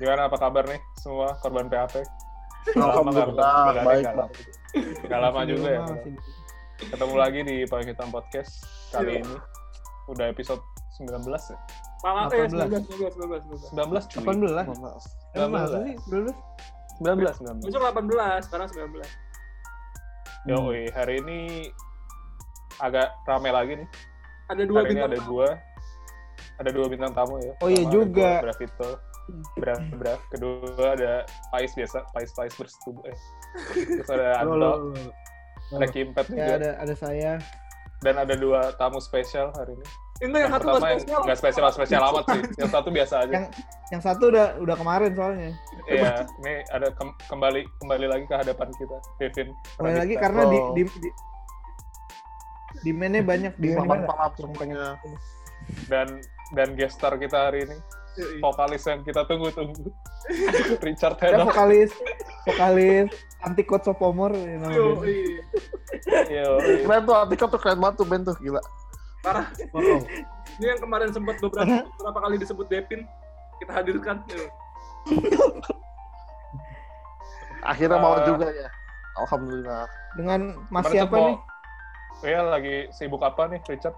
[0.00, 2.00] Gimana apa kabar nih semua korban PHP?
[2.72, 4.08] Alhamdulillah, baik.
[5.04, 5.84] Gak lama juga ya.
[6.80, 8.64] Ketemu lagi di Paling Hitam Podcast
[8.96, 9.36] kali ini.
[10.08, 10.64] Udah episode
[11.04, 11.56] 19 ya?
[12.32, 12.48] Eh 18.
[12.48, 13.76] 19 19 19.
[13.76, 14.24] 19 cuy.
[14.24, 14.72] 18.
[15.36, 15.36] 19.
[15.36, 15.92] Emang sih?
[16.08, 16.32] 19?
[17.04, 17.68] 19 19.
[17.68, 19.04] Besok 18, sekarang 19.
[20.48, 21.68] Yoi, hari ini
[22.80, 23.88] agak rame lagi nih.
[24.48, 25.28] Ada dua hari ini bintang ada tamu.
[25.28, 25.48] dua
[26.56, 27.52] ada dua bintang tamu ya.
[27.60, 28.30] Oh iya ada juga.
[28.40, 28.96] gua,
[29.54, 29.96] Bravito.
[29.96, 30.14] Bra, bra.
[30.28, 31.12] Kedua ada
[31.50, 33.04] Pais biasa, Pais Pais bersetubuh.
[33.06, 33.18] Eh.
[33.74, 34.94] Terus ada Anto,
[35.70, 36.54] ada Kimpet Ya juga.
[36.56, 37.32] ada ada saya.
[38.00, 39.86] Dan ada dua tamu spesial hari ini.
[40.20, 41.20] Enggak yang satu pertama nggak yang spesial.
[41.20, 42.40] nggak spesial spesial amat sih.
[42.60, 43.32] Yang satu biasa aja.
[43.32, 43.44] Yang
[43.90, 45.50] yang satu udah udah kemarin soalnya.
[45.86, 49.48] Iya, ini ada kem- kembali kembali lagi ke hadapan kita, Devin.
[49.76, 50.24] Kembali lagi Pradipta.
[50.24, 50.72] karena di Oh.
[50.72, 51.10] di di
[52.82, 54.84] demandnya banyak di Papan mana semuanya.
[55.86, 56.08] dan
[56.52, 57.76] dan guest star kita hari ini.
[58.38, 59.86] Vokalis yang kita tunggu-tunggu
[60.86, 61.46] Richard ada Hedok.
[61.48, 61.90] vokalis
[62.44, 63.08] vokalis
[63.40, 64.60] anti coach sophomore ya.
[64.68, 64.98] Yo,
[66.84, 68.60] Keren tuh, Atika tuh keren banget tuh band tuh, gila.
[69.20, 69.46] Parah.
[70.56, 73.04] Ini yang kemarin sempat beberapa beberapa kali disebut Devin
[73.58, 74.16] kita hadirkan.
[77.62, 78.68] Akhirnya Eh, mau juga ya.
[79.18, 79.84] Alhamdulillah.
[80.12, 81.36] dengan Mas Kemarin siapa tuh nih?
[81.36, 81.48] mau-
[82.20, 83.96] Ya lagi sibuk apa nih Richard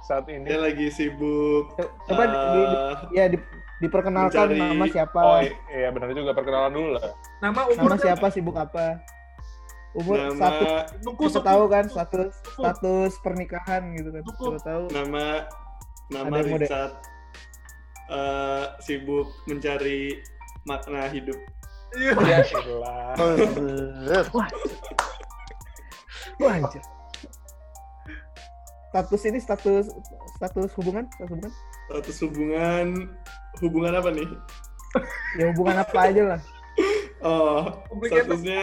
[0.00, 0.48] saat ini?
[0.48, 1.76] Dia lagi sibuk
[2.08, 3.38] Coba di, di- eh, ya di,
[3.80, 5.20] diperkenalkan mencari- nama siapa?
[5.20, 7.12] Oh iya benar juga perkenalan dulu lah.
[7.40, 9.00] Nama umur nama siapa sibuk apa?
[9.90, 10.64] Umur nama satu
[11.18, 11.46] kita suku.
[11.46, 14.22] tahu kan status status pernikahan gitu kan.
[14.22, 14.84] Kita tahu.
[14.90, 15.24] nama
[16.08, 16.46] nama Ada.
[16.46, 16.92] Richard
[18.10, 20.18] eh, sibuk mencari
[20.64, 21.38] makna hidup.
[21.90, 22.14] Iya.
[22.14, 24.48] Ya Allah.
[26.40, 26.80] Wah, anjir.
[28.90, 29.86] Status ini status
[30.34, 31.52] status hubungan, status hubungan.
[31.86, 32.86] Status hubungan
[33.62, 34.28] hubungan apa nih?
[35.38, 36.40] Ya hubungan apa aja lah.
[37.20, 38.26] Oh, Complicated.
[38.26, 38.62] statusnya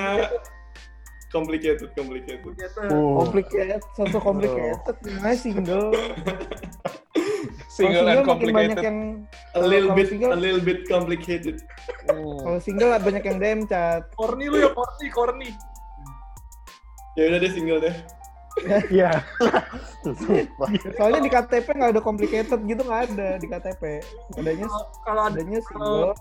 [1.29, 2.43] complicated, complicated.
[2.43, 2.79] Ternyata.
[2.91, 3.23] Oh.
[3.23, 4.75] Complicated, sosok complicated.
[5.05, 5.87] Namanya single.
[7.69, 8.83] Single and Kalau makin banyak complicated.
[8.83, 8.97] yang
[9.53, 11.55] A little bit, single- a little bit complicated.
[12.09, 14.09] kalau single lah banyak yang DM chat.
[14.11, 15.49] Corny lu ya, corny, corny.
[17.13, 17.95] Ya udah deh single deh.
[18.89, 19.11] Iya.
[20.95, 23.83] Soalnya di KTP nggak ada complicated gitu nggak ada di KTP.
[24.35, 26.13] Adanya Kalau- Kalau ada adanya single.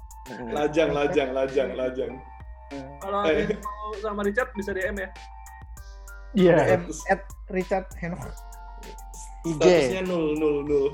[0.53, 2.13] Lajang, lajang, lajang, lajang.
[2.99, 5.09] kalau mau sama Richard bisa DM ya.
[6.35, 6.57] Iya.
[6.67, 8.21] DM at Richard Henok.
[9.47, 10.87] Statusnya nul, nul, nul.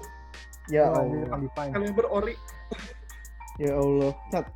[0.68, 1.48] Ya Oh, Allah.
[1.72, 2.36] Kalian berori.
[3.56, 4.12] Ya Allah.
[4.28, 4.46] Chat.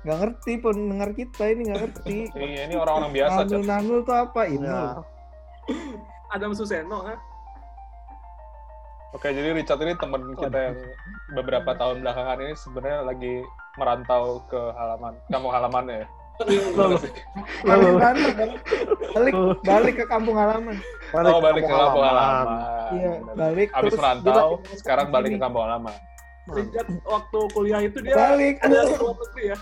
[0.00, 2.18] Nggak ngerti pendengar kita ini nggak ngerti.
[2.32, 3.68] Iya, ini orang-orang biasa, Nangul Chat.
[3.68, 4.42] nangul tuh apa?
[4.46, 4.68] Ini.
[6.30, 7.14] Adam Suseno, ha?
[9.10, 10.76] Oke, jadi Richard ini teman kita yang
[11.34, 13.34] beberapa tahun belakangan ini sebenarnya lagi
[13.74, 16.08] merantau ke halaman, kampung halamannya ya.
[16.40, 16.96] Lalu,
[17.66, 18.34] Balik,
[19.12, 20.78] balik, balik ke kampung halaman.
[21.12, 22.46] Oh, balik ke kampung halaman.
[22.96, 23.68] Iya, balik.
[23.74, 24.48] Abis terus merantau,
[24.78, 25.94] sekarang balik ke kampung halaman.
[26.48, 28.58] Richard waktu kuliah itu dia Balik.
[28.64, 29.58] ada luar negeri ya.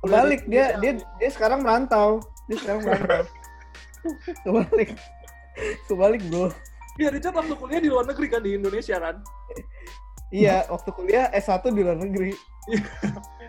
[0.00, 2.20] Balik dia dia dia sekarang merantau.
[2.50, 3.24] Dia sekarang merantau.
[4.44, 4.90] Kebalik.
[5.84, 6.50] Kebalik bro.
[6.96, 9.16] Iya, Richard waktu kuliah di luar negeri kan di Indonesia kan.
[10.30, 12.32] Iya, waktu kuliah S1 di luar negeri.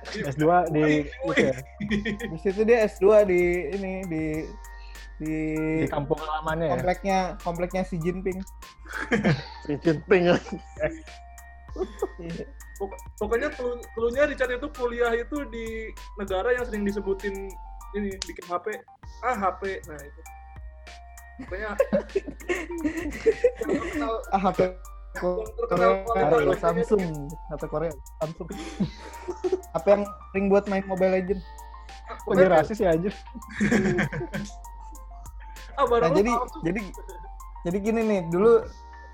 [0.02, 0.42] S2
[0.72, 1.06] di
[1.38, 1.54] ya,
[2.26, 4.24] Habis itu dia S2 di ini di
[5.22, 5.36] di,
[5.78, 6.72] di kampung halamannya ya.
[6.74, 8.42] kompleknya kompleknya si Jinping.
[9.66, 10.26] Si Jinping.
[12.20, 12.44] Iya.
[12.76, 13.48] Pok- Pokoknya
[13.94, 15.88] keluhnya Richard itu kuliah itu di
[16.18, 17.48] negara yang sering disebutin
[17.94, 18.76] ini bikin HP.
[19.22, 19.80] Ah, HP.
[19.88, 20.22] Nah, itu.
[21.46, 21.70] Pokoknya
[24.35, 24.59] Ah, HP
[25.67, 27.03] Korea kualitas Samsung,
[27.52, 27.91] HP Korea
[28.23, 28.47] Samsung.
[29.76, 31.41] HP yang sering buat main Mobile Legend.
[32.23, 33.11] Kok dia rasis ya anjir?
[35.79, 36.58] Ah, Nah, jadi palsu.
[36.61, 36.82] jadi
[37.66, 38.61] jadi gini nih, dulu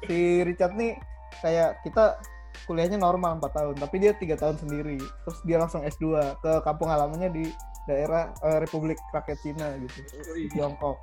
[0.04, 1.00] si Richard nih
[1.40, 2.18] kayak kita
[2.66, 4.98] kuliahnya normal 4 tahun, tapi dia tiga tahun sendiri.
[5.00, 6.04] Terus dia langsung S2
[6.44, 7.46] ke kampung halamannya di
[7.88, 10.02] daerah eh, Republik Rakyat Cina gitu,
[10.36, 10.98] di Tiongkok.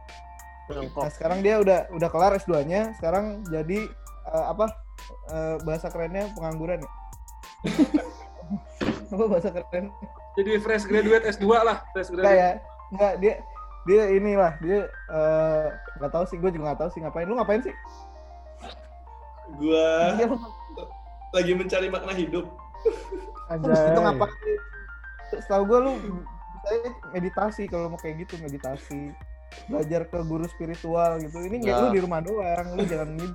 [0.64, 3.84] Nah, sekarang dia udah udah kelar S2-nya, sekarang jadi
[4.26, 4.72] eh, apa?
[5.28, 6.90] eh, bahasa kerennya pengangguran ya.
[9.12, 9.92] apa bahasa keren?
[10.34, 12.40] Jadi fresh graduate S2 lah, fresh Enggak graduate.
[12.40, 12.50] ya.
[12.90, 13.34] Enggak, dia
[13.84, 15.66] dia inilah, dia eh,
[16.00, 17.28] nggak tahu sih, gue juga nggak tahu sih ngapain.
[17.28, 17.74] Lu ngapain sih?
[19.60, 20.26] Gua Iya,
[21.30, 22.48] lagi mencari makna hidup.
[23.52, 23.92] Anjay.
[23.92, 24.34] itu ngapain?
[25.28, 25.92] Setahu gue lu
[26.64, 29.12] saya meditasi kalau mau kayak gitu meditasi.
[29.66, 31.38] Belajar ke guru spiritual gitu.
[31.40, 31.82] Ini nggak Ya.
[31.82, 33.34] lu di rumah doang, lu jangan gitu.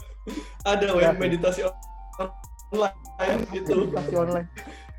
[0.72, 0.94] Ada Ya.
[0.94, 3.72] web meditasi online itu.
[3.74, 4.48] Meditasi online.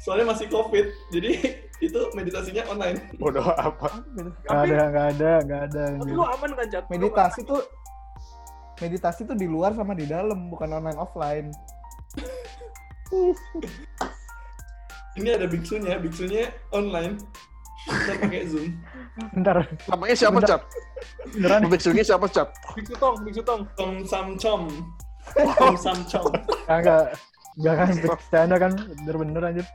[0.04, 0.86] Soalnya masih covid,
[1.16, 1.32] jadi
[1.88, 3.00] itu meditasinya online.
[3.16, 4.04] Bodoh apa?
[4.14, 5.84] Nggak Tapi, ada, nggak ada, nggak ada.
[6.00, 6.84] tapi lu aman kan, Cat?
[6.84, 7.62] Lu Meditasi tuh
[8.82, 11.48] meditasi tuh di luar sama di dalam, bukan online offline.
[15.14, 17.22] Ini ada biksunya, biksunya online.
[17.84, 18.68] Kita pakai Zoom.
[19.30, 20.50] Bentar, Namanya siapa, Bentar.
[20.50, 20.62] Cap?
[21.30, 22.50] beneran Biksunya siapa, Cap?
[22.74, 23.62] Biksu Tong, Biksu Tong.
[23.76, 24.62] Tom Sam Chom.
[25.54, 26.32] Tom Sam Chom.
[26.66, 27.14] kagak.
[27.54, 29.66] Enggak kan, bercanda kan, bener-bener anjir.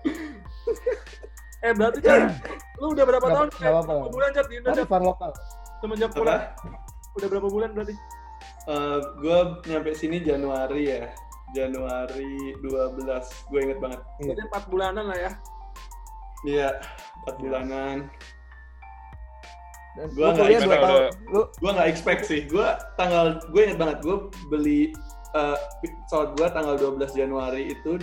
[1.60, 2.34] Eh, berarti, Cat,
[2.76, 3.62] lu udah berapa Nggak- tahun, Cat?
[3.68, 3.92] apa-apa.
[3.92, 4.76] Berapa bulan, Cat, di Indo, Cat?
[4.76, 5.30] Kearifan lokal.
[5.78, 6.18] Semenjak Apa?
[6.18, 6.40] pulang.
[7.14, 7.94] Udah berapa bulan berarti?
[8.68, 11.02] Eh, gue nyampe sini Januari ya.
[11.50, 13.24] Januari 12.
[13.48, 14.00] Gue inget banget.
[14.18, 15.30] Jadi 4 bulanan lah ya.
[16.40, 16.68] Iya,
[17.28, 17.96] 4 bulanan.
[19.94, 21.10] Dan Gua nggak expect udah-
[21.58, 22.40] Gue nggak expect sih.
[22.46, 23.98] Gue tanggal, gue inget banget.
[24.00, 24.16] Gue
[24.46, 24.94] beli
[25.28, 28.00] eh pesawat gue tanggal 12 Januari itu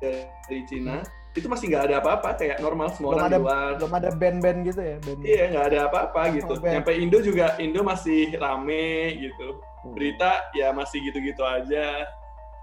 [0.00, 0.98] dari Cina.
[1.36, 3.70] Itu masih nggak ada apa-apa, kayak normal semua belum orang ada luar.
[3.78, 5.20] belum ada band-band gitu ya, band.
[5.22, 6.50] Iya, nggak ada apa-apa gitu.
[6.50, 6.72] Oh, band.
[6.74, 8.86] Nyampe Indo juga, Indo masih rame
[9.20, 9.62] gitu.
[9.94, 12.02] Berita ya masih gitu-gitu aja.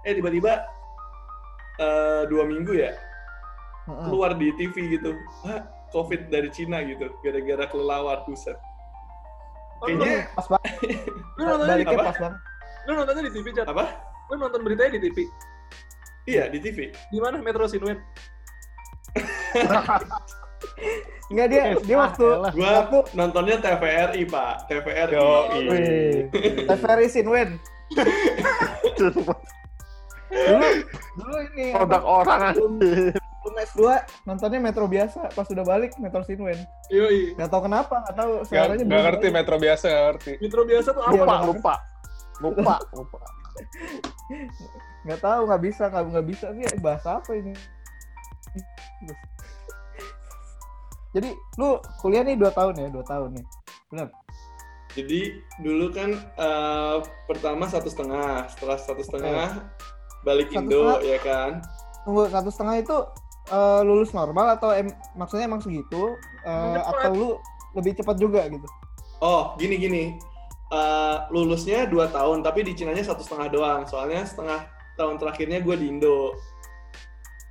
[0.04, 0.66] Eh tiba-tiba
[1.76, 2.92] eh, dua minggu ya.
[3.86, 5.14] Keluar di TV gitu.
[5.46, 5.62] Wah,
[5.94, 8.58] COVID dari Cina gitu, gara-gara kelelawar buset.
[9.80, 10.72] Oh, Kayaknya Pas banget,
[11.36, 12.02] lu nontonnya di, apa?
[12.08, 12.34] pas banget.
[12.86, 13.66] lu nontonnya di TV, Cat?
[13.68, 13.84] apa?
[14.32, 15.18] Lu nonton beritanya di TV?
[16.26, 16.78] Iya di TV.
[16.90, 17.38] Di mana?
[17.38, 18.00] Metro Sinwen?
[21.30, 22.26] Enggak dia Eh, dia waktu.
[22.56, 25.12] Gua waktu nontonnya TVRI pak, TVRI.
[25.14, 25.28] Yo,
[25.70, 26.16] Wih.
[26.66, 27.50] TVRI Sinwen.
[28.96, 29.22] Dulu
[31.16, 33.14] dulu ini Produk orang anjir.
[33.46, 33.80] Belum S2
[34.26, 36.58] nontonnya Metro biasa, pas udah balik Metro Sinwen.
[36.90, 37.38] Yoi.
[37.38, 39.36] Gak tau kenapa, gak tau Gak, suaranya gak ngerti balik.
[39.38, 40.32] metro biasa, gak ngerti.
[40.42, 41.14] Metro biasa tuh Iya, apa?
[41.14, 41.74] Lupa, lupa.
[42.42, 43.18] Lupa, lupa.
[45.06, 47.54] Nggak tahu, nggak bisa, nggak nggak bisa sih bahasa apa ini.
[51.14, 53.46] Jadi lu kuliah nih dua tahun ya, dua tahun nih.
[53.88, 54.08] Benar.
[54.92, 55.20] Jadi
[55.60, 59.48] dulu kan eh, pertama satu setengah, setelah satu setengah
[60.24, 61.00] balik Satu Indo setengah?
[61.06, 61.50] ya kan.
[62.04, 62.96] Tunggu satu setengah itu
[63.46, 67.06] eh, lulus normal atau em, maksudnya emang segitu eh, cepat.
[67.06, 67.28] atau lu
[67.74, 68.66] lebih cepat juga gitu?
[69.18, 70.04] Oh gini gini,
[70.66, 73.80] Eh, lulusnya dua tahun tapi di Cinanya satu setengah doang.
[73.86, 74.66] Soalnya setengah
[74.98, 76.34] tahun terakhirnya gue di Indo.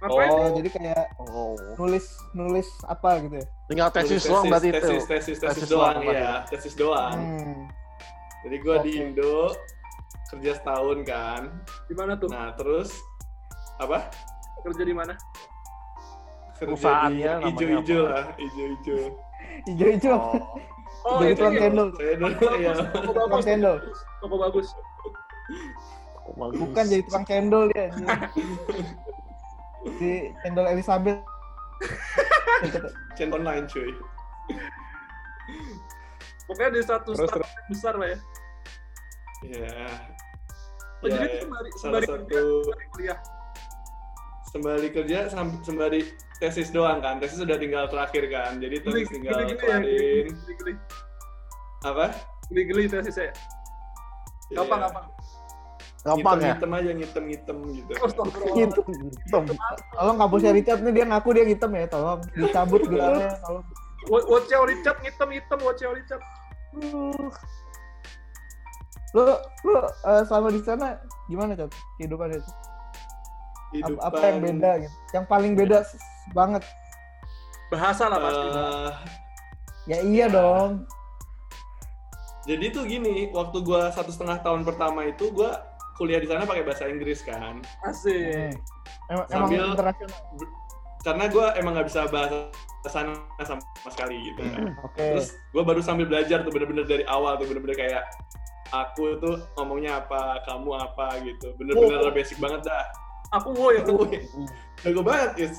[0.04, 0.28] Ngapain?
[0.36, 1.56] Oh, jadi kayak Oh.
[1.80, 2.04] nulis
[2.36, 3.46] nulis apa gitu ya?
[3.72, 4.76] Tinggal tesis Nulis doang berarti itu.
[4.76, 7.16] tesis, tesis, tesis, Tesis doang, doang ya, tesis doang.
[7.16, 7.60] Hmm.
[8.44, 9.04] Jadi gue di Oke.
[9.08, 9.38] Indo
[10.28, 11.42] kerja setahun kan.
[11.88, 12.28] Di mana tuh?
[12.28, 12.92] Nah terus
[13.80, 14.12] apa?
[14.60, 15.16] Kerja di mana?
[16.56, 19.00] Perusahaannya hijau-hijau lah, hijau-hijau.
[19.68, 20.18] Hijau-hijau.
[21.06, 21.62] Oh, Jadi itu tukang ya.
[21.62, 21.88] cendol.
[21.94, 22.74] Saya dulu ya.
[23.14, 23.78] Toko cendol.
[24.24, 24.68] Toko bagus.
[26.26, 26.58] Oh, bagus.
[26.58, 27.86] Bukan jadi tukang cendol dia.
[27.94, 28.50] anjing.
[30.00, 30.12] Di
[30.42, 31.20] cendol Elizabeth.
[33.20, 33.92] Cent online cuy.
[36.46, 38.18] Pokoknya di satu Terus, startup yang besar lah ya.
[39.46, 39.88] Ya.
[41.04, 42.42] Oh, Ya, jadi itu sembari, salah sembari satu
[42.96, 43.20] kuliah.
[44.56, 45.28] Sembari kerja
[45.68, 46.08] sembari
[46.40, 47.20] tesis doang kan.
[47.20, 48.56] Tesis sudah tinggal terakhir kan.
[48.64, 49.60] Jadi Geli, tesis tinggal geli, geli ya.
[49.60, 50.26] kelarin.
[50.32, 50.74] Geli, geli.
[51.84, 52.06] Apa?
[52.48, 53.32] Geli, geli tesis saya.
[54.56, 54.88] Gampang, Iya.
[54.88, 55.06] gampang.
[56.06, 56.54] Gampang ya?
[56.54, 57.92] Ngitem aja ngitem-ngitem gitu.
[57.98, 58.56] Astagfirullah.
[58.56, 58.82] Gitu.
[59.26, 59.44] Hitam.
[59.92, 63.66] Tolong kampusnya Richard nih dia ngaku dia hitam ya, tolong dicabut gelarnya, tolong.
[64.06, 66.22] Out Richard, ngitem, ngitem, watch out Richard.
[69.18, 69.26] Lu
[69.66, 71.74] lu eh, selama di sana gimana, Cat?
[71.98, 72.52] Kehidupan itu?
[73.76, 74.96] Ap- Apa, yang beda gitu?
[75.12, 75.98] Yang paling beda s-
[76.32, 76.64] banget.
[77.68, 78.48] Bahasa lah pasti.
[78.48, 78.92] Eh,
[79.86, 80.86] Ya iya dong.
[82.44, 85.62] jadi tuh gini, waktu gua satu setengah tahun pertama itu gua
[85.96, 87.62] kuliah di sana pakai bahasa Inggris kan.
[87.82, 88.54] Asik.
[89.08, 90.20] Emang, emang Sambil- internasional.
[91.00, 92.50] Karena gua emang nggak bisa bahasa
[92.86, 94.74] sana sama sekali gitu kan.
[94.84, 95.02] Oke.
[95.18, 98.06] Terus gue baru sambil belajar tuh bener-bener dari awal tuh bener-bener kayak
[98.70, 101.50] aku tuh ngomongnya apa, kamu apa gitu.
[101.58, 102.14] Bener-bener Wow.
[102.14, 102.86] basic banget dah.
[103.34, 104.06] Aku wo ya, wo.
[104.78, 105.58] Jago banget, Is.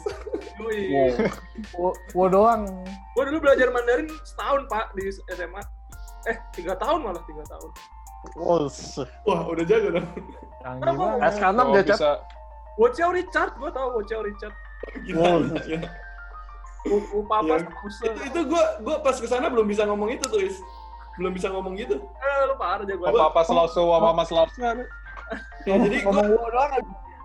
[1.75, 2.63] Wo, wo doang.
[3.13, 5.63] Gua dulu belajar Mandarin setahun pak di SMA.
[6.27, 7.71] Eh, tiga tahun malah tiga tahun.
[8.35, 10.07] Oh, se- Wah, udah jago dong.
[10.61, 11.31] Canggih banget.
[11.33, 11.91] S6 Oh, dia, Cap.
[11.93, 12.11] bisa
[12.77, 14.55] Watch out Richard, gua tahu watch out Richard.
[15.11, 15.41] Wow.
[15.65, 15.81] Ya.
[16.87, 17.57] U- Iya.
[17.83, 17.99] Use.
[18.05, 20.59] Itu itu gue gua pas ke sana belum bisa ngomong itu tuh, Is.
[21.17, 21.99] Belum bisa ngomong gitu.
[21.99, 23.09] Eh, lu parah jago.
[23.09, 24.51] apa-apa selalu apa-apa selalu.
[25.65, 26.71] Ya, jadi ngomong wo doang.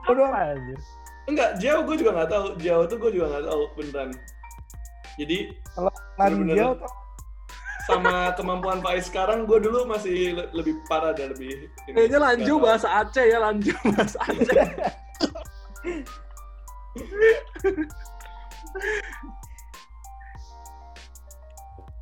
[0.01, 0.79] Apa anjir?
[1.29, 2.45] enggak, jauh gue juga nggak tahu.
[2.57, 4.09] Jauh tuh gue juga nggak tahu beneran.
[5.15, 5.37] Jadi
[6.17, 6.57] Lari Bener-bener.
[6.57, 6.91] jauh tuh.
[7.81, 11.65] sama kemampuan Faiz sekarang, gue dulu masih le- lebih parah dan lebih.
[11.89, 11.91] ini.
[11.91, 14.61] Kayaknya lanjut bahasa Aceh ya, lanjut bahasa Aceh.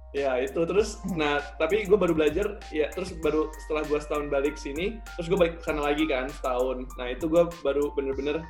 [0.10, 4.58] Ya itu terus, nah tapi gue baru belajar, ya terus baru setelah gue setahun balik
[4.58, 6.90] sini, terus gue balik ke sana lagi kan setahun.
[6.98, 8.42] Nah itu gue baru bener-bener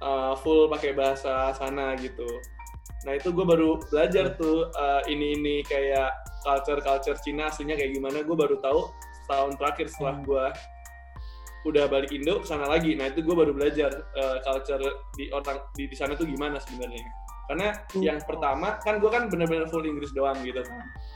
[0.00, 2.24] uh, full pakai bahasa sana gitu.
[3.04, 6.08] Nah itu gue baru belajar tuh uh, ini ini kayak
[6.40, 8.24] culture culture Cina aslinya kayak gimana.
[8.24, 8.88] Gue baru tahu
[9.28, 10.44] setahun terakhir setelah gue
[11.68, 12.96] udah balik Indo ke sana lagi.
[12.96, 17.27] Nah itu gue baru belajar uh, culture di orang di di sana tuh gimana sebenarnya.
[17.48, 20.60] Karena yang pertama kan gue kan bener-bener full Inggris doang gitu.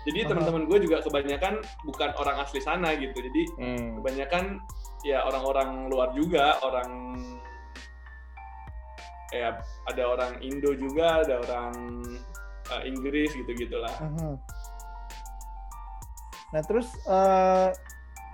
[0.08, 0.28] Jadi Aha.
[0.32, 3.12] teman-teman gue juga kebanyakan bukan orang asli sana gitu.
[3.12, 4.00] Jadi Hmm.
[4.00, 4.56] kebanyakan
[5.04, 6.88] ya orang-orang luar juga, orang
[9.28, 12.00] ya ada orang Indo juga, ada orang
[12.68, 13.92] uh, Inggris gitu-gitulah.
[14.00, 14.32] Mhm.
[16.52, 17.68] Nah terus eh,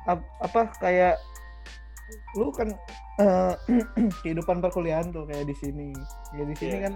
[0.06, 1.16] ap- apa kayak
[2.34, 2.66] lu kan
[3.18, 3.54] eh,
[4.22, 5.90] kehidupan perkuliahan tuh kayak di sini,
[6.34, 6.84] ya di sini Iya.
[6.90, 6.94] kan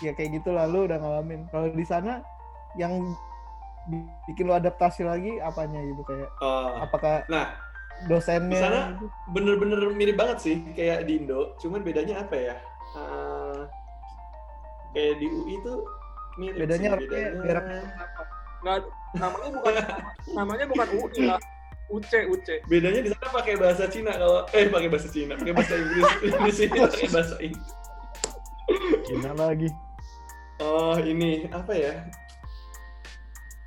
[0.00, 1.46] ya kayak gitu lah lu udah ngalamin.
[1.50, 2.22] Kalau di sana
[2.74, 3.14] yang
[3.86, 7.54] bi- bikin lu adaptasi lagi apanya gitu kayak Uh, apakah nah,
[8.10, 9.06] dosennya Di sana gitu?
[9.30, 12.54] bener-bener mirip banget sih kayak di Indo, cuman bedanya apa ya?
[12.94, 13.66] Uh,
[14.90, 15.86] kayak di UI tuh
[16.34, 17.30] mirip bedanya sih, bedanya.
[17.42, 17.64] berak
[18.64, 18.78] Nggak,
[19.14, 19.72] namanya bukan
[20.32, 21.40] namanya bukan UI lah.
[21.84, 22.48] UC, UC.
[22.64, 26.04] bedanya di sana pakai bahasa Cina kalau eh pakai bahasa Cina, pakai bahasa Inggris.
[26.48, 27.70] di sini pakai bahasa Inggris.
[29.04, 29.68] Cina lagi.
[30.62, 32.06] Oh ini apa ya?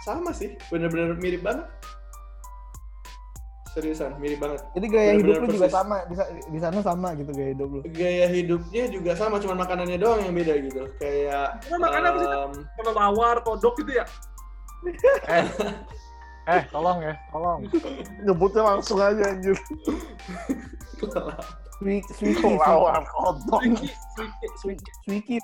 [0.08, 1.68] Sama sih, bener-bener mirip banget.
[3.76, 4.64] Seriusan, mirip banget.
[4.74, 7.68] Jadi gaya hidup Bener-bener lu juga sama di, sa- di sana sama gitu gaya hidup
[7.70, 7.82] lu.
[7.94, 10.82] Gaya hidupnya juga sama, cuma makanannya doang yang beda gitu.
[10.98, 12.30] Kayak Emang makannya apa sih?
[12.80, 14.06] Sama mawar, kodok gitu ya.
[15.28, 15.44] Eh,
[16.48, 17.60] eh, tolong ya, tolong.
[18.24, 19.60] Nyebutnya langsung aja anjir.
[21.78, 23.62] Swiki, Kelawar kotor.
[24.58, 25.38] Swiki, swiki,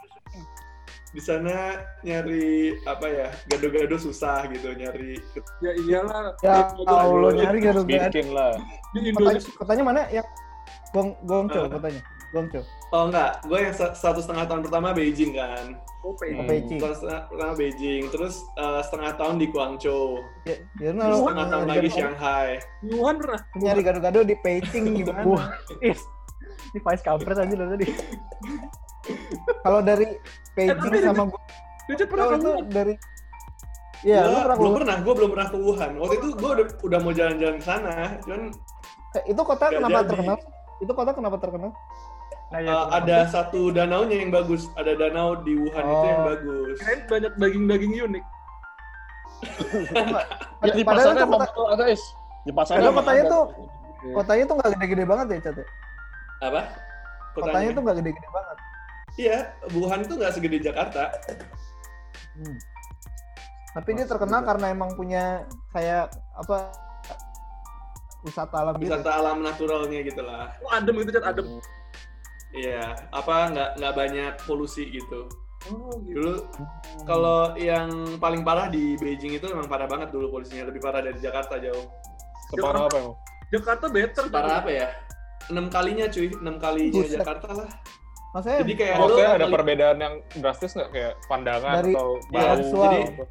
[1.14, 5.22] di sana nyari apa ya gado-gado susah gitu nyari
[5.62, 6.34] Ya iyalah.
[6.42, 8.10] Ya Allah nyari gado gado.
[8.10, 8.58] Bikin lah.
[8.92, 9.54] Di Indonesia.
[9.54, 10.26] kotanya mana yang
[10.90, 11.70] Gong Gongcho Ah.
[11.70, 12.02] kotanya.
[12.34, 12.66] Gongcho.
[12.90, 16.44] oh enggak gue yang sa- satu setengah tahun pertama Beijing kan Oh, Hmm.
[16.44, 16.82] Beijing.
[16.82, 21.46] Setengah setengah pertama Beijing terus eh, setengah tahun di Guangzhou Ya, ya terus nah, setengah
[21.48, 22.50] tahun lagi Shanghai
[22.84, 23.40] Wuhan pernah.
[23.56, 25.62] nyari gado-gado di Beijing gimana?
[25.80, 26.02] Is.
[26.74, 27.86] Ini Faiz kampret aja dari tadi.
[29.62, 30.06] Kalau dari
[30.52, 31.42] Beijing tapi- sama gua
[31.86, 32.66] Dia pernah itu ke Wuhan.
[32.68, 32.94] dari
[34.02, 37.00] Iya, lu pernah belum pernah gue belum pernah ke Wuhan waktu itu gue udah, udah
[37.00, 38.42] mau jalan-jalan ke sana cuman
[39.14, 40.10] Eh, itu kota kenapa jadi.
[40.10, 40.38] terkenal?
[40.80, 41.72] Itu kota kenapa terkenal?
[42.50, 46.28] Nah, ya, eh, ada satu danaunya yang bagus ada danau di Wuhan itu yang Oh.
[46.28, 48.24] bagus Kirain banyak daging-daging unik.
[50.62, 52.04] Ya di pasarnya kota, ada is.
[52.42, 53.32] Di pasarnya kotanya ada.
[53.32, 53.50] tuh-
[54.14, 55.58] kotanya tuh nggak gede-gede banget ya, Cat.
[56.44, 56.50] Ya?
[56.50, 56.62] apa
[57.34, 58.58] Kotanya tuh nggak gede-gede banget.
[59.16, 59.38] iya
[59.72, 61.10] Wuhan itu nggak segede Jakarta
[62.34, 62.58] Hmm.
[63.74, 66.74] Tapi dia terkenal karena emang punya kayak apa
[68.24, 68.90] wisata alam gitu.
[68.90, 71.36] wisata alam naturalnya gitu lah Oh, adem gitu, Cat.
[71.36, 71.62] Adem.
[72.54, 75.30] Iya, apa nggak nggak banyak polusi gitu.
[75.70, 76.18] Oh, gitu.
[76.18, 76.34] Dulu
[77.04, 81.18] kalau yang paling parah di Beijing itu memang parah banget dulu polusinya, lebih parah dari
[81.18, 81.86] Jakarta jauh.
[82.50, 83.16] Separah apa emang?
[83.50, 84.24] Jakarta better.
[84.30, 84.90] Parah apa ya?
[85.50, 87.20] Enam kalinya cuy, enam kalinya Buset.
[87.20, 87.70] Jakarta lah.
[88.34, 92.08] Maksudnya Jadi kayak lu kayak ada ngeli- perbedaan yang drastis nggak kayak pandangan Dari- atau
[92.28, 92.56] bau?
[92.58, 92.92] visual.
[93.04, 93.26] gitu?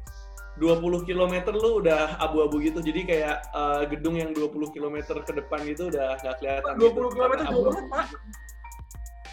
[0.53, 2.79] 20 km lu udah abu-abu gitu.
[2.79, 6.73] Jadi kayak eh, gedung yang 20 km ke depan gitu udah nggak kelihatan.
[6.77, 7.61] 20 gitu, km jauh abu.
[7.67, 8.05] banget, Pak.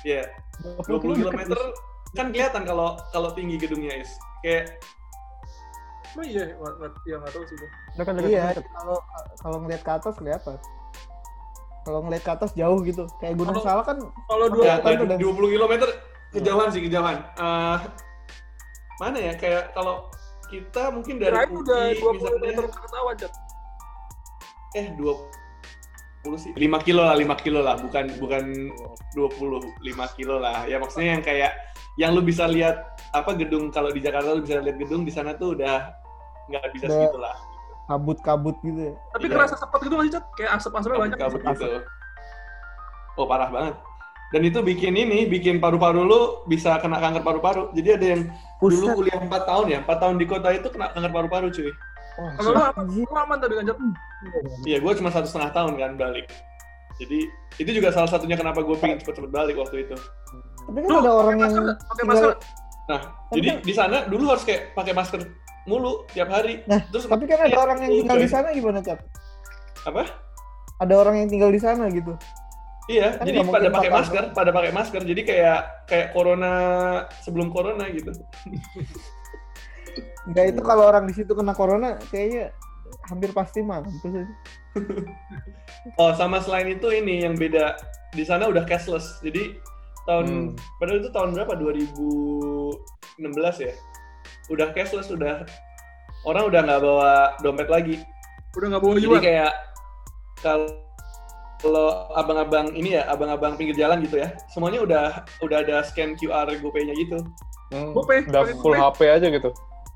[0.01, 0.23] Iya,
[0.89, 1.41] 20 km
[2.11, 4.11] kan kelihatan kalau kalau tinggi gedungnya is.
[4.41, 4.81] Kayak
[6.11, 7.57] Oh iya, nggak- nggak- ya nggak tahu sih.
[8.01, 8.43] Kan iya,
[8.75, 8.99] kalau
[9.39, 10.59] kalau ngeliat ke atas kelihatan.
[11.81, 13.09] Kalau ngeliat ke atas jauh gitu.
[13.19, 15.75] Kayak Gunung Kalau- Salak kan Kalau dua dan- 20 km
[16.31, 17.17] kejauhan sih kejauhan.
[17.41, 17.79] Eh,
[19.01, 20.07] mana ya kayak kalau
[20.53, 23.29] kita mungkin dari kirain udah UI 20 misalnya meter ke
[24.77, 28.45] eh 20 sih 5 kilo lah 5 kilo lah bukan bukan
[29.17, 31.53] 20 5 kilo lah ya maksudnya yang kayak
[31.99, 35.35] yang lu bisa lihat apa gedung kalau di Jakarta lu bisa lihat gedung di sana
[35.35, 35.91] tuh udah
[36.51, 36.95] nggak bisa Udah.
[36.99, 37.37] segitu lah
[37.91, 38.95] kabut-kabut gitu ya.
[39.11, 39.35] Tapi Iya.
[39.35, 40.25] kerasa sepet gitu nggak sih, Cat?
[40.39, 41.19] Kayak asap-asapnya banyak.
[41.19, 41.67] kabut gitu
[43.19, 43.75] oh parah banget
[44.31, 48.23] dan itu bikin ini bikin paru-paru lu bisa kena kanker paru-paru jadi ada yang
[48.63, 48.97] dulu Buset.
[48.97, 51.69] kuliah 4 tahun ya 4 tahun di kota itu kena kanker paru-paru cuy
[52.19, 53.79] Wah, Kalau lu aman, lu aman tapi kan, Cat.
[54.67, 56.27] Iya, gue cuma satu setengah tahun kan balik.
[56.99, 57.23] Jadi
[57.57, 59.97] itu juga salah satunya kenapa gue pengen cepet-cepet balik waktu itu.
[60.69, 62.31] Tapi kan ada orang yang masker, pakai masker.
[62.91, 65.23] Nah, jadi di sana dulu harus kayak pakai masker
[65.65, 66.61] mulu tiap hari.
[66.65, 68.99] Nah, Terus Tapi kan ada orang yang tinggal di sana gimana, Cap?
[69.81, 70.05] apa?
[70.81, 72.13] Ada orang yang tinggal di sana gitu.
[72.89, 75.01] Iya, Kan jadi pada pakai masker, pada pakai masker.
[75.05, 76.53] Jadi kayak kayak corona
[77.21, 78.11] sebelum corona gitu.
[80.27, 82.51] Enggak itu kalau orang di situ kena corona kayaknya
[83.09, 84.23] hampir pasti mampus aja.
[85.97, 87.75] Oh, sama selain itu ini yang beda
[88.13, 89.19] di sana udah cashless.
[89.23, 89.57] Jadi
[90.05, 90.49] tahun Hmm.
[90.77, 91.53] padahal itu tahun berapa?
[91.57, 93.73] 2016 ya.
[94.51, 95.47] Udah cashless, udah
[96.27, 97.97] orang udah nggak bawa dompet lagi.
[98.59, 99.23] Udah nggak bawa Jadi yuan.
[99.23, 99.53] kayak
[100.43, 100.69] kalau
[101.61, 105.05] kalau abang-abang ini ya, abang-abang pinggir jalan gitu ya, semuanya udah
[105.45, 107.21] udah ada scan QR GoPay-nya gitu.
[107.71, 109.07] Hmm, Gopay, udah pakai full Gopay.
[109.07, 109.51] HP aja gitu.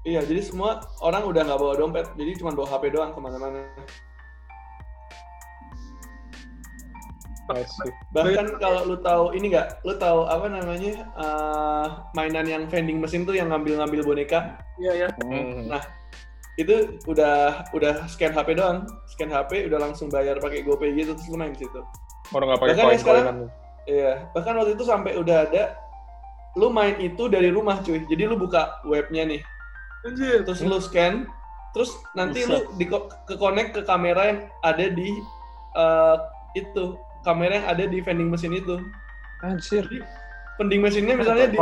[0.04, 3.64] Iya, jadi semua orang udah nggak bawa dompet, jadi cuma bawa HP doang ke mana-mana.
[8.12, 11.86] Bahkan kalau lu tahu ini nggak, lu tahu apa namanya eh,
[12.16, 15.08] mainan yang vending mesin tuh yang ngambil-ngambil boneka, Iya, iya.
[15.22, 15.70] Hmm.
[15.70, 15.82] Nah,
[16.54, 21.28] itu udah udah scan HP doang, scan HP udah langsung bayar pakai GoPay gitu terus
[21.30, 21.80] lu main di situ.
[22.30, 23.40] Orang nggak pakai Bahkan yang koin sekarang-.
[23.84, 25.76] Iya, bahkan waktu itu sampai udah ada
[26.56, 28.00] lu main itu dari rumah cuy.
[28.08, 29.40] Jadi lu buka webnya nih,
[30.08, 30.40] Anjir.
[30.46, 31.28] terus lu scan,
[31.76, 35.10] terus nanti lu di ke connect ke kamera yang ada di
[35.76, 36.16] eh,
[36.54, 38.76] itu kamera yang ada di vending mesin itu.
[39.40, 39.84] Anjir.
[39.88, 39.98] Jadi
[40.60, 41.58] vending mesinnya misalnya di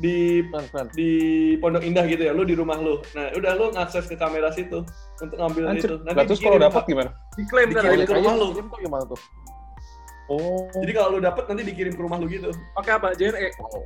[0.00, 0.16] di
[0.96, 1.10] di
[1.60, 3.04] Pondok Indah gitu ya, lu di rumah lu.
[3.12, 4.82] Nah, udah lu ngakses ke kamera situ
[5.20, 5.94] untuk ngambil Anjir.
[5.94, 5.96] itu.
[6.02, 7.12] Lah terus kalau dapat gimana?
[7.36, 8.46] Diklaim kan Dikirim ke rumah lu.
[8.56, 9.20] Gimana tuh?
[10.32, 10.64] Oh.
[10.80, 12.48] Jadi kalau lu dapat nanti dikirim ke rumah lu gitu.
[12.72, 13.12] Pakai apa?
[13.12, 13.52] JNE.
[13.60, 13.82] Wow.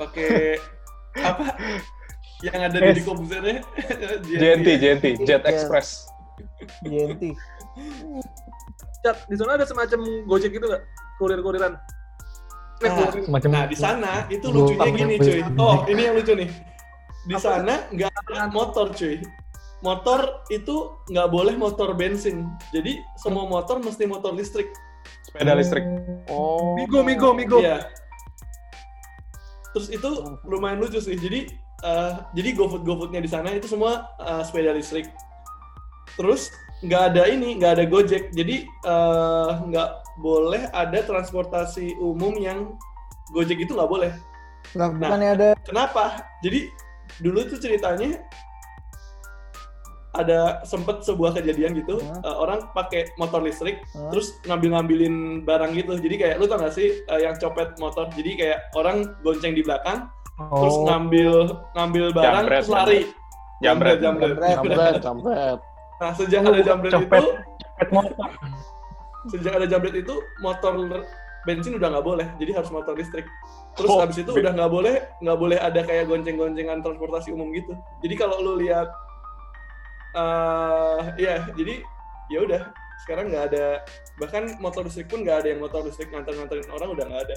[0.00, 0.56] Pakai
[1.30, 1.44] apa?
[2.40, 3.60] Yang ada di komputernya.
[4.40, 6.08] JNT, JNT, Jet Express.
[6.80, 7.36] GNT.
[9.00, 10.82] Cat, di sana ada semacam Gojek gitu nggak?
[11.16, 11.72] Kurir-kuriran.
[12.80, 13.12] Nah, Nah.
[13.12, 15.40] Semacam Nah, di sana itu lucunya gini, cuy.
[15.60, 16.48] Oh, ini yang lucu nih.
[17.28, 19.20] Di sana nggak ada motor, cuy.
[19.80, 22.48] Motor itu nggak boleh motor bensin.
[22.72, 24.68] Jadi semua motor mesti motor listrik.
[25.24, 25.84] Sepeda listrik.
[26.28, 26.76] Oh.
[26.76, 27.60] Migo, Migo, Migo.
[27.60, 27.88] Iya.
[29.76, 30.10] Terus itu
[30.44, 31.16] lumayan lucu sih.
[31.16, 31.52] Jadi
[31.84, 35.08] eh, jadi GoFood GoFoodnya di sana itu semua eh, sepeda listrik.
[36.16, 38.32] Terus nggak ada ini, nggak ada Gojek.
[38.32, 39.90] Jadi eh, nggak
[40.20, 42.76] boleh ada transportasi umum yang
[43.32, 44.12] Gojek itu nggak boleh.
[44.76, 46.20] Lah bukannya ada Kenapa?
[46.44, 46.68] Jadi
[47.18, 48.20] dulu tuh ceritanya
[50.10, 53.78] ada sempet sebuah kejadian gitu eh, orang pakai motor listrik
[54.10, 58.30] terus ngambil-ngambilin barang gitu jadi kayak lu tau gak sih eh, yang copet motor jadi
[58.34, 60.88] kayak orang gonceng di belakang terus Oh.
[60.88, 63.00] ngambil ngambil barang Jambret, terus lari
[63.60, 63.96] Jambret.
[64.00, 64.34] jambret, Jambret.
[64.40, 65.58] Jambret, jambret.
[66.00, 67.20] Nah sejak ada jambret Copet.
[67.20, 67.30] itu
[67.76, 68.28] Pet motor.
[69.28, 70.72] sejak ada jambret itu motor
[71.42, 73.24] bensin udah nggak boleh jadi harus motor listrik
[73.74, 77.72] terus Oh, habis itu udah nggak boleh nggak boleh ada kayak gonceng-goncengan transportasi umum gitu
[78.00, 78.88] jadi kalau lu lihat
[80.10, 81.84] eh ya jadi
[82.28, 82.62] ya udah
[83.00, 83.80] sekarang nggak ada
[84.16, 87.36] bahkan motor listrik pun nggak ada yang motor listrik nganter-nganterin orang udah nggak ada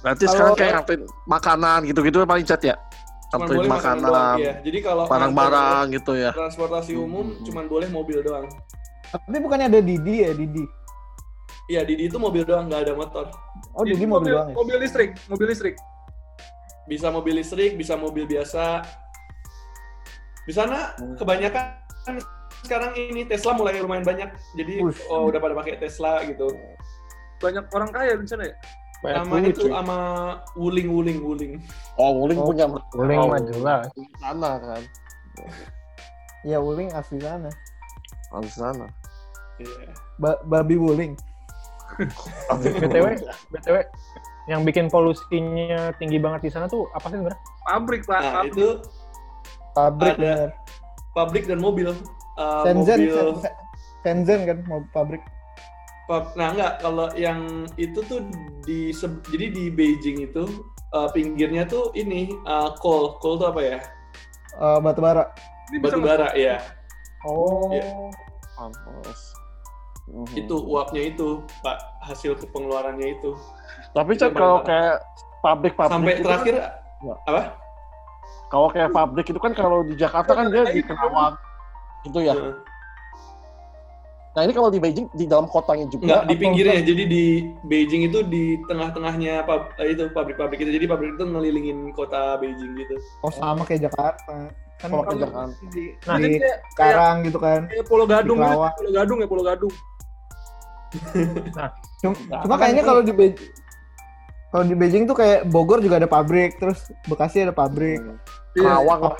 [0.00, 2.76] Berarti Kalau- sekarang kayak nganterin makanan gitu-gitu paling cat ya?
[3.30, 6.30] Cuman boleh makanan, doang ya jadi kalau barang-barang gitu ya.
[6.34, 7.42] transportasi umum Hmm.
[7.46, 8.50] cuman boleh mobil doang
[9.06, 10.64] tapi bukannya ada Didi ya Didi.
[11.66, 13.26] iya Didi itu mobil doang nggak ada motor
[13.72, 14.54] Oh Jadi Didi mobil doang ya.
[14.54, 15.74] mobil listrik, mobil listrik.
[16.84, 18.82] bisa mobil listrik, bisa mobil biasa.
[20.42, 21.78] Di sana kebanyakan
[22.66, 24.26] sekarang ini Tesla mulai lumayan banyak.
[24.58, 25.06] Jadi Ush.
[25.06, 26.50] oh, udah pada pakai Tesla gitu.
[27.38, 28.54] Banyak orang kaya di sana ya.
[29.00, 29.72] Sama itu cuy.
[29.72, 29.98] sama
[30.52, 31.52] Wuling Wuling Wuling.
[31.96, 32.46] Oh, Wuling Oh.
[32.46, 33.28] punya Boleh Oh.
[33.28, 33.84] mah jelas.
[34.20, 34.82] sana kan.
[36.42, 37.48] Ya Wuling asli sana.
[38.30, 38.86] Di sana.
[39.56, 39.92] Iya.
[40.16, 41.16] Ba- babi Wuling.
[42.60, 43.06] BTW,
[43.50, 43.76] BTW
[44.46, 47.40] yang bikin polusinya tinggi banget di sana tuh apa sih sebenarnya?
[47.62, 48.18] Pabrik, Pak.
[48.18, 48.52] Nah, Pabrik.
[48.52, 48.66] itu
[49.70, 50.20] Pabrik Ada.
[50.20, 50.48] bener.
[51.10, 51.90] pabrik dan mobil.
[52.38, 53.54] Uh, Shenzhen, mobil Shenzhen,
[54.00, 55.20] Shenzhen kan mau pabrik.
[56.34, 58.26] Nah enggak kalau yang itu tuh
[58.66, 58.90] di
[59.30, 63.78] jadi di Beijing itu uh, pinggirnya tuh ini uh, coal coal tuh apa ya
[64.50, 65.30] Eh, batu bara.
[65.78, 66.58] Batu bara ya
[67.22, 67.70] Oh.
[67.70, 67.86] Iya.
[68.58, 69.20] Pantes.
[70.10, 70.42] Mhm.
[70.42, 73.30] itu uapnya itu pak hasil pengeluarannya itu
[73.94, 74.96] Tapi itu paling kalau kayak
[75.38, 76.54] pabrik-pabrik sampai itu terakhir
[77.00, 77.14] Ya.
[77.30, 77.42] apa
[78.50, 81.38] kalau kayak pabrik itu kan kalau di Jakarta kan dia di Kerawang
[82.04, 82.34] gitu ya.
[84.30, 86.02] Nah ini kalau di Beijing di dalam kotanya juga.
[86.04, 86.80] Enggak, di atau- pinggirnya.
[86.80, 87.24] Jadi di
[87.64, 90.70] Beijing itu di tengah-tengahnya pab- eh, itu pabrik-pabrik itu.
[90.70, 92.94] Jadi pabrik itu ngelilingin kota Beijing gitu.
[93.20, 94.54] Oh sama kayak Jakarta.
[94.76, 95.68] Kan Sama kayak kalau Jakarta.
[95.68, 97.60] di, Nah, di Jadi kayak, kayak, Karang gitu kan.
[97.66, 98.56] kayak Pulau Gadung gitu.
[98.72, 99.74] Pulau Gadung ya, Pulau Gadung.
[102.00, 103.50] Cuma, Nah, cuma kan kayaknya kalau di Beijing
[104.50, 108.02] kalau di Beijing tuh kayak Bogor juga ada pabrik, terus Bekasi ada pabrik.
[108.02, 108.18] Hmm.
[108.50, 108.62] Iya.
[108.66, 109.14] Kerawang lah.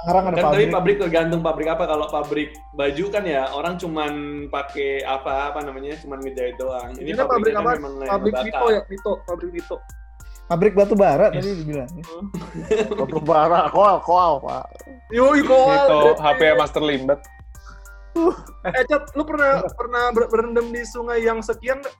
[0.00, 0.72] Tangerang ada Kan tapi pabrik.
[0.72, 1.84] pabrik tergantung pabrik apa.
[1.84, 4.12] Kalau pabrik baju kan ya orang cuman
[4.48, 6.96] pakai apa apa namanya, cuman ngejahit doang.
[6.96, 7.70] Ini Ini kan pabrik apa?
[7.76, 8.32] memang Pabrik.
[8.40, 9.76] Nito ya, Nito, pabrik Nito.
[10.50, 11.86] Pabrik batu bara tadi dibilang.
[12.98, 14.66] Batu bara, koal, koal, Pak.
[15.14, 15.86] Yo, koal.
[15.86, 17.20] Itu HP Master Limbat.
[18.66, 21.94] Eh, Cat, lu pernah pernah ber- berendam di sungai yang sekian nggak?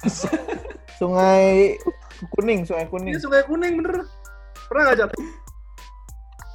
[0.98, 1.76] Sungai
[2.30, 3.12] Kuning, Sungai Kuning.
[3.12, 4.04] Ini sungai kuning bener.
[4.68, 5.10] Pernah nggak, Cat?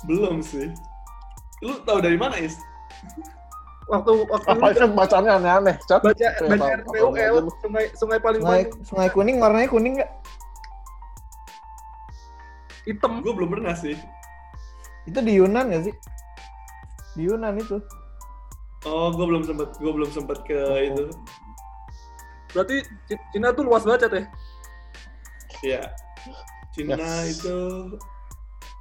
[0.06, 0.70] Belum sih.
[1.66, 2.58] Lu tahu dari mana, Is?
[3.86, 6.02] Waktu waktu lu Apa kan bacanya aneh-aneh, Cat?
[6.02, 10.12] baca baca RPUL sungai sungai paling Sungai Sungai Kuning warnanya kuning nggak?
[12.86, 13.22] hitam.
[13.26, 13.98] Gue belum pernah sih.
[15.06, 15.94] Itu di Yunan nggak sih?
[17.18, 17.82] Di Yunan itu.
[18.86, 20.58] Oh, gue belum sempet, gue belum sempet ke
[20.94, 21.10] itu.
[22.54, 22.86] Berarti
[23.34, 24.24] Cina tuh luas banget, Cat, ya?
[25.66, 25.82] Iya.
[26.70, 27.42] Cina Yes.
[27.42, 27.58] itu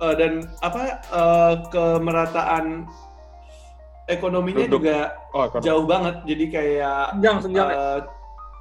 [0.00, 2.86] eh, dan apa eh, kemerataan
[4.06, 4.82] ekonominya Duduk.
[4.82, 4.98] juga
[5.32, 5.60] Oh, kan.
[5.60, 6.16] jauh banget.
[6.24, 7.68] Jadi kayak Senjang, senjang.
[7.68, 7.98] eh,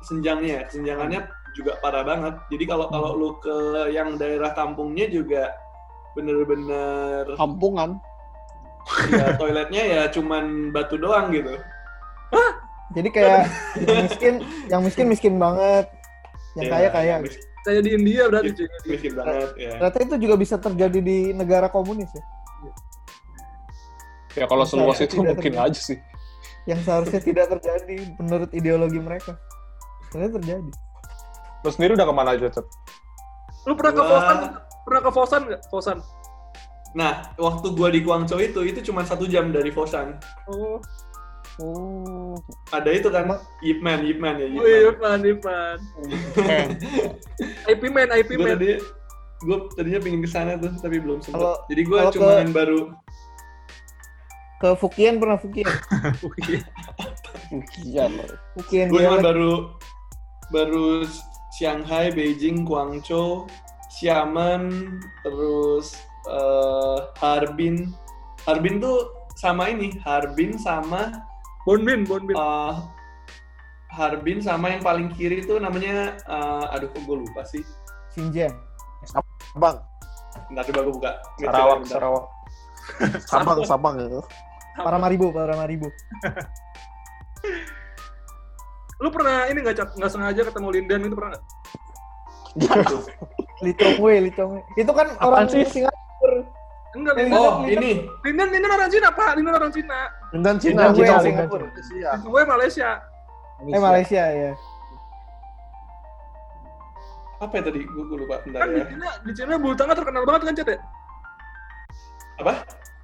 [0.01, 1.19] senjangnya, senjangannya
[1.53, 2.33] juga parah banget.
[2.49, 3.55] Jadi kalau kalau lu ke
[3.89, 5.53] yang daerah kampungnya juga
[6.13, 7.97] bener-bener Kampungan.
[9.09, 11.55] ya toiletnya ya cuman batu doang gitu.
[12.93, 13.47] Jadi kayak
[13.87, 14.33] yang miskin,
[14.67, 15.87] yang miskin miskin banget.
[16.53, 17.15] Yang Ya, kaya kaya.
[17.19, 18.57] mis- Kayak di India berarti, Iya.
[18.59, 18.67] cuy.
[18.91, 19.69] miskin banget ya.
[19.79, 22.23] Ternyata itu juga bisa terjadi di negara komunis ya.
[24.33, 25.69] Ya kalau seluas Saya itu mungkin terima.
[25.69, 25.97] aja sih.
[26.65, 29.37] Yang seharusnya tidak terjadi menurut ideologi mereka.
[30.09, 30.71] Ternyata terjadi.
[31.61, 32.65] Lu sendiri udah ke mana aja, Cet?
[33.63, 34.37] Lu pernah ke Fosan?
[34.83, 35.61] Pernah ke Fosan nggak?
[35.69, 35.97] Fosan.
[36.93, 40.19] Nah, waktu gua di Guangzhou itu itu cuma satu jam dari Fosan.
[40.45, 40.77] Oh,
[41.53, 42.33] Hmm.
[42.73, 43.29] Ada itu kan,
[43.61, 44.89] Yip Man, Yip Man ya, oh Man.
[44.89, 45.77] Ivan, Ivan.
[46.41, 46.65] Eh,
[47.69, 48.51] IP man, IP gue man.
[48.57, 48.69] tadi
[49.43, 52.81] gue tadinya pingin ke sana tuh tapi belum Kalau- jadi gue cuman ke- baru
[54.57, 55.67] Ke Fukian pernah Fukian.
[57.83, 58.07] Iya.
[58.55, 59.53] Fukian gue dia cuman baru
[60.49, 60.87] baru
[61.59, 63.45] Shanghai Beijing Guangzhou
[63.99, 64.71] Xiamen
[65.21, 67.91] terus eh, Harbin
[68.47, 71.11] Harbin tuh sama ini Harbin sama
[71.63, 72.35] Bonbin, Bonbin.
[72.35, 72.73] eh,
[73.93, 77.61] Harbin sama yang paling kiri itu namanya eh, aduh kok gue lupa sih
[78.13, 78.53] Xinjiang.
[79.03, 79.81] Sabang,
[80.53, 81.93] Ntar coba gue buka Sarawak, Bentar.
[81.97, 82.23] Sarawak.
[83.31, 84.21] Sabang, Sabang ya.
[84.79, 85.89] Paramaribo, Paramaribo.
[89.03, 89.89] Lu pernah ini nggak, Cat?
[89.99, 91.43] Nggak sengaja ketemu Lindan itu pernah nggak?
[93.59, 94.63] Li Chongwei, Li Chongwei.
[94.79, 95.67] Itu kan orang sih?
[95.67, 96.47] Singapura.
[96.93, 97.41] Enggak, Eh, Lindan.
[97.41, 99.31] oh ini Lindan, Lindan orang Cina, Pak.
[99.33, 99.99] Lindan orang Cina.
[100.31, 101.65] Dan Cina, Li Chongwei Cina, Singapura.
[101.65, 102.09] Malaysia.
[102.21, 102.89] Gue Malaysia.
[103.63, 104.51] Eh Malaysia ya.
[107.35, 110.23] apa ya tadi gue lupa bentar Kan di ya Cina, di Cina bulu tangga terkenal
[110.23, 110.79] banget kan, Cat ya?
[112.33, 112.53] apa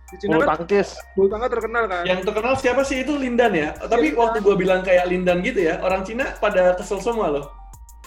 [0.08, 0.90] Di Cina Bulu kan tangkis.
[1.14, 2.04] bulu tangga terkenal kan.
[2.04, 3.70] Yang terkenal siapa sih itu Lindan ya?
[3.76, 4.18] Tapi Lindan.
[4.18, 7.46] waktu gua bilang kayak Lindan gitu ya, orang Cina pada kesel semua loh.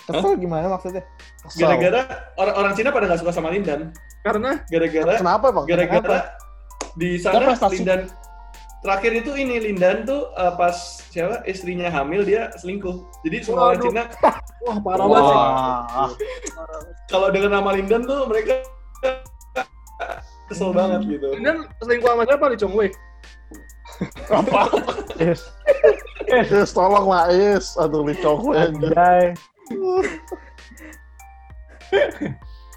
[0.03, 1.03] Kesel gimana maksudnya?
[1.47, 1.61] Kesel.
[1.62, 2.01] Gara-gara
[2.38, 3.95] orang orang Cina pada nggak suka sama Lindan.
[4.23, 5.65] Karena Gara-gara Kenapa bang?
[5.67, 6.19] gara-gara
[6.99, 7.55] di sana.
[7.71, 8.11] Lindan
[8.83, 10.75] terakhir itu ini Lindan tuh uh, pas
[11.11, 13.07] siapa istrinya hamil dia selingkuh.
[13.23, 13.83] Jadi semua orang.
[13.83, 14.03] Cina
[14.67, 15.35] wah parah banget
[17.11, 18.62] kalau dengan nama Lindan tuh mereka
[20.51, 21.27] kesel banget gitu.
[21.38, 22.45] Lindan selingkuh sama siapa?
[22.51, 22.91] Li Chongwei.
[25.21, 25.47] Yes.
[26.33, 27.77] Is, tolong lah Is.
[27.77, 28.73] Aduh, Li Chongwei.
[28.73, 29.37] Anjay.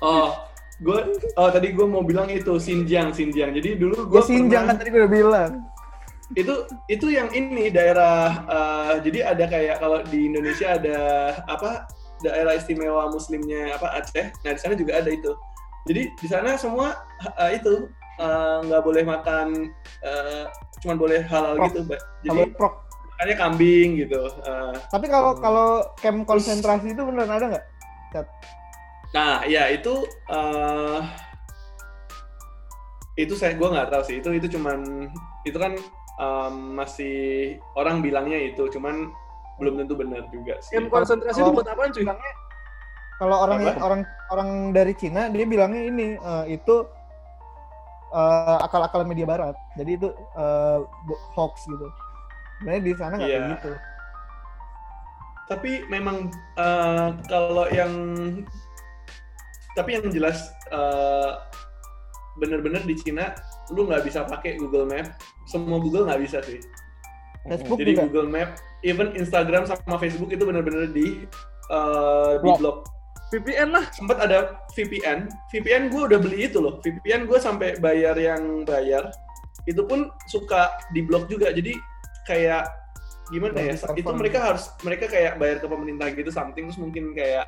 [0.03, 0.35] Oh,
[0.83, 0.99] gue
[1.39, 3.55] oh tadi gue mau bilang itu Xinjiang Xinjiang.
[3.55, 5.51] Jadi dulu Gue gue Xinjiang kan tadi gue udah bilang.
[6.33, 10.97] itu itu yang ini daerah eh, jadi ada kayak kalau di Indonesia ada
[11.45, 11.85] apa
[12.25, 15.37] daerah istimewa muslimnya apa Aceh nah di sana juga ada itu
[15.85, 17.85] jadi di sana semua eh, itu
[18.17, 19.69] eh, nggak boleh makan
[20.01, 20.49] eh,
[20.81, 21.65] cuman boleh halal Prok.
[21.69, 22.01] gitu Mbak.
[22.25, 22.73] Jadi prok.
[23.15, 25.69] Makannya kambing gitu Eh, Tapi kalau kalau
[26.03, 27.65] camp konsentrasi itu beneran ada nggak?
[29.15, 30.99] nah ya itu eh,
[33.15, 35.07] itu saya gue nggak tahu sih itu itu cuman
[35.47, 35.71] itu kan
[36.19, 37.15] em, masih
[37.79, 39.07] orang bilangnya itu cuman
[39.55, 42.03] belum tentu benar juga sih Camp konsentrasi itu buat apaan cuy?
[43.15, 43.79] Kalau orang Apa?
[43.79, 44.01] orang
[44.35, 46.75] orang dari Cina dia bilangnya ini eh, itu
[48.11, 49.55] eh, akal-akal media barat.
[49.79, 51.87] Jadi itu eh, bo- hoax gitu.
[52.57, 53.53] Sebenarnya di sana nggak kayak Iya.
[53.53, 53.71] gitu.
[55.45, 56.17] tapi memang
[56.57, 57.93] eh, kalau yang
[59.75, 60.41] tapi yang jelas
[60.71, 61.31] eh,
[62.35, 63.35] bener-bener di Cina
[63.69, 65.13] lu nggak bisa pakai Google Map
[65.45, 66.57] semua Google nggak bisa sih
[67.45, 68.01] Facebook jadi juga.
[68.09, 68.49] Google Map
[68.81, 71.29] even Instagram sama Facebook itu bener-bener di
[71.69, 72.57] eh, di Blok.
[72.57, 72.77] blok
[73.25, 73.89] VPN lah.
[73.89, 75.25] sempat ada VPN.
[75.49, 76.77] VPN gue udah beli itu loh.
[76.79, 79.09] VPN gue sampai bayar yang bayar.
[79.65, 81.49] Itu pun suka diblok juga.
[81.49, 81.73] Jadi
[82.25, 82.67] kayak
[83.29, 83.73] gimana ya?
[83.93, 87.45] Itu mereka harus mereka kayak bayar ke pemerintah gitu something terus mungkin kayak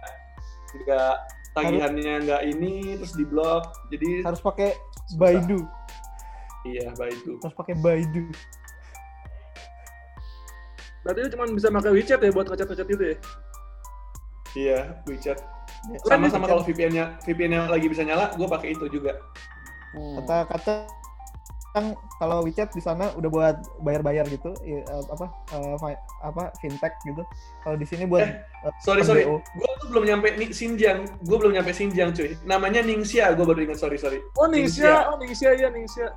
[0.86, 1.16] nggak
[1.58, 3.66] tagihannya nggak ini terus diblok.
[3.90, 4.78] Jadi Harus pakai.
[5.16, 5.64] Baidu.
[6.68, 7.40] iya baik itu.
[7.40, 8.28] Harus pakai Baidu.
[11.08, 13.18] Berarti lu cuma bisa pakai WeChat ya buat ngechat-ngechat gitu ya?
[14.58, 15.40] Iya WeChat.
[15.88, 19.16] Ya, Sama-sama kalau VPN-nya VPN-nya lagi bisa nyala, gue pakai itu juga.
[19.96, 20.74] kata kata
[21.70, 25.76] kan kalau WeChat di sana udah buat bayar-bayar gitu ya, eh, apa eh,
[26.22, 27.22] apa fintech gitu
[27.62, 28.26] kalau di sini buat
[28.58, 29.38] Eh, Sorry sorry, MBO.
[29.38, 32.34] gue tuh belum nyampe nih Xinjiang, gue belum nyampe Xinjiang cuy.
[32.44, 34.18] Namanya Ningxia, gue baru ingat sorry sorry.
[34.36, 34.90] Oh Ningxia.
[34.90, 36.08] Ningxia, oh Ningxia iya Ningxia.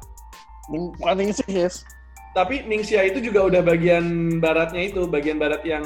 [0.67, 1.85] Bukan ini sih, yes.
[2.31, 4.03] Tapi Ningxia itu juga udah bagian
[4.39, 5.85] baratnya itu, bagian barat yang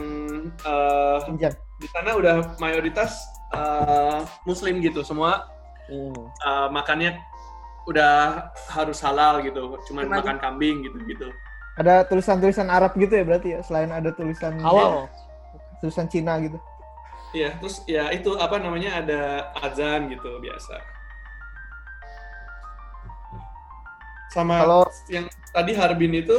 [0.62, 1.56] eh, Xinjiang.
[1.74, 3.18] di sana udah mayoritas
[3.50, 5.50] eh, Muslim gitu, semua
[5.84, 6.16] Hmm.
[6.16, 7.18] eh, makannya
[7.84, 10.20] udah harus halal gitu, cuman Kenapa?
[10.24, 11.28] makan kambing gitu gitu.
[11.74, 15.10] Ada tulisan-tulisan Arab gitu ya berarti ya selain ada tulisan Halal.
[15.82, 16.56] tulisan Cina gitu.
[17.34, 19.20] Iya, terus ya itu apa namanya ada
[19.58, 20.78] azan gitu biasa.
[24.30, 26.38] Sama Kalau yang tadi Harbin itu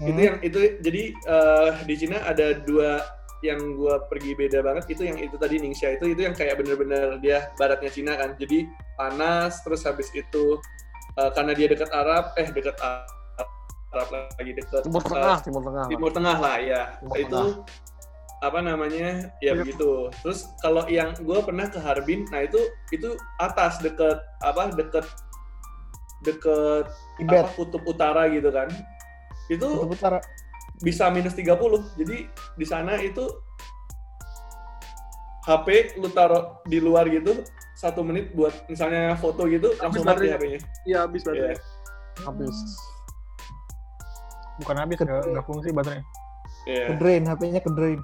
[0.00, 0.16] Hmm.
[0.16, 3.04] itu yang itu jadi eh, di Cina ada dua
[3.40, 7.16] yang gua pergi beda banget itu yang itu tadi Ningxia itu itu yang kayak bener-bener
[7.24, 8.36] dia baratnya Cina kan.
[8.36, 8.68] Jadi
[9.00, 10.60] panas terus habis itu
[11.16, 15.84] eh, karena dia dekat Arab eh dekat Arab, lagi dekat Timur eh, Tengah, Timur Tengah.
[15.88, 16.82] Timur Tengah lah ya.
[17.00, 17.42] Timur itu
[18.40, 19.28] apa namanya?
[19.44, 20.08] Ya begitu.
[20.24, 22.60] Terus kalau yang gue pernah ke Harbin nah itu
[22.92, 25.04] itu atas deket apa deket
[26.24, 28.68] deket Tibet, apa, kutub utara gitu kan.
[29.48, 30.18] Itu Kutub Utara.
[30.80, 31.56] Bisa minus 30
[32.00, 32.16] jadi
[32.56, 33.28] di sana itu
[35.44, 37.40] HP lu taruh di luar gitu
[37.80, 40.28] satu menit buat misalnya foto gitu langsung mati.
[40.28, 41.40] HP-nya Iya habis berarti.
[41.40, 41.54] Iya.
[42.28, 42.56] Habis.
[44.60, 46.04] Bukan habis, nggak fungsi baterainya.
[46.68, 46.84] Iya.
[46.92, 48.00] Ke drain, HP-nya ke drain.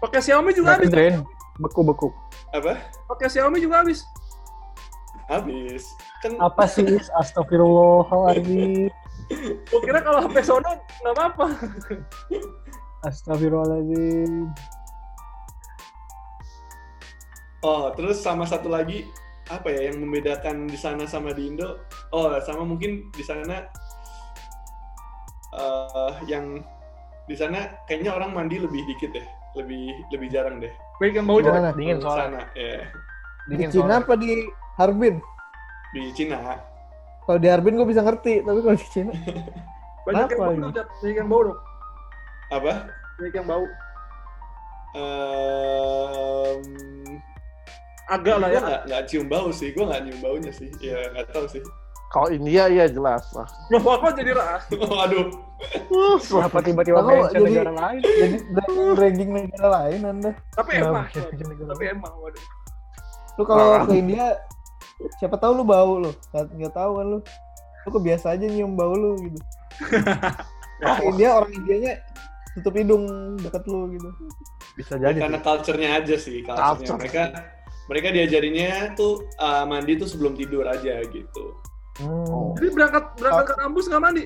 [0.00, 0.88] Pakai Xiaomi juga habis.
[0.88, 1.24] drain,
[1.60, 2.08] beku-beku.
[2.56, 4.00] apa Pakai Xiaomi juga habis.
[5.26, 5.82] habis
[6.22, 6.86] kan Apa sih?
[7.20, 8.88] Astagfirullahaladzim.
[9.66, 10.70] Gua kira kalau HP Sono
[11.02, 11.46] nggak apa-apa.
[13.02, 14.50] Astagfirullahaladzim.
[17.62, 19.08] Oh, terus sama satu lagi
[19.46, 21.82] apa ya yang membedakan di sana sama di Indo?
[22.14, 23.66] Oh, sama mungkin di sana
[25.56, 26.62] eh yang
[27.26, 29.26] di sana kayaknya orang mandi lebih dikit deh,
[29.58, 30.70] lebih lebih jarang deh.
[31.26, 31.72] Bau Gimana?
[31.72, 31.74] jangan.
[31.74, 32.22] Dingin Di soalnya.
[32.22, 32.78] sana, ya
[33.46, 33.98] Di Dingin Cina soalnya.
[34.06, 34.30] apa di
[34.78, 35.14] Harbin?
[35.94, 36.38] di Cina.
[37.26, 39.12] Kalau di Harbin gue bisa ngerti, tapi kalau di Cina
[40.06, 40.54] Banyak yang bau.
[41.02, 41.58] Banyak yang bau dong.
[42.48, 42.72] Apa?
[43.18, 43.64] Banyak yang bau.
[44.96, 46.60] Ehm,
[48.06, 48.60] Agak lah ya.
[48.62, 50.70] nggak nggak cium bau sih, gue nggak nyium baunya sih.
[50.78, 51.58] Ya nggak tahu sih.
[52.06, 53.50] Kalau India iya jelas lah.
[53.66, 54.62] Loh, kok jadi rah?
[55.04, 55.26] Aduh,
[56.22, 58.00] Kenapa tiba-tiba mention jadi- negara lain?
[58.06, 58.36] jadi
[58.94, 60.30] ranking negara lain anda.
[60.54, 61.04] Tapi emang.
[61.10, 62.12] Tapi emang.
[62.14, 62.44] Waduh.
[63.36, 64.38] Lu kalau ke India,
[65.20, 67.18] siapa tahu lu bau lu, nggak nggak tahu kan lu.
[67.86, 69.38] Lu kebiasa aja nyium bau lu gitu.
[70.82, 71.92] Ke India orang Indianya
[72.56, 73.04] tutup hidung
[73.40, 74.08] deket lu gitu.
[74.76, 75.16] Bisa jadi.
[75.20, 75.44] karena sih.
[75.44, 76.72] culture-nya aja sih, culture-nya.
[76.76, 76.98] Culture.
[77.00, 77.22] Mereka
[77.86, 81.44] mereka diajarinnya tuh uh, mandi tuh sebelum tidur aja gitu.
[82.02, 82.52] Hmm.
[82.60, 84.24] Jadi berangkat berangkat ke kampus nggak mandi?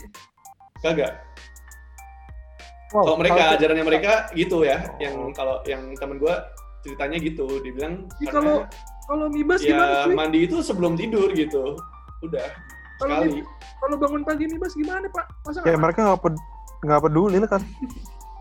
[0.82, 1.14] Kagak.
[2.90, 4.98] Wow, kalau mereka culture- ajarannya mereka gitu ya, Oh.
[4.98, 6.34] yang kalau yang temen gue
[6.82, 8.56] ceritanya gitu, dibilang karena Kalau
[9.28, 10.14] Mibas gimana ya sih?
[10.14, 11.74] mandi itu sebelum tidur gitu,
[12.22, 12.46] udah
[12.96, 13.40] Kalau sekali.
[13.80, 15.24] Kalau bangun pagi Mibas gimana Pak?
[15.42, 16.44] Masa Ya mereka nggak ped-
[16.80, 17.62] nggak peduli lah kan.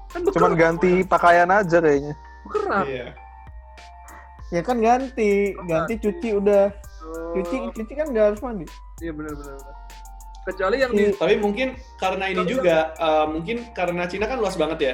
[0.09, 2.13] kan Cuman bekerap, ganti pakaian aja kayaknya.
[2.43, 2.85] bekerap.
[2.85, 3.07] Iya.
[4.49, 5.31] Ya kan ganti,
[5.63, 6.73] ganti cuci udah.
[6.99, 8.65] Oh, Cuci cuci kan nggak harus mandi.
[8.99, 9.55] Iya benar benar.
[9.55, 9.75] benar.
[10.41, 14.79] Kecuali yang di Tapi mungkin karena ini juga, uh, mungkin karena Cina kan luas banget
[14.81, 14.93] ya,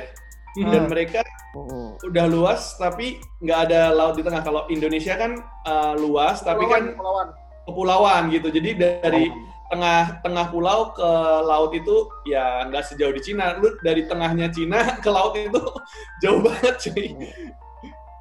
[0.63, 0.91] dan Hmm.
[0.91, 1.19] mereka
[1.51, 1.99] Mm-mm.
[1.99, 4.39] udah luas tapi nggak ada laut di tengah.
[4.39, 5.35] Kalau Indonesia kan
[5.67, 7.27] uh, luas tapi kan Kepulauan.
[7.67, 8.47] kepulauan gitu.
[8.47, 9.27] Jadi dari
[9.65, 11.09] tengah tengah pulau ke
[11.43, 13.57] laut itu ya nggak sejauh di Cina.
[13.57, 15.59] Lu dari tengahnya Cina ke laut itu
[16.23, 17.07] jauh banget cuy.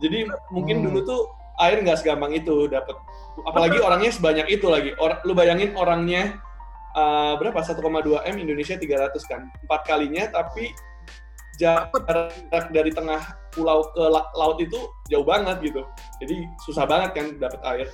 [0.03, 0.19] Jadi
[0.51, 0.85] mungkin Hmm.
[0.91, 1.21] dulu tuh
[1.63, 2.99] air nggak segampang itu dapat.
[3.47, 4.91] Apalagi orangnya sebanyak itu lagi.
[4.99, 6.39] Or, lu bayangin orangnya
[6.95, 7.79] uh, berapa 1,2
[8.27, 9.51] m Indonesia 300 kan.
[9.63, 10.71] Empat kalinya tapi
[11.57, 11.91] jarak
[12.69, 15.83] dari tengah pulau ke la- laut itu jauh banget gitu.
[16.19, 17.89] Jadi susah banget kan dapat air.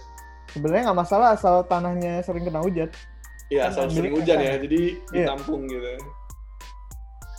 [0.51, 2.89] Sebenarnya nggak masalah asal tanahnya sering kena hujan.
[3.51, 5.25] Iya, Kan asal sering hujan ya, jadi Iya.
[5.27, 5.87] ditampung gitu.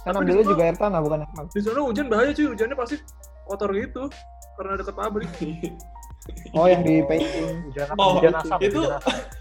[0.01, 1.45] Kan Tapi ambilnya juga air tanah bukan air.
[1.49, 2.95] Di sana hujan bahaya cuy, hujannya pasti
[3.45, 4.03] kotor gitu
[4.57, 5.31] karena deket pabrik.
[6.53, 7.65] Oh yang di painting.
[7.65, 9.40] Hujan Oh, hujan asap, itu hujan asap.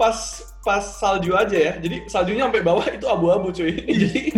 [0.00, 0.16] Pas
[0.64, 1.72] pas salju aja ya.
[1.76, 3.76] Jadi saljunya sampai bawah itu abu-abu cuy.
[4.00, 4.32] Jadi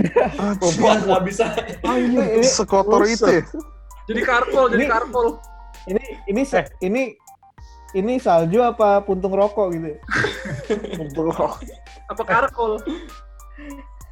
[0.83, 1.47] wah nggak bisa.
[1.87, 3.43] Ah, Ini- ini sekotor itu ya?
[4.03, 5.27] Jadi karpol, jadi Ini- karpol.
[5.87, 7.15] Ini ini se- ini
[7.93, 9.95] ini salju apa puntung rokok gitu?
[12.11, 12.83] Apa karkol?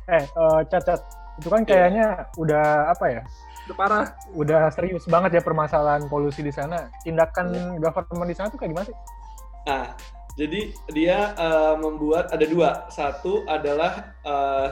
[0.07, 1.01] Eh, eh, Cacat,
[1.39, 3.23] itu kan kayaknya udah apa ya?
[3.67, 4.07] Udah parah.
[4.33, 6.91] Udah serius banget ya permasalahan polusi di sana.
[7.03, 8.97] Tindakan government di sana tuh kayak gimana sih?
[9.69, 9.85] Nah,
[10.39, 10.61] jadi
[10.93, 12.87] dia eh, membuat ada dua.
[12.91, 14.69] Satu adalah eh,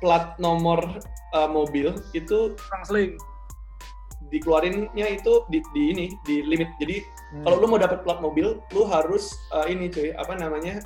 [0.00, 1.00] plat nomor
[1.34, 3.16] eh, mobil itu Transling.
[4.32, 6.72] dikeluarinnya itu di, di ini di limit.
[6.80, 7.04] Jadi
[7.44, 10.80] kalau lu mau dapat plat mobil, lu harus eh, ini cuy apa namanya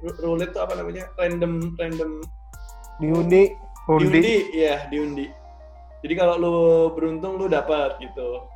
[0.00, 2.24] ru- roulette tuh apa namanya random random
[3.02, 3.52] Diundi.
[3.84, 4.06] Undi.
[4.06, 5.26] diundi, ya diundi.
[6.00, 6.56] Jadi kalau lu
[6.96, 8.48] beruntung lu dapat gitu.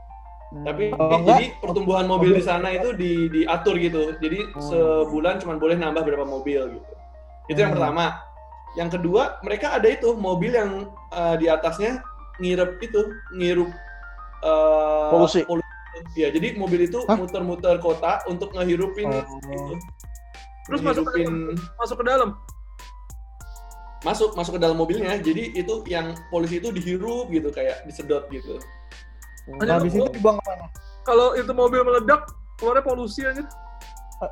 [0.49, 4.17] Tapi Kalau jadi enggak, pertumbuhan mobil di sana itu di diatur gitu.
[4.17, 6.93] Jadi sebulan cuma boleh nambah berapa mobil gitu.
[7.49, 7.85] Itu yang Hmm.
[7.85, 8.07] pertama.
[8.73, 12.01] Yang kedua, mereka ada itu mobil yang eh, di atasnya
[12.39, 13.01] ngirup itu,
[13.37, 13.69] ngirup
[14.41, 15.45] eh, Polusi.
[16.15, 17.19] Ya, jadi mobil itu Hah?
[17.19, 19.25] muter-muter kota untuk ngehirupin Oh.
[19.45, 19.75] gitu.
[20.65, 22.31] Terus masuk ke Ngehirupin- Masuk ke dalam.
[24.01, 25.19] masuk masuk ke dalam mobilnya.
[25.19, 28.57] Jadi itu yang polisi itu dihirup gitu kayak disedot gitu.
[29.49, 30.67] Nah, habis itu dibuang ke mana?
[31.09, 32.29] Kalau itu mobil meledak,
[32.61, 33.41] keluarnya polusi aja.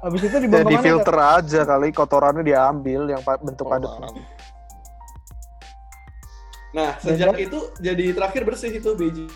[0.04, 0.84] Habis itu Ya dibuang di ke mana?
[0.84, 4.08] filter aja kali kotorannya diambil yang bentuk Oh, padatnya.
[6.76, 9.30] Nah, sejak itu jadi terakhir bersih itu Beijing.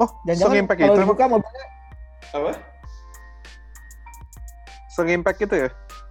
[0.00, 1.66] Oh, Jangan-jangan kalau itu dibuka mobilnya
[2.32, 2.52] Apa?
[4.92, 5.68] Se-impact itu ya?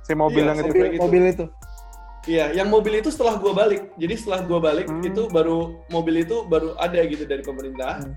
[0.07, 0.71] Si mobil Iya, yang itu.
[0.71, 1.45] mobil, mobil itu.
[2.21, 3.97] Iya, yang mobil itu setelah gua balik.
[3.97, 5.01] Jadi setelah gua balik Hmm.
[5.01, 7.97] itu baru mobil itu baru ada gitu dari pemerintah.
[7.97, 8.13] Hmm.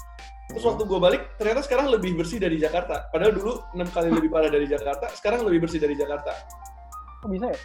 [0.52, 3.08] Terus waktu gua balik ternyata sekarang lebih bersih dari Jakarta.
[3.08, 6.36] Padahal dulu enam kali lebih parah dari Jakarta, sekarang lebih bersih dari Jakarta.
[7.24, 7.58] Kok bisa ya?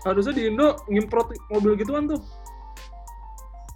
[0.00, 2.20] Harusnya di Indo ngimprot mobil gituan tuh.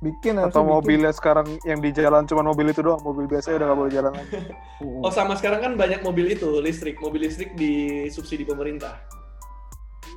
[0.00, 0.72] Bikin Atau bikin.
[0.72, 3.00] mobilnya sekarang yang di jalan cuma mobil itu doang.
[3.00, 4.36] Mobil biasa udah gak boleh jalan lagi.
[5.04, 9.00] Oh sama sekarang kan banyak mobil itu listrik, mobil listrik disubsidi pemerintah.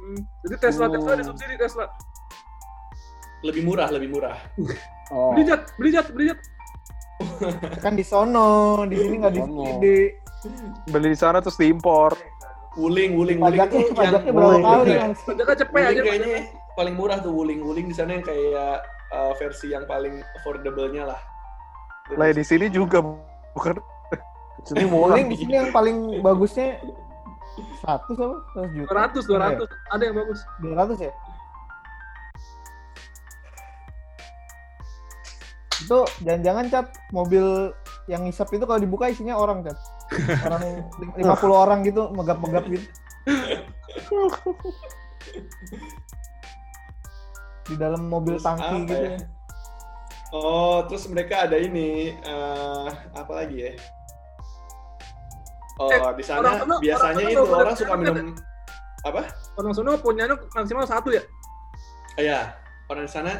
[0.08, 0.22] Hmm.
[0.42, 0.92] Jadi Tesla Oh.
[0.96, 1.86] Tesla disubsidi Tesla.
[3.44, 4.38] Lebih murah, lebih murah.
[5.12, 5.36] Oh.
[5.36, 6.40] Beli jet, beli jet, beli jet.
[7.84, 9.64] Kan di sono, di sini nggak di Sono.
[9.78, 9.94] di
[10.88, 12.16] Beli di sana terus diimpor.
[12.78, 14.64] Wuling, wuling, wuling pajaknya itu pajaknya berapa Wuling.
[14.64, 15.28] kali langsung.
[15.28, 16.02] Pajaknya cepet Wuling aja.
[16.06, 16.40] kayaknya
[16.78, 21.20] paling murah tuh wuling, wuling di sana yang kayak uh, versi yang paling affordable-nya lah.
[22.14, 23.02] Lah di sini juga
[23.52, 23.76] bukan.
[24.64, 25.18] Sini murah.
[25.18, 26.78] Paling di sini yang paling bagusnya
[27.84, 28.38] 100 apa?
[28.54, 28.90] 100 juta.
[28.94, 29.94] 200, 200.
[29.94, 30.40] Ada yang bagus.
[30.62, 31.14] 200 ya?
[35.78, 37.72] Itu jangan-jangan cat mobil
[38.08, 39.78] yang ngisap itu kalau dibuka isinya orang cat.
[40.46, 40.90] Orang
[41.20, 41.24] 50
[41.64, 42.88] orang gitu megap-megap gitu.
[47.68, 48.96] Di dalam mobil Terus tangki gitu.
[48.96, 49.18] ya?
[50.36, 53.72] Oh, terus mereka ada ini eh, apa lagi ya?
[55.78, 58.18] Oh, Eh, di sana orang biasanya orang itu orang suka minum
[59.06, 59.22] apa?
[59.56, 60.26] Orang sono punya
[60.58, 61.24] maksimal satu ya?
[62.18, 62.58] Iya,
[62.90, 63.32] orang di sana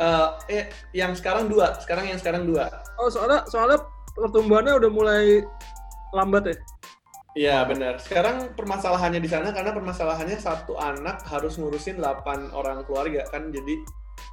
[0.00, 0.64] eh, eh
[0.96, 2.72] yang sekarang dua, sekarang yang sekarang dua.
[2.96, 3.78] Oh soalnya soalnya
[4.16, 5.24] pertumbuhannya udah mulai
[6.16, 6.56] lambat ya?
[7.38, 8.00] Iya benar.
[8.02, 13.54] Sekarang permasalahannya di sana karena permasalahannya satu anak harus ngurusin 8 orang keluarga kan.
[13.54, 13.78] Jadi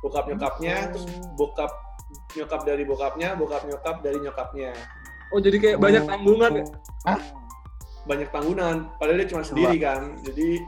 [0.01, 1.05] bokap nyokapnya, terus
[1.37, 1.69] bokap
[2.33, 4.73] nyokap dari bokapnya, bokap nyokap dari nyokapnya.
[5.33, 6.65] Oh jadi kayak banyak tanggungan ya?
[8.05, 8.75] Banyak tanggungan.
[9.01, 10.01] Padahal dia cuma sendiri kan.
[10.21, 10.61] Jadi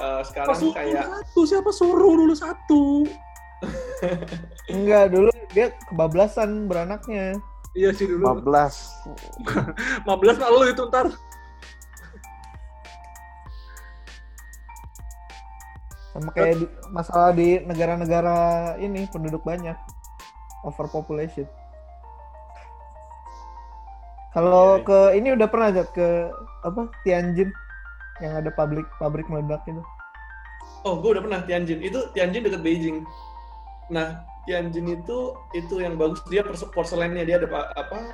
[0.00, 3.04] eh, sekarang Pas kayak satu, siapa suruh dulu satu?
[4.74, 7.36] Enggak, dulu dia kebablasan beranaknya.
[7.76, 8.40] Iya sih dulu.
[8.40, 10.04] 15.
[10.08, 11.06] 15 mah lu itu ntar.
[16.16, 18.36] Sama kayak di- masalah di negara-negara
[18.80, 19.76] ini penduduk banyak.
[20.64, 21.44] Overpopulation.
[24.36, 26.28] Kalau Iya, ke ini udah pernah Jat, ke
[26.60, 27.48] apa Tianjin
[28.20, 29.80] yang ada pabrik pabrik meledak itu.
[30.84, 31.80] Oh, gue udah pernah Tianjin.
[31.80, 33.08] Itu Tianjin deket Beijing.
[33.88, 38.12] Nah, Tianjin itu itu yang bagus dia pors- porselennya dia ada pa- apa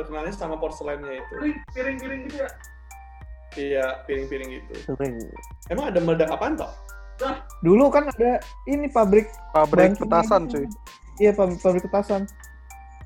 [0.00, 1.34] terkenalnya sama porselennya itu.
[1.76, 2.50] Piring-piring gitu ya?
[3.60, 4.74] Iya, piring-piring gitu.
[4.88, 5.20] Sering.
[5.68, 6.72] Emang ada meledak apaan toh?
[7.60, 10.64] Dulu kan ada ini pabrik Pabrik petasan cuy.
[11.20, 12.24] Iya pabrik, pabrik petasan.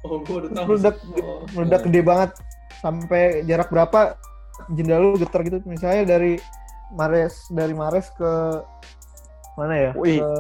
[0.05, 0.69] Oh, gue udah Terus tahu.
[0.69, 1.41] meledak Oh.
[1.57, 2.31] meledak gede banget
[2.85, 4.01] sampai jarak berapa
[4.77, 5.65] jendela lu getar gitu.
[5.65, 6.37] Misalnya dari
[6.93, 8.31] Mares dari Mares ke
[9.57, 9.91] mana ya?
[9.97, 10.21] Wih.
[10.21, 10.31] Ke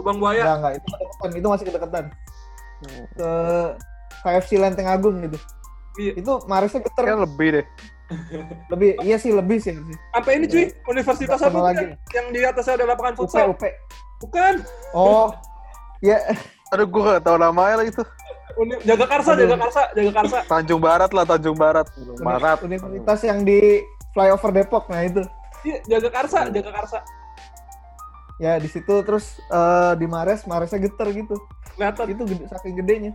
[0.00, 0.40] Lubang buaya.
[0.40, 2.04] Enggak, enggak, itu kedekatan, itu masih kedekatan.
[3.12, 3.30] Ke
[4.24, 5.38] KFC Lenteng Agung gitu.
[6.00, 6.12] Iya.
[6.16, 7.04] Itu Maresnya geter.
[7.04, 7.66] Kan lebih deh.
[8.74, 9.70] Lebih iya sih lebih sih.
[10.10, 11.94] Sampai ini cuy, universitas apa lagi.
[12.10, 13.54] Yang di atasnya ada lapangan UP futsal.
[13.54, 13.62] UP.
[14.18, 14.54] Bukan.
[14.90, 15.30] Oh.
[16.02, 16.18] Ya,
[16.74, 18.02] Aduh, gue gak tau namanya lagi tuh.
[18.58, 19.42] Uni- Jaga Karsa, Aduh.
[19.46, 20.38] Jaga Karsa, Jaga Karsa.
[20.52, 21.86] Tanjung Barat lah, Tanjung Barat.
[22.22, 22.58] Barat.
[22.64, 25.22] universitas yang di flyover Depok nah itu.
[25.62, 26.98] Iya, Jaga Karsa, Jaga Karsa.
[28.40, 31.36] Ya di situ terus eh, di Mares, Maresnya geter gitu.
[31.76, 32.04] Kelihatan.
[32.08, 33.12] Itu gede, saking gedenya.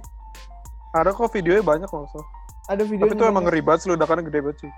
[0.93, 2.05] Ada kok videonya banyak kok.
[2.13, 2.21] So.
[2.69, 3.11] Ada videonya.
[3.11, 4.71] Tapi itu emang ngeri banget sih, ledakannya gede banget sih.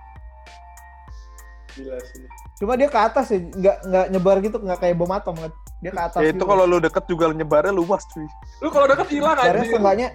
[1.78, 2.26] Gila sih.
[2.58, 5.52] Cuma dia ke atas ya, nggak nggak nyebar gitu, nggak kayak bom atom kan.
[5.78, 6.20] Dia ke atas.
[6.26, 6.46] Ya itu gitu.
[6.50, 8.26] kalau lu deket juga nyebarnya luas cuy.
[8.66, 9.70] Lu kalau deket hilang Karena aja.
[9.70, 10.08] seenggaknya,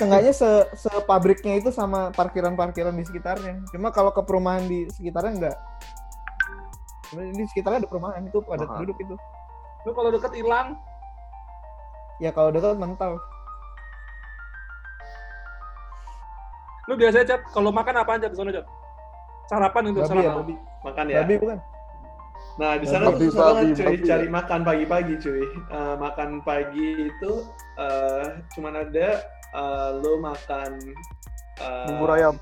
[0.00, 3.60] seenggaknya se, se pabriknya itu sama parkiran-parkiran di sekitarnya.
[3.68, 5.56] Cuma kalau ke perumahan di sekitarnya enggak.
[7.12, 8.70] Di sekitarnya ada perumahan itu ada Aha.
[8.80, 9.14] penduduk itu.
[9.84, 10.80] Lu kalau deket hilang.
[12.16, 13.20] Ya kalau dekat mental.
[16.88, 18.66] Lu biasanya cat kalau makan apaan cat di sana cat?
[19.52, 20.36] Sarapan itu Babi ya, sarapan.
[20.40, 20.54] babi.
[20.80, 21.18] Makan ya.
[21.20, 21.58] Babi bukan?
[22.58, 24.06] Nah, di sana tuh susah banget cuy, babi.
[24.08, 25.44] cari makan pagi-pagi cuy.
[25.46, 27.32] Eh, makan pagi itu
[27.78, 28.26] eh
[28.56, 29.08] cuman ada
[29.54, 30.70] eh, lo makan
[31.60, 32.34] eh, Bubur ayam.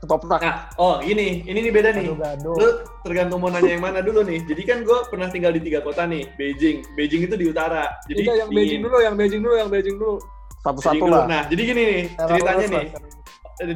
[0.00, 0.40] Ketoprak.
[0.40, 2.08] Nah, oh gini, ini nih beda nih.
[2.40, 2.68] Lu
[3.04, 4.40] tergantung mau nanya yang mana dulu nih.
[4.48, 6.80] Jadi kan gue pernah tinggal di tiga kota nih, Beijing.
[6.96, 8.00] Beijing itu di utara.
[8.08, 8.56] Jadi Udah yang dingin.
[8.64, 10.16] Beijing dulu, yang Beijing dulu, yang Beijing dulu.
[10.64, 11.24] Satu-satu lah.
[11.28, 12.86] Nah, jadi gini nih, ceritanya nih.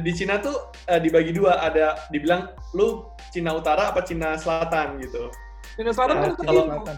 [0.01, 5.29] Di Cina tuh eh, dibagi dua, ada dibilang lu Cina Utara apa Cina Selatan gitu.
[5.75, 6.95] Cina Selatan Nah, kan kalau- kalau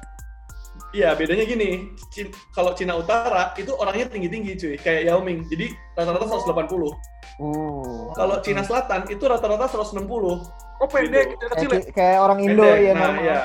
[0.95, 1.91] Iya, bedanya gini.
[2.09, 5.43] Cin- kalau Cina Utara itu orangnya tinggi-tinggi cuy, kayak Yao Ming.
[5.45, 6.95] Jadi rata-rata 180.
[7.37, 8.13] Hmm.
[8.15, 10.39] Kalau Cina Selatan itu rata-rata 160.
[10.77, 11.45] oh pendek, Gitu.
[11.49, 11.79] kecil kecil ya.
[11.81, 12.77] Kayak, kayak orang Indo Pendek.
[12.79, 13.23] ya nah, normal.
[13.25, 13.39] iya.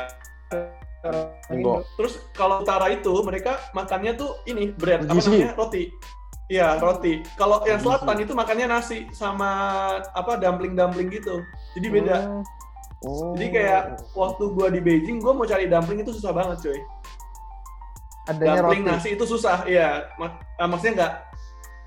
[1.50, 1.72] Indo.
[1.98, 5.84] Terus kalau utara itu mereka makannya tuh ini bread apa namanya roti.
[6.46, 7.24] Iya roti.
[7.34, 9.50] Kalau yang selatan itu makannya nasi sama
[10.12, 11.40] apa dumpling-dumpling gitu.
[11.74, 12.16] Jadi beda.
[13.02, 13.34] Oh.
[13.34, 13.82] Jadi kayak
[14.14, 16.80] waktu gua di Beijing gua mau cari dumpling itu susah banget cuy.
[18.30, 18.92] Adanya dumpling roti.
[18.94, 19.66] nasi itu susah.
[19.66, 20.06] Iya.
[20.16, 21.12] Mak- eh, maksudnya nggak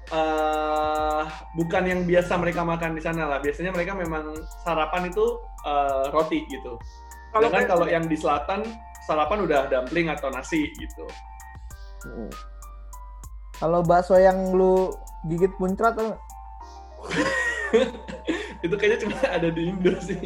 [0.05, 1.23] eh
[1.57, 3.39] bukan yang biasa mereka makan di sana lah.
[3.39, 5.23] Biasanya mereka memang sarapan itu
[5.63, 6.75] eh, roti gitu.
[7.31, 8.63] Kalau kayak- kalau yang di selatan
[9.07, 11.05] sarapan udah dumpling atau nasi gitu.
[12.05, 12.29] Hmm.
[13.55, 14.91] Kalau bakso yang lu
[15.25, 16.11] gigit puncrat tuh
[18.65, 20.17] itu kayaknya cuma ada di Indo sih.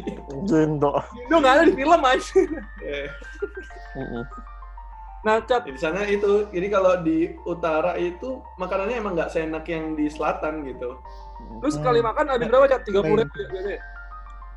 [0.48, 0.96] Jendo.
[1.14, 2.40] Indo nggak ada di film aja.
[2.80, 3.08] Eh,
[4.00, 4.24] Mm-mm.
[5.20, 9.92] Nah, cat di sana itu, jadi kalau di utara itu makanannya emang nggak seenak yang
[9.92, 10.96] di selatan gitu.
[11.60, 12.88] lu sekali makan habis berapa cat?
[12.88, 13.36] Tiga puluh ribu
[13.68, 13.80] ya.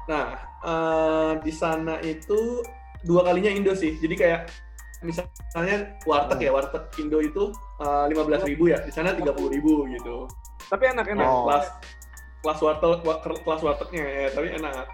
[0.07, 0.25] Nah,
[0.63, 2.63] eh, di sana itu
[3.03, 3.99] dua kalinya Indo sih.
[3.99, 4.41] Jadi kayak
[5.03, 7.51] misalnya warteg ya, warteg Indo itu
[7.83, 10.31] lima belas ribu ya, di sana tiga puluh ribu gitu.
[10.71, 11.27] Tapi enak-enak.
[11.27, 11.43] Oh.
[11.43, 11.67] Kelas
[12.43, 14.87] kelas warteg wa- kelas wartegnya ya, tapi enak.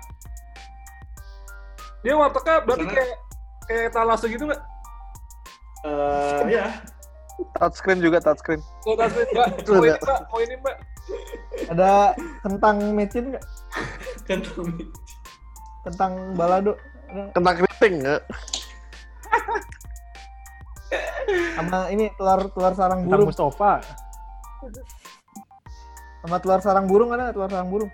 [1.99, 3.11] Dia wartegnya berarti Sana- kayak
[3.65, 4.61] kayak talase gitu nggak?
[5.79, 6.65] Eh, ya,
[7.55, 8.59] Touchscreen juga touchscreen.
[8.83, 9.99] Kalau talase enggak, Itu oh ini ada.
[10.03, 10.75] mbak, oh ini mbak.
[11.67, 11.91] ada
[12.39, 13.45] kentang mecin nggak?
[14.29, 14.39] kan
[15.81, 16.77] Kentang balado.
[17.33, 18.21] Kentang keriting nggak?
[21.29, 23.73] sama ini telur telur sarang Tentang burung Mustafa.
[26.19, 27.91] sama telur sarang burung ada telur sarang burung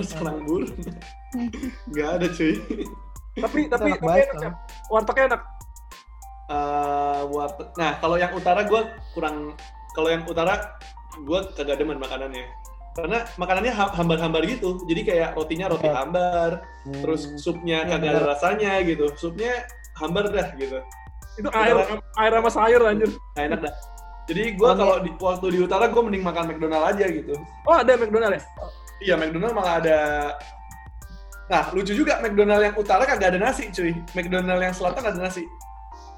[0.00, 0.72] serang burung.
[1.92, 2.54] Nggak ada cuy.
[3.36, 4.54] Tapi tapi enak tapi banget, enak, Cat.
[4.88, 5.42] Wartegnya enak.
[6.46, 7.68] Eh, warteg.
[7.76, 8.80] Nah, kalau yang utara gue
[9.12, 9.52] kurang.
[9.92, 10.78] Kalau yang utara
[11.18, 12.46] gue kagak demen makanannya.
[12.96, 14.80] Karena makanannya ha- hambar-hambar gitu.
[14.88, 15.96] Jadi kayak rotinya roti Iya.
[16.00, 16.50] hambar,
[16.88, 17.02] Hmm.
[17.04, 19.04] terus supnya Iya, kagak ada rasanya gitu.
[19.12, 19.68] Supnya
[20.00, 20.80] hambar dah gitu.
[21.36, 21.76] Itu air
[22.16, 23.12] air sama sayur anjir.
[23.36, 23.74] Nggak enak dah.
[24.26, 27.34] Jadi gue kalau di, waktu di utara gue mending makan McDonald aja gitu.
[27.62, 28.42] Oh, ada McDonald ya?
[29.02, 29.98] Iya McDonald malah ada.
[31.46, 33.94] Nah lucu juga McDonald yang utara kagak ada nasi cuy.
[34.18, 35.46] McDonald yang selatan ada nasi.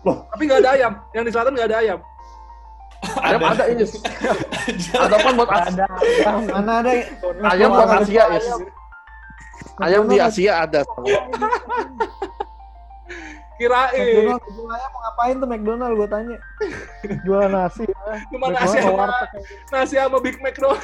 [0.05, 0.93] Tapi nggak ada ayam.
[1.13, 1.99] Yang di selatan nggak ada ayam.
[3.21, 3.85] Ayam ada ini.
[5.01, 5.87] Ada apa buat Asia?
[5.89, 6.31] Ada.
[6.53, 6.93] mana ada
[7.57, 7.89] Ayam buat.
[8.05, 8.41] Asia ya.
[9.81, 10.81] Ayam di Asia ada.
[13.59, 13.99] Kirain.
[13.99, 16.39] McDonald jual ayam mau ngapain tuh McDonald gue tanya
[17.27, 17.85] Jual nasi.
[18.31, 19.05] Cuma nasi sama
[19.75, 20.79] nasi sama Big Mac doang.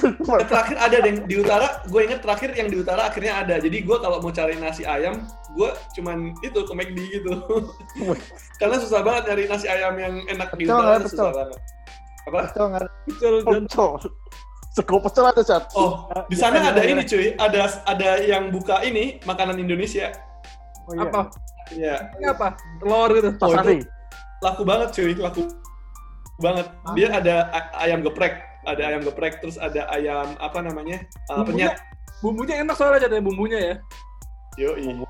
[0.48, 1.84] terakhir ada deh di utara.
[1.92, 3.60] Gue inget terakhir yang di utara akhirnya ada.
[3.60, 5.70] Jadi gue kalau mau cari nasi ayam, gue
[6.00, 7.32] cuman itu ke McD gitu.
[8.60, 11.36] Karena susah banget nyari nasi ayam yang enak di Pecel utara nggak, tuh susah pecel?
[11.36, 11.58] banget.
[12.20, 12.40] Apa?
[12.48, 13.90] Pecel nggak ada Pecel Pecel.
[14.70, 15.64] Sego pecel ada cat.
[15.74, 17.34] Oh, di sana ada ini cuy.
[17.34, 20.14] Ada ada yang buka ini makanan Indonesia.
[20.86, 21.10] Oh, iya.
[21.10, 21.26] apa?
[21.70, 21.94] Iya.
[22.18, 22.58] Ini apa?
[22.78, 23.30] Telur gitu.
[23.40, 23.50] Oh,
[24.40, 25.42] laku banget cuy, laku
[26.40, 26.66] banget.
[26.96, 27.34] Dia ada
[27.76, 32.20] ayam geprek, ada ayam geprek, terus ada ayam apa namanya uh, Bumbunya, penyet.
[32.24, 33.74] bumbunya enak soalnya jatuhnya bumbunya ya.
[34.58, 35.04] Yoi.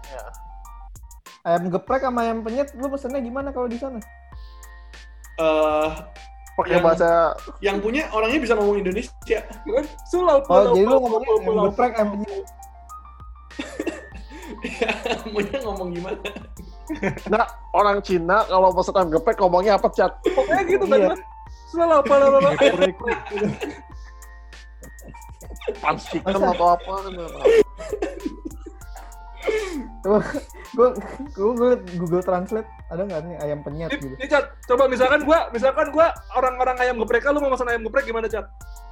[1.46, 4.02] Ayam geprek sama ayam penyet, lu pesennya gimana kalau di sana?
[5.40, 5.88] Eh,
[6.58, 7.08] Pakai Yang- bahasa
[7.64, 9.40] yang punya orangnya bisa ngomong Indonesia.
[9.46, 12.44] Kan Sulau, Oh, pulau, jadi lu ngomongnya geprek, ayam penyet.
[15.34, 16.20] Punya ngomong gimana?
[17.30, 20.12] nah, orang Cina kalau pesan ayam geprek ngomongnya apa cat?
[20.26, 21.08] Pokoknya gitu Iya.
[21.14, 21.18] kan.
[21.70, 22.52] Sulau, pulau, pulau.
[25.80, 26.94] Punch chicken atau apa?
[30.00, 30.88] Gue
[31.34, 34.14] gue gue Google Translate ada nggak nih ayam penyet gitu?
[34.18, 38.02] nih, Cat, coba misalkan gua, misalkan gua orang-orang ayam geprek, lu mau pesan ayam geprek
[38.02, 38.50] gimana, Cat?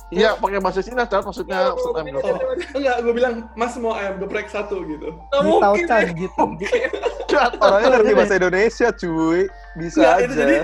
[0.09, 2.41] Iya, pakai bahasa Cina cat maksudnya pesan ayam geprek.
[2.73, 5.13] Enggak, gue bilang Mas mau ayam geprek satu gitu.
[5.13, 6.01] Di mungkin, ya.
[6.17, 6.45] gitu.
[7.33, 9.41] Cat, Orangnya ngerti bahasa Indonesia, cuy.
[9.77, 10.25] Bisa aja.
[10.25, 10.57] itu jadi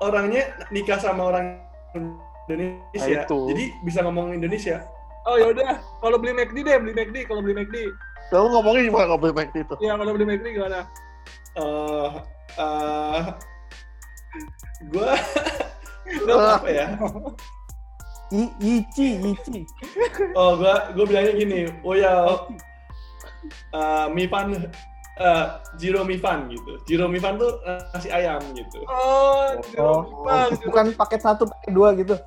[0.00, 1.60] orangnya nikah sama orang
[1.92, 2.80] Indonesia.
[2.96, 3.40] Nah, itu.
[3.52, 4.80] Jadi bisa ngomong Indonesia.
[5.28, 7.28] Oh yaudah, kalau beli McD deh, beli McD.
[7.28, 7.92] Kalau beli McD,
[8.34, 9.74] Lalu ngomongnya gimana kalau beli McD itu?
[9.78, 10.78] ya kalau beli McD gimana?
[11.56, 12.10] Eh
[12.56, 13.22] eh
[14.88, 15.10] gua
[16.24, 16.86] gua apa ya?
[18.34, 19.62] I, ichi, ichi.
[20.34, 22.26] Oh, gua gua bilangnya gini, oh ya
[23.70, 24.50] eh Mifan
[25.16, 25.46] eh
[25.78, 26.72] Jiro Mifan gitu.
[26.90, 28.82] Jiro Mifan tuh eh, nasi ayam gitu.
[28.90, 32.18] Oh, Oh, Bang, bukan paket satu, paket dua gitu.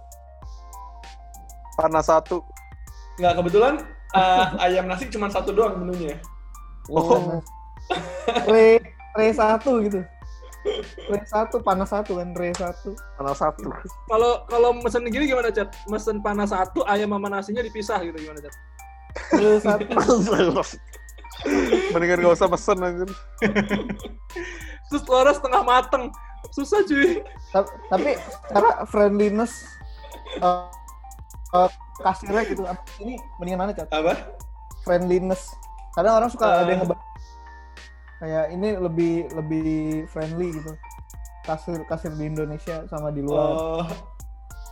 [1.76, 2.47] Panas satu.
[3.20, 3.74] Nggak kebetulan
[4.16, 6.16] eh, ayam nasi cuma satu doang menunya.
[6.88, 7.43] Oh.
[8.47, 8.80] Re,
[9.20, 10.00] re satu gitu.
[11.09, 12.93] Re satu, panas satu kan, re satu.
[13.17, 13.70] Mana satu?
[14.05, 15.74] kalau kalau mesen gini gimana, Cat?
[15.86, 18.55] Mesen panas satu, ayam sama nasinya dipisah gitu gimana, Cat?
[19.34, 19.89] Re satu.
[21.91, 23.09] Mendingan gak usah pesen anjir.
[24.89, 26.03] Terus telurnya setengah mateng.
[26.51, 27.24] Susah cuy.
[27.49, 29.63] Ta- Tapi secara friendliness
[30.38, 30.67] eh,
[31.55, 32.61] eh, kasirnya gitu.
[32.99, 33.88] Ini mendingan mana, Cat?
[33.89, 34.13] Apa?
[34.80, 35.51] friendliness
[35.91, 36.55] kadang orang suka Eh.
[36.63, 37.03] ada yang ngebahas
[38.20, 39.72] kayak ini lebih lebih
[40.07, 40.76] friendly gitu
[41.43, 43.86] kasir kasir di Indonesia sama di luar Oh,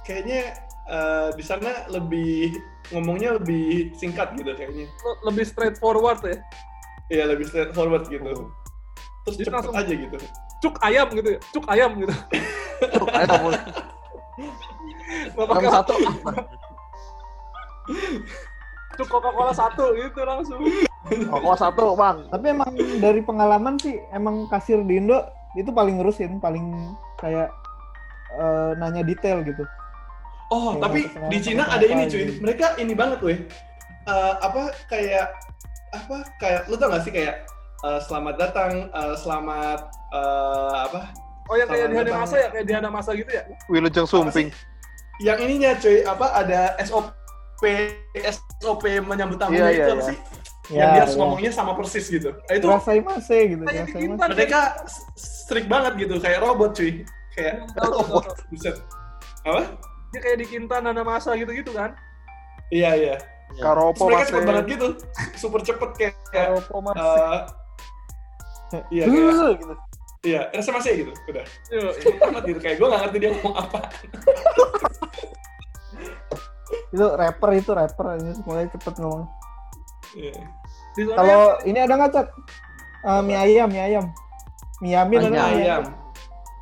[0.03, 0.53] kayaknya
[0.85, 2.53] eh, di sana lebih
[2.91, 4.87] ngomongnya lebih singkat gitu kayaknya.
[5.23, 6.37] Lebih straightforward ya.
[7.07, 8.51] Iya lebih straightforward gitu.
[9.27, 10.17] Terus Jadi cepet langsung- aja gitu.
[10.63, 11.39] Cuk ayam gitu ya.
[11.51, 12.13] Cuk ayam gitu.
[13.07, 13.49] Nggak kamu
[15.49, 15.93] pakai satu.
[18.97, 20.59] Cuk Coca-Cola satu gitu langsung.
[21.31, 22.27] Oh, satu bang.
[22.27, 22.67] tapi emang
[22.99, 25.23] dari pengalaman sih emang kasir di Indo
[25.55, 26.75] itu paling ngurusin paling
[27.15, 27.47] kayak
[28.35, 29.63] eh, nanya detail gitu
[30.47, 32.23] Oh, Kayak tapi di Cina ada ini cuy.
[32.23, 32.39] gitu.
[32.39, 33.39] Mereka ini banget weh.
[34.07, 35.35] Eh, apa kayak
[35.91, 37.43] apa kayak lu tau gak sih kayak
[37.83, 41.11] eh, selamat datang, eh, selamat eh, apa?
[41.51, 42.11] Oh yang kayak di.
[42.15, 43.43] Masa ya, kayak di Hana Masa gitu ya?
[43.67, 44.47] Wilujeng Sumping.
[45.19, 47.11] Yang ininya cuy, apa ada SOP
[48.15, 50.09] SOP menyambut tamu Iya, itu iya, apa iya.
[50.09, 50.17] sih?
[50.67, 52.35] yang dia ya, harus ngomongnya sama persis gitu.
[52.35, 54.27] Nah, itu rasai mase gitu Kayak mase Kintan.
[54.35, 57.07] mereka s- strict banget gitu, kayak robot cuy.
[57.31, 58.19] Kayak tahu, tahu.
[58.51, 58.75] buset.
[59.47, 59.61] Apa?
[60.11, 61.95] Dia kayak di Kintan Hana Masa gitu-gitu kan?
[62.67, 63.15] Iya, iya.
[63.55, 63.63] Ya.
[63.63, 64.87] Karopo mereka cepet banget gitu.
[65.39, 66.13] Super cepet kayak,
[66.83, 66.99] mase
[68.75, 69.73] eh, iya, kayak, Huh, gitu
[70.27, 71.45] iya, rasa masih gitu, udah.
[71.95, 73.79] Cepet banget gitu, kayak gue gak ngerti dia ngomong apa.
[76.91, 79.23] Itu rapper itu rapper ini semuanya cepet ngomong
[80.97, 82.27] sana kalau ya, ini ada nggak cat
[83.07, 84.05] Eh, mie ayam mie ayam
[85.07, 85.49] mie ada Mie nggak?
[85.63, 85.83] ayam.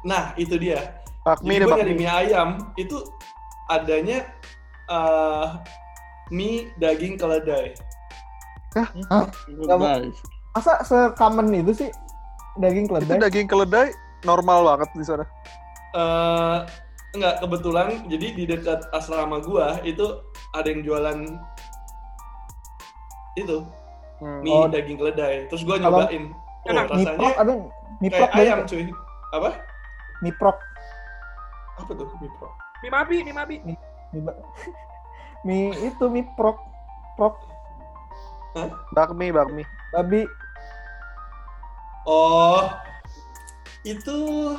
[0.06, 1.02] Nah, itu dia.
[1.26, 1.94] Bakmi deh, bakmi.
[1.98, 3.02] mie ayam, itu
[3.66, 4.30] adanya
[4.86, 5.48] eh,
[6.30, 7.74] mie daging keledai.
[8.76, 10.20] Guys.
[10.54, 11.90] masa secommon itu sih
[12.60, 13.88] daging Itu keledai daging keledai
[14.22, 15.26] normal banget di sana.
[15.96, 16.60] eh
[17.16, 20.04] enggak kebetulan jadi di dekat asrama gua itu
[20.52, 21.20] ada yang jualan
[23.36, 23.66] itu
[24.16, 24.40] Hmm.
[24.48, 24.68] mie Oh.
[24.72, 25.52] daging keledai.
[25.52, 26.32] Terus gua nyobain.
[26.66, 26.88] Oh Enak.
[26.88, 27.52] rasanya prok ada
[28.00, 28.84] mie kayak prok dari ayam cuy.
[29.36, 29.50] Apa?
[30.24, 30.58] Mie prok.
[31.84, 32.48] Apa tuh mie pro
[32.80, 33.56] mie mabi, mie mabi.
[33.60, 33.76] mie,
[35.48, 36.58] mie itu mie prok.
[37.20, 37.36] Prok.
[38.96, 39.68] Bakmi, bakmi.
[39.92, 40.24] babi.
[42.08, 42.72] Oh.
[43.84, 44.56] Itu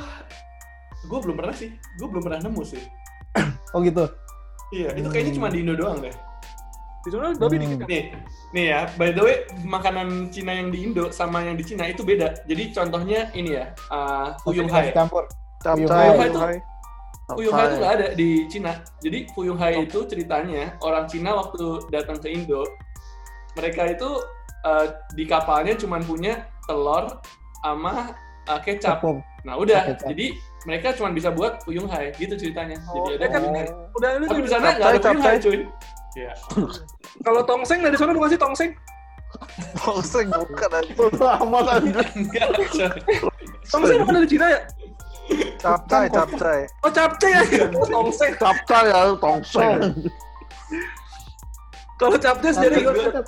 [1.07, 2.83] gua belum pernah sih gua belum pernah nemu sih
[3.73, 4.05] oh gitu
[4.69, 6.13] iya itu kayaknya cuma di Indo doang deh
[7.01, 7.63] Di sana babi Hmm.
[7.63, 7.87] dikit kan?
[7.87, 8.03] nih
[8.51, 12.03] nih ya by the way makanan Cina yang di Indo sama yang di Cina itu
[12.03, 15.23] beda jadi contohnya ini ya uh, Fuyung Hai campur
[15.57, 16.11] Capcay, Fuyung Hai.
[16.13, 16.55] Fuyung Hai.
[17.27, 18.71] Fuyung Hai itu nggak ada di Cina.
[19.03, 22.63] Jadi Fuyung Hai itu ceritanya orang Cina waktu datang ke Indo,
[23.57, 24.07] mereka itu
[24.63, 27.19] eh, di kapalnya cuma punya telur
[27.59, 28.15] sama
[28.47, 29.03] eh, kecap.
[29.03, 29.19] Tepung.
[29.43, 30.07] Nah udah, Kecap.
[30.13, 30.27] jadi
[30.67, 32.75] mereka cuma bisa buat Fuyung Hai gitu ceritanya.
[32.75, 33.65] Jadi ada ya kan Hai.
[33.95, 35.59] udah ini Tapi di sana nggak ada Capcay, Fuyung Hai cuy.
[36.17, 36.33] Iya.
[37.23, 38.71] Kalau tongseng dari sana bukan sih tongseng?
[39.79, 40.91] Tongseng bukan aja.
[42.19, 42.89] Enggak, coy.
[43.63, 44.61] Tongseng bukan dari Cina ya?
[45.57, 46.59] Capcay, capcay.
[46.83, 47.43] Oh capcay ya?
[47.87, 48.31] tongseng.
[48.35, 49.71] Capcay ya, tongseng.
[51.95, 53.23] Kalau capcay sendiri gua-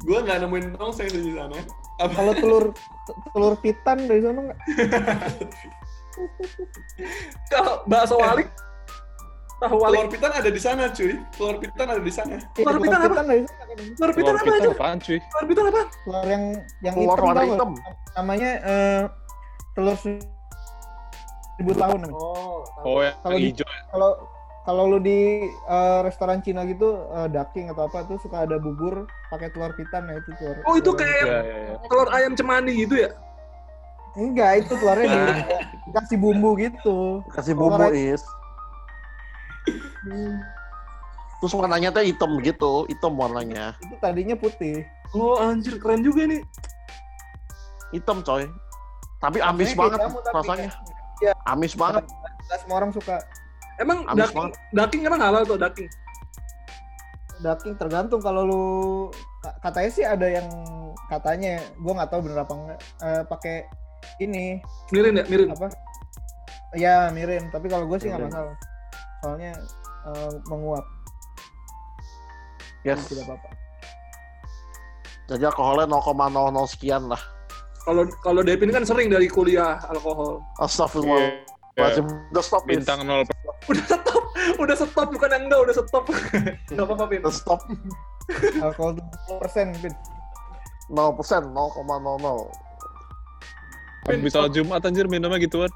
[0.00, 1.60] Gua nggak nemuin tongseng di sana.
[2.00, 2.12] Apa?
[2.16, 2.64] Kalau telur
[3.28, 4.58] telur pitan dari sana nggak?
[7.48, 8.44] Kalau bakso wali?
[9.60, 9.92] Tahu wali?
[9.94, 11.12] Telur pitan ada di sana cuy.
[11.36, 12.36] Telur pitan ada di sana.
[12.54, 13.16] Telur pitan apa?
[13.92, 14.68] Telur pitan apa aja?
[14.70, 15.18] apaan cuy?
[15.20, 15.82] Telur pitan apa?
[15.84, 16.44] Telur yang
[16.80, 17.70] yang Telur hitam warna hitam.
[18.16, 19.00] Namanya eh,
[19.74, 22.16] telur seribu tahun namanya.
[22.16, 22.64] Oh.
[22.80, 23.68] Oh yang Kalau hijau.
[23.90, 24.10] Kalau
[24.60, 29.04] kalau lu di eh, restoran Cina gitu eh, ducking atau apa tuh suka ada bubur
[29.28, 30.56] pakai telur pitan ya itu telur.
[30.64, 31.74] Oh, itu telur- kayak- Ya, ya, ya.
[31.84, 33.12] Telur ayam cemani gitu ya?
[34.12, 35.36] Enggak, itu telurnya di, Nah.
[35.86, 37.22] dikasih bumbu gitu.
[37.30, 38.22] Kasih bumbu is.
[40.00, 40.40] Hmm,
[41.38, 43.72] Terus warnanya tuh hitam gitu, hitam warnanya.
[43.78, 44.84] itu tadinya putih.
[45.10, 46.42] Oh anjir keren juga nih.
[47.90, 48.44] Hitam coy.
[49.18, 50.70] Tapi amis Rasanya banget kamu, tapi rasanya.
[51.20, 51.32] Iya.
[51.46, 52.04] Amis banget.
[52.56, 53.16] Semua orang suka
[53.76, 54.52] Emang Amis daging, banget.
[54.70, 55.88] daging emang halal tuh daging?
[57.40, 58.64] daging tergantung kalau lu
[59.40, 60.44] ka- katanya sih ada yang
[61.08, 63.56] katanya gua nggak tahu bener apa enggak eh, pakai
[64.20, 64.60] ini
[64.92, 65.48] Mirin ya, mirin.
[65.52, 65.68] apa
[66.76, 68.54] ya mirin tapi kalau gue sih nggak masalah
[69.20, 69.52] soalnya
[70.08, 70.86] eh, menguap
[72.80, 73.12] Yes.
[73.12, 73.48] tidak apa-apa
[75.28, 77.20] Jadi alkoholnya 0,00 sekian lah.
[77.86, 80.42] Kalau kalau Devin kan sering dari kuliah alkohol.
[80.58, 81.46] Astagfirullah.
[81.78, 82.66] Wajib udah stop.
[82.66, 83.22] Bintang 0
[83.70, 84.24] Udah stop,
[84.58, 86.04] udah stop bukan yang enggak, udah stop.
[86.72, 87.20] Enggak apa-apa, Pin.
[87.22, 87.60] Udah stop.
[88.58, 88.98] alkohol
[89.38, 89.94] 20% Pin.
[90.90, 92.69] 0%, 0,00.
[94.08, 95.68] Habis sholat Jumat anjir minumnya gituan.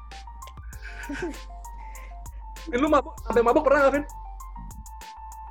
[2.65, 4.05] Pin, lu mabuk, sampai mabuk pernah nggak, Pin?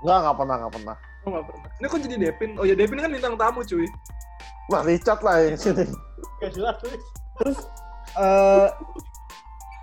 [0.03, 0.97] Enggak, enggak pernah, enggak pernah.
[1.25, 1.69] Oh, nggak pernah.
[1.79, 2.51] Ini kok jadi Devin?
[2.59, 3.87] Oh ya, Devin kan bintang tamu, cuy.
[4.73, 5.85] Wah, Richard lah yang sini.
[7.35, 7.59] terus
[8.15, 8.69] eh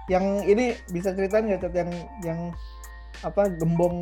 [0.07, 1.91] yang ini bisa ceritain nggak Cat, yang
[2.23, 2.39] yang
[3.21, 4.01] apa gembong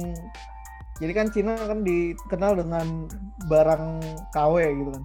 [1.00, 3.08] jadi kan Cina kan dikenal dengan
[3.48, 3.84] barang
[4.32, 5.04] KW gitu kan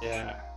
[0.00, 0.49] Ya.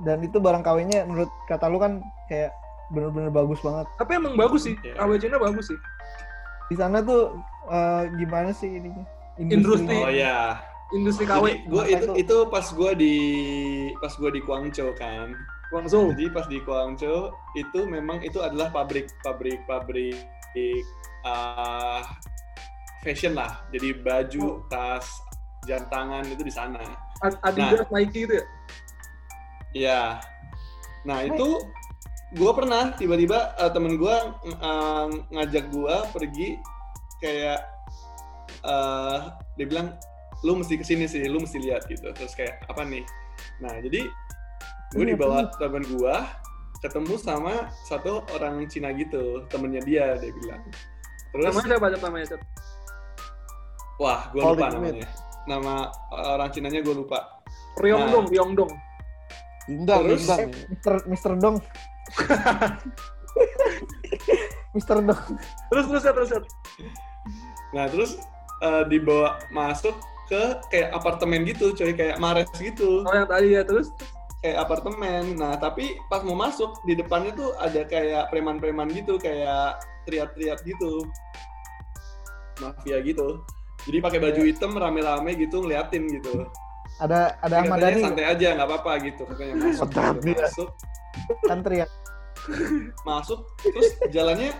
[0.00, 2.52] Dan itu barang KW-nya menurut kata lu kan kayak
[2.88, 4.74] bener-bener bagus banget Tapi emang bagus sih.
[4.80, 4.96] Iya.
[4.96, 5.78] KW Cina bagus sih.
[6.68, 7.32] di sana tuh
[7.66, 9.04] eh, gimana sih ininya
[9.38, 9.94] Industri.
[9.94, 10.60] Oh ya.
[10.90, 13.16] Industri Jadi KW gua Maka itu itu- itu pas gua di
[13.96, 15.32] pas gua di Guangzhou kan.
[15.68, 16.12] Guangzhou.
[16.12, 20.16] Jadi pas di Guangzhou itu memang itu adalah pabrik pabrik pabrik
[21.24, 22.00] uh,
[23.00, 23.62] fashion lah.
[23.68, 25.04] Jadi baju, tas,
[25.64, 26.80] jam tangan itu di sana.
[27.20, 28.44] Ad- Adidas, Nike itu ya?
[29.78, 30.18] Iya.
[31.06, 31.62] Nah itu
[32.34, 34.16] gue pernah tiba-tiba uh, temen gue
[35.32, 36.48] ngajak gue pergi
[37.22, 37.62] kayak
[38.66, 39.94] uh, dia bilang
[40.42, 42.10] lu mesti ke sini sih, lu mesti lihat gitu.
[42.10, 43.06] Terus kayak apa nih?
[43.62, 44.02] Nah jadi
[44.98, 46.16] gue Iya, dibawa temen gue
[46.82, 50.62] ketemu sama satu orang Cina gitu, temennya dia dia bilang.
[51.30, 52.38] Terus Namanya siapa namanya
[53.98, 55.06] wah gue lupa namanya.
[55.44, 55.74] Nama
[56.12, 57.42] orang Cinanya gue lupa.
[57.78, 58.72] Ryongdong, Ryongdong.
[59.68, 60.24] Indang, Terus?
[60.24, 60.40] indang.
[60.72, 61.56] Mister Mister Dong
[64.76, 65.20] Mister Dong
[65.68, 66.40] Terus terus ya terus ya.
[67.76, 68.10] Nah terus
[68.64, 69.96] eh, dibawa masuk
[70.28, 73.88] ke kayak apartemen gitu, coy kayak Mares gitu, Oh yang tadi ya terus.
[74.44, 75.40] kayak apartemen.
[75.40, 81.00] Nah tapi pas mau masuk di depannya tuh ada kayak preman-preman gitu, kayak teriak-teriak gitu,
[82.60, 83.40] mafia gitu.
[83.88, 86.44] Jadi pakai baju hitam rame-rame gitu ngeliatin gitu.
[86.98, 89.98] Ada ada Tapi Ahmad Dhani santai aja nggak apa-apa gitu katanya masuk, gitu.
[90.02, 90.42] ya.
[90.42, 90.68] masuk,
[91.50, 91.86] antri ya
[93.08, 94.50] masuk terus jalannya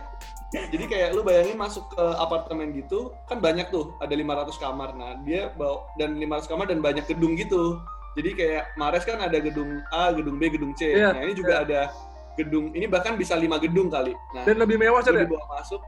[0.48, 5.12] jadi kayak lu bayangin masuk ke apartemen gitu kan banyak tuh ada 500 kamar nah
[5.26, 7.76] dia bawa dan 500 kamar dan banyak gedung gitu
[8.16, 11.62] jadi kayak Mares kan ada gedung A gedung B gedung C Iya, nah ini juga
[11.62, 11.92] ada
[12.34, 15.28] gedung ini bahkan bisa lima gedung kali nah Dan lebih mewah Cep ya?
[15.28, 15.84] dibawa masuk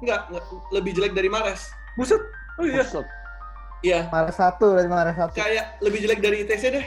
[0.00, 1.68] enggak, enggak lebih jelek dari Mares
[1.98, 2.22] Buset.
[2.62, 2.86] Oh iya.
[2.86, 3.06] Buset.
[3.80, 6.86] Iya Maret satu dari Maret satu kayak lebih jelek dari ITC deh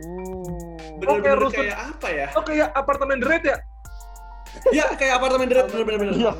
[0.00, 0.96] uh.
[1.00, 1.56] bener-bener rusun.
[1.64, 3.56] kayak apa ya Oh kayak apartemen The Red ya?
[4.74, 6.32] Iya kayak apartemen deret bener-bener Iya.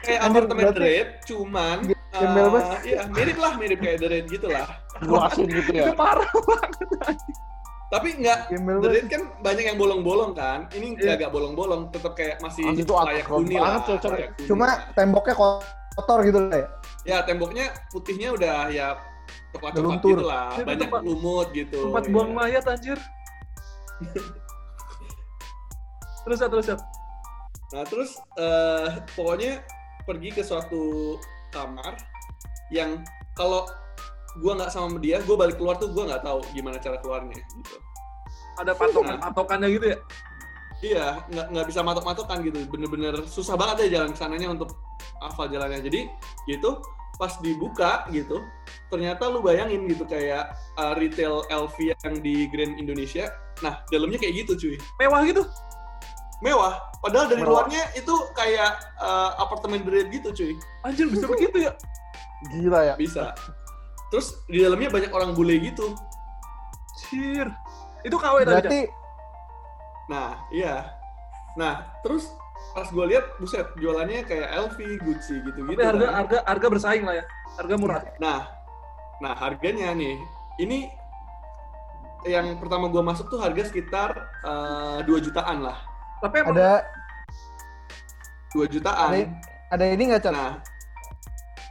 [0.00, 2.80] kayak apartemen deret cuman Gembel banget.
[2.88, 4.64] iya mirip lah mirip kayak deret gitu lah
[5.04, 5.84] Luasin gitu ya.
[5.86, 6.88] Itu parah banget.
[7.88, 10.98] tapi nggak Gembel deret kan banyak yang bolong-bolong kan ini Iya.
[10.98, 14.66] nggak agak bolong-bolong tetap kayak masih itu layak huni lah huni cuma
[14.96, 15.34] temboknya
[15.98, 16.68] kotor gitu lah ya
[17.04, 18.94] ya temboknya putihnya udah ya
[19.50, 22.10] coklat-coklat gitu lah Itu banyak tempat- lumut gitu Tempat ya.
[22.10, 22.98] buang mayat anjir.
[26.22, 26.76] terus ya terus ya.
[27.68, 29.64] Nah terus eh, pokoknya
[30.04, 31.16] pergi ke suatu
[31.50, 31.96] kamar
[32.68, 33.00] yang
[33.32, 33.64] kalau
[34.38, 37.76] gua nggak sama dia, gua balik keluar tuh gua nggak tahu gimana cara keluarnya gitu.
[38.56, 39.98] Ada patokan patokannya gitu ya?
[40.78, 42.62] Iya, nggak nggak bisa matok-matokan gitu.
[42.70, 44.78] Bener-bener susah banget ya jalan ke sananya untuk
[45.18, 45.82] hafal jalannya.
[45.82, 46.06] Jadi
[46.46, 46.78] gitu
[47.18, 48.38] pas dibuka gitu,
[48.94, 53.26] ternyata lu bayangin gitu kayak uh, retail LV yang di Grand Indonesia.
[53.58, 55.42] Nah dalamnya kayak gitu cuy, Mewah gitu?
[56.38, 56.78] mewah.
[57.02, 57.66] Padahal dari Mewah.
[57.66, 60.52] luarnya itu kayak uh, apartemen grade gitu cuy,
[60.86, 61.72] Anjir bisa begitu ya?
[62.54, 62.94] Gila ya.
[62.94, 63.34] bisa.
[64.14, 65.94] Terus di dalamnya banyak orang bule gitu.
[66.94, 67.50] Anjir.
[68.06, 68.50] Itu KW tadi.
[68.50, 68.80] Berarti
[70.08, 70.96] Nah, iya.
[71.54, 72.32] Nah, terus
[72.72, 75.78] pas gue lihat, buset, jualannya kayak LV, Gucci gitu-gitu.
[75.78, 76.14] Tapi harga kan.
[76.24, 77.24] harga harga bersaing lah ya.
[77.60, 78.00] Harga murah.
[78.16, 78.40] Nah,
[79.20, 80.16] nah harganya nih,
[80.58, 80.88] ini
[82.26, 84.10] yang pertama gua masuk tuh harga sekitar
[84.42, 85.78] eh, 2 jutaan lah.
[86.18, 86.82] Tapi emang ada
[88.56, 89.08] 2 jutaan.
[89.14, 89.18] ada
[89.70, 90.34] ada ini nggak cat?
[90.34, 90.52] Nah,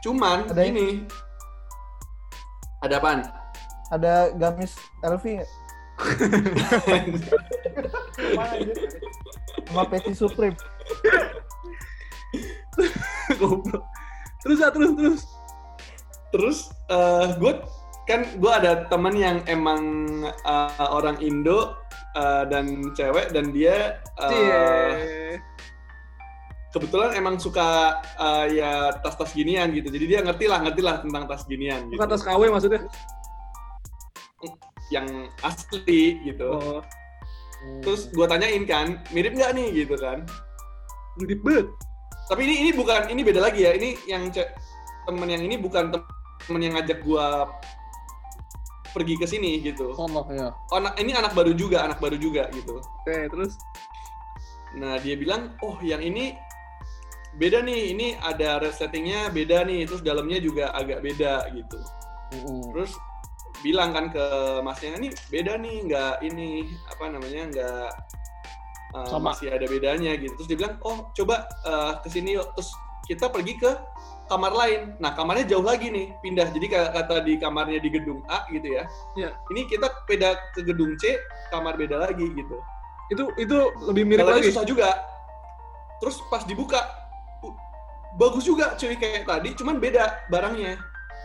[0.00, 1.04] cuman Ada- ini
[2.80, 3.20] ada apaan?
[3.90, 5.50] Ada gamis LV nggak?
[9.68, 10.56] Sama peci Supreme.
[14.42, 15.22] Terus ya, terus terus.
[16.32, 16.58] Terus
[17.38, 17.52] gue
[18.08, 19.82] kan gue ada teman yang emang
[20.24, 21.76] eh, orang Indo
[22.16, 25.36] eh, dan cewek dan dia eh, Cie.
[26.72, 29.92] kebetulan emang suka eh, ya tas-tas ginian gitu.
[29.92, 32.00] Jadi dia ngerti lah, ngerti lah tentang tas ginian gitu.
[32.00, 32.88] Bukan tas KW maksudnya.
[34.88, 36.48] Yang asli gitu.
[36.48, 36.80] Oh,
[37.82, 40.22] Terus gue tanyain kan, mirip nggak nih gitu kan?
[41.18, 41.66] gede banget.
[42.30, 43.74] Tapi ini ini bukan ini beda lagi ya.
[43.74, 44.30] Ini yang
[45.08, 46.10] temen yang ini bukan tem-
[46.46, 47.26] temen yang ngajak gue
[48.94, 49.98] pergi ke sini gitu.
[49.98, 50.54] Sama ya.
[50.70, 52.78] Oh, anak ini anak baru juga, anak baru juga gitu.
[52.78, 53.58] Oke, terus
[54.76, 56.36] Nah dia bilang, oh yang ini
[57.40, 61.78] beda nih, ini ada resletingnya beda nih, terus dalamnya juga agak beda gitu.
[62.36, 62.76] Mm-mm.
[62.76, 62.92] Terus
[63.64, 64.24] bilang kan ke
[64.62, 67.88] masnya ini beda nih, nggak ini apa namanya nggak
[68.94, 69.32] uh, Sama.
[69.34, 70.32] masih ada bedanya gitu.
[70.38, 72.46] Terus dia bilang, oh coba uh, ke sini yuk.
[72.54, 72.70] Terus
[73.08, 73.70] kita pergi ke
[74.28, 74.80] kamar lain.
[75.00, 76.52] Nah kamarnya jauh lagi nih, pindah.
[76.52, 78.84] Jadi kata di kamarnya di gedung A gitu ya.
[79.16, 79.30] Iya.
[79.54, 81.16] Ini kita beda ke gedung C,
[81.50, 82.58] kamar beda lagi gitu.
[83.08, 83.56] itu itu
[83.88, 84.52] lebih mirip lagi.
[84.52, 84.92] susah juga.
[85.96, 86.76] Terus pas dibuka,
[88.20, 90.76] bagus juga cuy kayak tadi, cuman beda barangnya.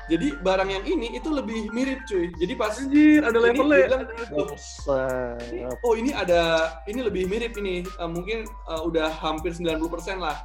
[0.04, 2.28] Jadi barang yang ini itu lebih mirip cuy.
[2.36, 3.88] Jadi pas Anjir, ada ini levelnya.
[4.36, 5.80] "Loh, Buset.
[5.80, 6.42] oh ini ada,
[6.86, 7.88] ini lebih mirip ini.
[7.88, 10.44] Eh, mungkin eh, udah hampir 90% lah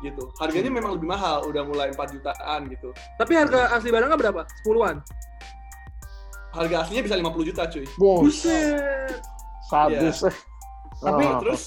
[0.00, 0.30] gitu.
[0.38, 0.78] Harganya Hmm.
[0.78, 2.94] memang lebih mahal, udah mulai 4 jutaan gitu.
[3.18, 4.42] Tapi harga asli barangnya berapa?
[4.62, 4.96] 10-an.
[6.52, 7.86] Harga aslinya bisa 50 juta cuy.
[7.96, 9.18] Bos, Buset.
[9.66, 10.36] sadis eh.
[11.00, 11.62] Tapi Terus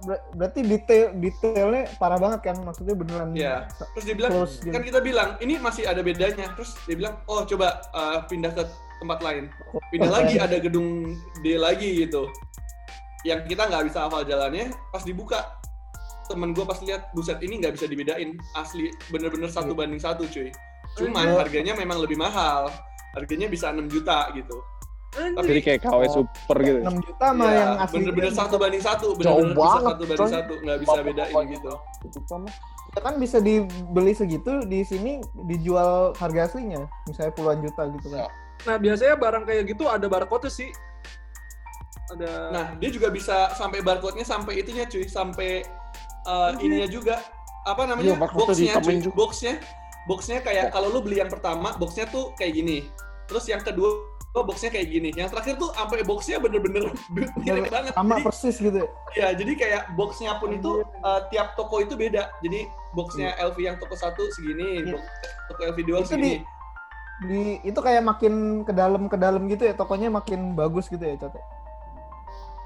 [0.00, 2.56] Ber- ber- berarti detail detailnya parah banget kan?
[2.60, 3.28] Maksudnya beneran.
[3.32, 3.68] Iya.
[3.94, 4.72] terus dia bilang, Close gitu.
[4.72, 6.50] kan kita bilang ini masih ada bedanya.
[6.54, 8.62] Terus dia bilang, oh coba eh, pindah ke
[8.98, 9.44] tempat lain.
[9.88, 12.28] pindah lagi ada gedung D lagi gitu
[13.20, 15.60] yang kita nggak bisa hafal jalannya pas dibuka
[16.24, 20.48] temen gue pas lihat buset ini nggak bisa dibedain asli bener-bener satu banding satu cuy
[20.96, 21.36] cuman Iya.
[21.36, 22.72] harganya memang lebih mahal
[23.12, 24.56] harganya bisa 6 juta gitu
[25.10, 25.42] Anjir.
[25.42, 26.12] Jadi kayak KW Oh.
[26.16, 26.78] super gitu.
[26.80, 27.94] 6 juta mah Iya, yang asli.
[27.98, 30.30] bener-bener satu banding satu bener-bener banget, satu banding coy.
[30.30, 32.48] satu nggak bisa bedain gitu Itu sama.
[32.90, 35.12] Ya kan bisa dibeli segitu di sini
[35.44, 38.26] dijual harga aslinya, misalnya puluhan juta gitu kan.
[38.60, 40.70] Nah, biasanya barang kayak gitu ada barcode sih.
[42.08, 45.62] Ada nah dia juga bisa sampai barcode-nya sampai itunya cuy sampai
[46.24, 46.66] uh, Anjir.
[46.66, 47.14] ininya juga
[47.64, 49.14] apa Iya, namanya barcode-nya boxnya cuy juga.
[49.16, 49.54] boxnya
[50.04, 52.90] boxnya kayak kalau lu beli yang pertama boxnya tuh kayak gini
[53.26, 53.94] terus yang kedua
[54.32, 56.86] oh, boxnya kayak gini yang terakhir tuh sampai boxnya bener-bener
[57.42, 58.78] mirip banget Sama jadi, persis gitu.
[58.78, 58.88] ya.
[59.16, 63.76] ya jadi kayak boxnya pun itu uh, tiap toko itu beda jadi boxnya LV yang
[63.78, 64.94] toko satu segini Iya.
[64.94, 65.02] box
[65.48, 66.42] toko LV dua segini
[67.20, 71.20] Di itu kayak makin ke dalam ke dalam gitu ya, tokonya makin bagus gitu ya,
[71.20, 71.36] Cote.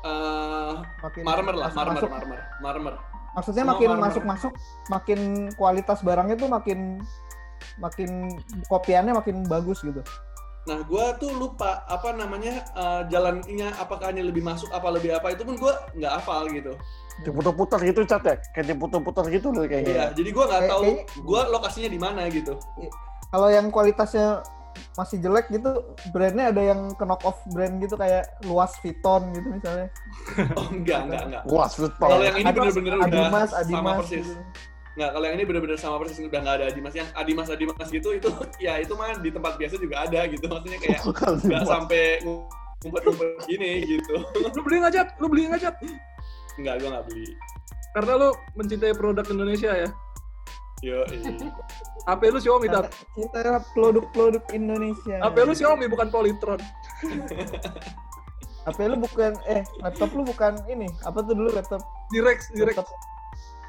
[0.04, 2.10] Eh, Makin marmer lah marmer masuk-masuk.
[2.12, 2.94] marmer marmer
[3.34, 4.04] Maksudnya Semua makin marmer.
[4.06, 4.52] masuk-masuk,
[4.86, 5.20] makin
[5.58, 7.02] kualitas barangnya tuh makin
[7.82, 8.30] makin
[8.70, 10.06] kopiannya makin bagus gitu.
[10.64, 15.36] Nah, gua tuh lupa apa namanya eh, jalannya apakah ini lebih masuk apa lebih apa
[15.36, 16.72] itu pun gua nggak hafal gitu.
[17.20, 18.36] Diputar-putar gitu cat ya.
[18.56, 19.92] Kayak diputar-putar gitu loh kayaknya.
[19.92, 20.82] Iya, jadi gua nggak tahu
[21.20, 22.56] gua lokasinya di mana gitu.
[23.28, 24.40] Kalau yang kualitasnya
[24.94, 25.70] masih jelek gitu,
[26.10, 29.88] brandnya ada yang ke knock off brand gitu kayak Luas Vuitton gitu misalnya.
[30.58, 31.42] Oh, enggak, enggak, enggak.
[31.46, 34.26] Wah, sweet Kalau yang ini bener-bener udah Adimas, sama Adimas persis.
[34.26, 34.34] gitu.
[34.94, 36.94] Enggak, kalau yang ini bener-bener sama persis udah nggak ada Adimas.
[36.94, 38.28] Yang Adimas Adimas gitu itu
[38.62, 40.46] ya itu mah di tempat biasa juga ada gitu.
[40.46, 40.98] Maksudnya kayak
[41.50, 44.14] nggak sampai ngumpet-ngumpet gini gitu.
[44.38, 45.08] lu beli nggak Jat?
[45.18, 45.76] Lu beli nggak Jat?
[46.54, 47.26] Enggak, gua nggak beli.
[47.94, 49.90] Karena lu mencintai produk Indonesia ya.
[50.84, 51.00] Yo,
[52.04, 52.92] HP lu Xiaomi, Tat.
[53.16, 55.16] Cinta produk-produk Indonesia.
[55.16, 56.60] HP lu Xiaomi bukan Polytron.
[58.68, 60.84] HP lu bukan eh laptop lu bukan ini.
[61.08, 61.80] Apa tuh dulu laptop?
[62.12, 62.76] Direx, Direx.
[62.76, 63.13] Laptop.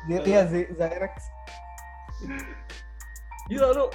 [0.05, 1.13] Dia iya Z- Zyrex.
[3.47, 3.85] Gila lu.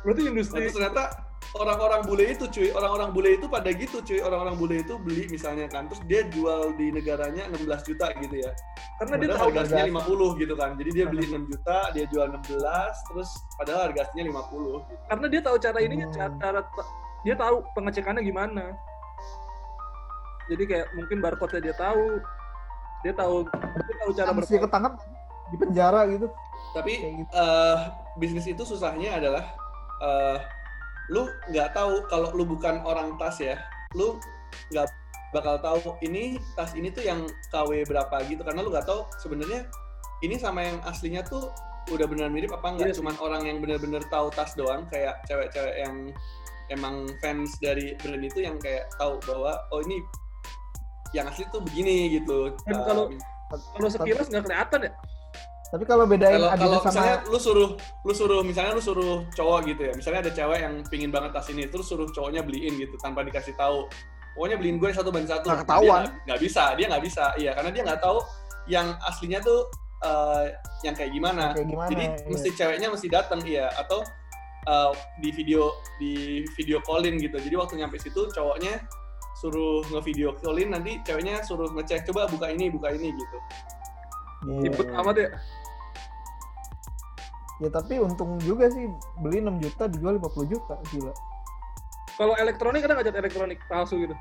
[0.00, 1.12] Berarti industri ternyata
[1.50, 5.66] orang-orang bule itu cuy, orang-orang bule itu pada gitu cuy, orang-orang bule itu beli misalnya
[5.66, 8.54] kan, terus dia jual di negaranya 16 juta gitu ya.
[9.02, 10.70] karena dia Padahal tahu harga aslinya 50 gitu kan.
[10.78, 14.94] Jadi dia beli 6 juta, dia jual 16, terus padahal harga aslinya 50 gitu.
[15.10, 16.16] karena dia tahu cara ininya Hmm.
[16.16, 16.60] cara, cara
[17.20, 18.64] dia tahu pengecekannya gimana.
[20.48, 22.18] Jadi kayak mungkin barcode-nya dia tahu.
[23.00, 24.92] Dia tahu dia tahu cara Mesti ber ketangkap
[25.50, 26.26] di penjara gitu.
[26.76, 27.30] Tapi gitu.
[27.32, 27.76] eh,
[28.20, 29.44] bisnis itu susahnya adalah
[30.00, 30.38] eh,
[31.10, 33.58] lu nggak tahu kalau lu bukan orang tas ya,
[33.98, 34.20] lu
[34.70, 34.86] nggak
[35.30, 37.22] bakal tahu ini tas ini tuh yang
[37.54, 39.66] KW berapa gitu karena lu nggak tahu sebenarnya
[40.26, 41.50] ini sama yang aslinya tuh
[41.90, 42.98] udah benar mirip apa enggak Iya sih.
[43.02, 46.10] cuman orang yang benar-benar tahu tas doang kayak cewek-cewek yang
[46.70, 50.02] emang fans dari brand itu yang kayak tahu bahwa oh ini
[51.12, 52.54] yang asli tuh begini gitu.
[52.64, 53.08] Dan Eh, kalau-
[53.50, 54.92] kalau sekilas nggak kelihatan ya.
[55.70, 57.70] Tapi kalau bedain kalau kalau Adidas sama misalnya lu suruh
[58.02, 61.46] lu suruh misalnya lu suruh cowok gitu ya misalnya ada cewek yang pingin banget tas
[61.46, 63.86] ini terus suruh cowoknya beliin gitu tanpa dikasih tahu
[64.34, 66.10] pokoknya beliin gue satu banding satu Nggak ketahuan.
[66.26, 68.18] nggak- bisa dia nggak bisa iya karena dia nggak tahu
[68.66, 69.70] yang aslinya tuh
[70.02, 70.44] eh,
[70.82, 71.86] yang kayak gimana kayak gimana?
[71.86, 72.26] jadi iya.
[72.26, 74.02] mesti ceweknya mesti datang iya atau
[74.66, 74.92] eh,
[75.22, 75.70] di video
[76.02, 76.12] di
[76.58, 78.74] video callin gitu jadi waktu nyampe situ cowoknya
[79.40, 83.38] suruh ngevideo callin nanti ceweknya suruh ngecek coba buka ini buka ini gitu
[84.40, 84.72] Iya.
[84.72, 85.28] Ribet amat ya.
[87.60, 88.88] Ya tapi untung juga sih
[89.20, 91.12] beli 6 juta dijual 50 juta gila.
[92.16, 94.16] Kalau elektronik ada nggak cat elektronik palsu gitu?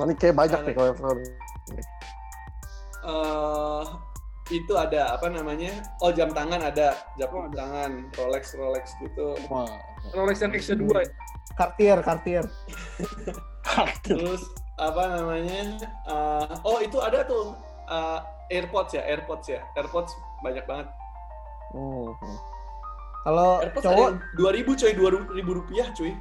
[0.00, 1.28] Nanti kayak banyak nih kalau elektronik.
[3.04, 3.84] eh
[4.48, 5.76] itu ada apa namanya?
[6.00, 7.52] Oh jam tangan ada, jam Oh, ada.
[7.52, 9.36] tangan, Rolex Rolex gitu.
[9.52, 9.68] Wah.
[10.16, 11.04] Rolex yang X2 ya.
[11.60, 12.44] Cartier, Cartier.
[14.06, 14.42] Terus
[14.74, 15.78] apa namanya?
[15.82, 17.54] eh, oh itu ada tuh
[17.86, 18.18] eh,
[18.52, 20.12] AirPods ya, AirPods ya, AirPods
[20.42, 20.88] banyak banget.
[21.72, 22.12] Hmm.
[23.24, 26.12] Kalau AirPods cowok dua ribu coy, dua ribu rupiah cuy.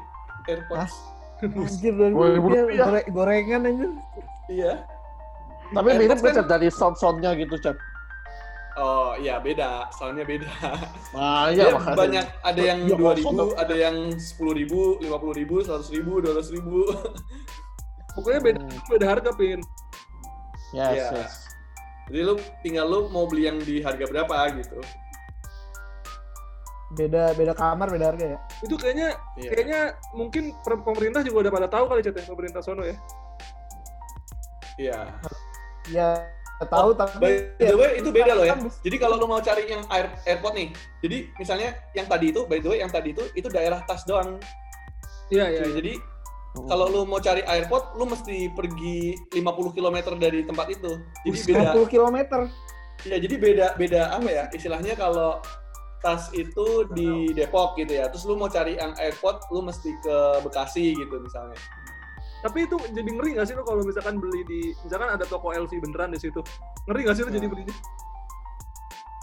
[0.48, 0.94] AirPods.
[1.44, 2.86] anjir Dua ribu rupiah, rupiah.
[2.88, 3.92] gore- gorengan anjir.
[4.48, 4.74] Iya.
[5.74, 7.76] Tapi mirip AirPods kan- dari sound-soundnya gitu, Chat?
[8.74, 10.50] Oh iya beda, soalnya beda.
[11.14, 11.94] Nah, iya makanya.
[11.94, 16.18] banyak ada yang Iya, dua ribu, ada yang sepuluh ribu, lima puluh ribu, seratus ribu,
[16.26, 16.90] dua ratus ribu.
[18.18, 18.82] Pokoknya beda Hmm.
[18.90, 19.62] beda harga pin.
[20.74, 21.08] Yes, Iya.
[21.14, 21.34] yes.
[22.10, 24.82] Jadi lu tinggal lu mau beli yang di harga berapa gitu.
[26.94, 28.40] Beda beda kamar, beda harga ya.
[28.62, 29.50] Itu kayaknya Iya.
[29.50, 29.82] kayaknya
[30.14, 32.98] mungkin pemerintah juga udah pada tahu kali ya pemerintah sono ya.
[34.78, 35.00] Iya.
[35.90, 36.10] Ya
[36.68, 37.18] tahu Oh, tapi
[37.58, 38.56] By the way itu beda loh ya.
[38.56, 42.42] Kan Jadi kalau lu mau cari yang air, airport nih, jadi misalnya yang tadi itu,
[42.46, 44.38] by the way yang tadi itu itu daerah tas doang.
[45.32, 45.62] Iya iya.
[45.64, 45.70] cuy.
[45.70, 45.76] iya.
[45.80, 45.94] Jadi
[46.70, 50.92] kalau lu mau cari airport, lu mesti pergi 50 km dari tempat itu.
[51.26, 51.72] Jadi beda.
[51.74, 52.18] 50 km.
[53.10, 55.42] Ya jadi beda beda apa ya istilahnya kalau
[56.04, 58.12] tas itu di Depok gitu ya.
[58.12, 61.58] Terus lu mau cari yang airport, lu mesti ke Bekasi gitu misalnya.
[62.44, 65.72] Tapi itu jadi ngeri nggak sih lo kalau misalkan beli di misalkan ada toko LV
[65.80, 66.44] beneran di situ.
[66.86, 67.76] Ngeri nggak sih lo jadi belinya?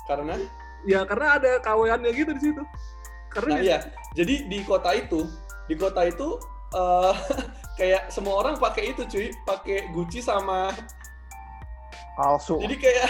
[0.07, 0.35] Karena
[0.81, 2.63] Ya karena ada KW-annya gitu di situ.
[3.29, 3.79] Karena Nah di- iya,
[4.11, 5.29] jadi di kota itu,
[5.69, 6.41] di kota itu
[6.73, 7.15] eh,
[7.79, 10.73] kayak semua orang pakai itu cuy, pakai Gucci sama,
[12.17, 12.57] Palsu.
[12.59, 13.07] jadi kayak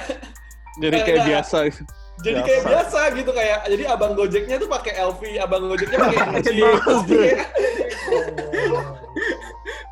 [0.79, 1.57] Jadi kayak Kayak- biasa.
[1.67, 1.83] gitu.
[2.21, 2.47] Jadi Biasa.
[2.47, 6.61] kayak biasa gitu kayak, jadi abang gojeknya tuh pakai LV, abang gojeknya pakai Gucci, Jadi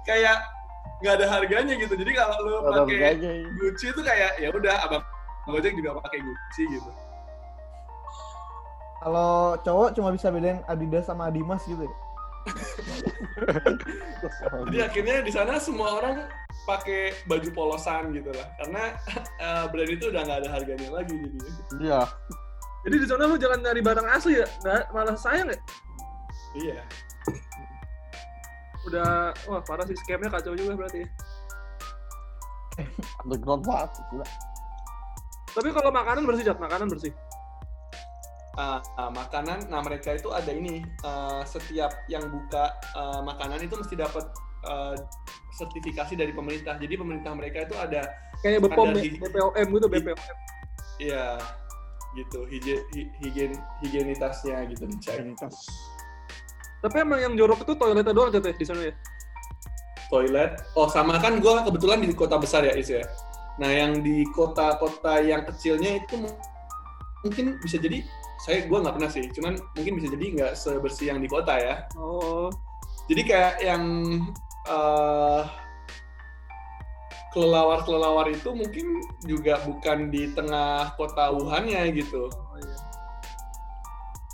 [0.09, 0.43] kayak-
[0.99, 1.95] nggak ada harganya gitu.
[1.95, 3.47] Jadi kalau lu pakai harganya.
[3.55, 5.03] Gucci itu kayak ya udah abang
[5.47, 6.91] gojek juga pakai Gucci gitu.
[8.99, 11.95] Kalau cowok cuma bisa bedain Adidas sama Adimas gitu ya.
[14.69, 16.27] Jadi akhirnya di sana semua orang
[16.69, 18.83] pakai baju polosan gitu lah, karena
[19.41, 21.39] eh, brand itu udah nggak ada harganya lagi jadi.
[21.81, 22.01] Iya.
[22.87, 24.47] jadi di sana lo jangan nyari barang asli ya.
[24.65, 25.59] Nggak, malah sayang ya.
[26.57, 26.81] Iya.
[28.89, 31.05] Udah wah parah sih scamnya kacau juga berarti.
[31.05, 31.09] ya.
[33.27, 33.91] Underground banget.
[34.15, 34.27] Gila.
[35.59, 37.13] Tapi kalau makanan bersih cat, makanan bersih.
[38.59, 43.79] Ah, ah, makanan, nah mereka itu ada ini eh, setiap yang buka eh, makanan itu
[43.79, 44.27] mesti dapat
[44.67, 44.95] eh,
[45.55, 46.75] sertifikasi dari pemerintah.
[46.75, 48.03] Jadi pemerintah mereka itu ada,
[48.43, 50.19] Kayak BPOM, Ada ya, BPOM gitu, BPOM.
[50.99, 51.27] ya
[52.19, 53.55] gitu, hige, hi- higien,
[53.87, 55.23] higienitasnya gitu dicek.
[56.83, 58.95] Tapi emang yang jorok itu toiletnya doang ya di sana ya.
[60.11, 63.07] Toilet, oh sama kan gue kebetulan di kota besar ya Is ya.
[63.59, 66.39] Nah, yang di kota-kota yang kecilnya itu mu-
[67.27, 68.03] mungkin bisa jadi
[68.39, 71.75] saya gua nggak pernah sih, cuman mungkin bisa jadi nggak sebersih yang di kota ya.
[71.99, 72.49] Oh,
[73.09, 73.85] Jadi kayak yang
[74.69, 75.43] eh,
[77.35, 82.29] kelelawar-kelelawar itu mungkin juga bukan di tengah kota Wuhan-nya gitu.
[82.29, 82.77] oh iya.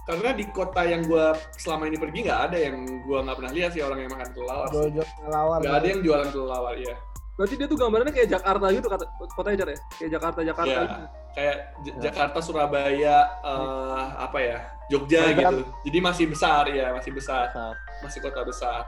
[0.05, 2.77] Karena di kota yang gua selama ini pergi nggak ada yang
[3.09, 4.69] gua nggak pernah lihat sih orang yang makan kelelawar.
[4.69, 5.59] Jual-jual kelelawar.
[5.65, 6.97] Nggak ada yang jualan kelelawar ya.
[7.35, 9.79] Berarti dia tuh gambarannya kayak Jakarta gitu kata kotanya Jar ya?
[9.93, 10.71] Kayak Jakarta Jakarta.
[10.71, 10.81] Iya.
[10.81, 11.05] gitu.
[11.35, 15.35] Kayak J- Jakarta, Surabaya, eh, apa ya, Jogja Medan.
[15.35, 15.63] gitu.
[15.83, 17.75] Jadi masih besar ya, masih besar, Besar.
[18.01, 18.81] masih kota besar.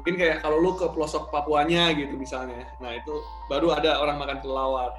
[0.00, 3.12] Mungkin kayak kalau lu ke pelosok Papuanya gitu misalnya, nah itu
[3.50, 4.94] baru ada orang makan kelelawar.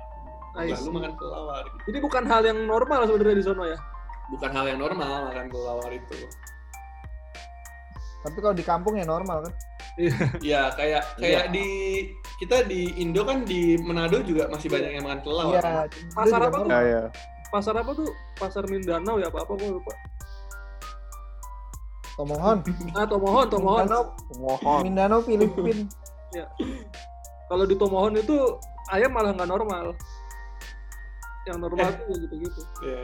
[0.54, 1.64] I Nah, lu makan kelelawar.
[1.64, 1.78] Gitu.
[1.90, 3.78] Jadi bukan hal yang normal sebenarnya di sono ya.
[4.30, 6.18] Bukan hal yang normal makan kelelawar itu.
[8.20, 9.54] Tapi kalau di kampung ya normal kan.
[10.44, 11.68] Ya kayak kayak di
[12.40, 15.60] kita di Indo kan di Manado juga masih banyak yang makan kelelawar.
[15.60, 15.74] Iya.
[16.16, 16.68] Pasar apa tuh?
[16.68, 17.02] Ya, ya.
[17.50, 18.10] Pasar apa tuh?
[18.36, 19.94] Pasar Mindanao ya apa apa gue lupa.
[22.20, 22.58] Tomohon.
[23.00, 23.84] Ah Tomohon, Tomohon.
[23.88, 24.04] Mindanao,
[24.36, 24.80] Mohon.
[24.84, 25.88] Mindanao Filipin.
[27.48, 28.36] Kalau di Tomohon itu
[28.92, 29.96] ayam malah nggak normal.
[31.48, 31.96] Yang normal Eh.
[31.96, 32.62] tuh ya gitu-gitu.
[32.84, 33.02] Iya.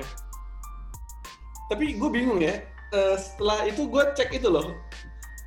[1.71, 2.59] Tapi gue bingung ya.
[2.95, 4.71] Eh, setelah itu gue cek itu loh.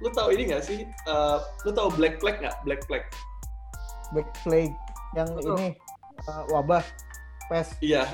[0.04, 0.84] Lu tahu ini gak sih?
[0.84, 2.56] Eh, lu tahu Black Plague nggak?
[2.68, 3.08] Black Plague.
[4.12, 4.76] Black Plague
[5.16, 5.56] yang Betul.
[5.56, 5.68] ini
[6.26, 6.84] uh, wabah
[7.48, 7.76] pes.
[7.80, 8.04] Iya.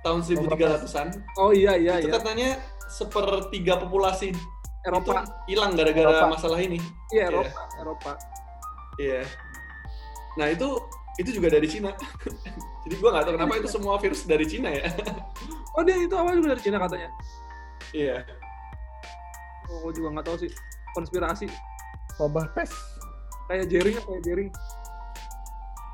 [0.00, 1.08] Tahun 1300-an.
[1.36, 2.16] Oh iya iya itu iya.
[2.16, 2.50] katanya
[2.88, 4.32] sepertiga populasi
[4.80, 5.28] Eropa.
[5.44, 6.26] hilang gara-gara Eropa.
[6.40, 6.80] masalah ini.
[7.12, 7.60] Iya Eropa.
[7.76, 8.12] Eropa.
[8.96, 9.22] Iya.
[10.40, 10.68] Nah itu
[11.20, 11.92] itu juga dari Cina.
[12.88, 14.88] Jadi gue nggak tahu kenapa itu semua virus dari Cina ya.
[15.76, 17.08] Oh dia itu awal juga dari Cina katanya.
[17.92, 18.26] Iya.
[19.70, 20.50] Oh gue juga nggak tahu sih.
[20.92, 21.46] Konspirasi.
[22.18, 22.74] Wabah pes.
[23.46, 24.50] Kayak jaring ya kayak jaring.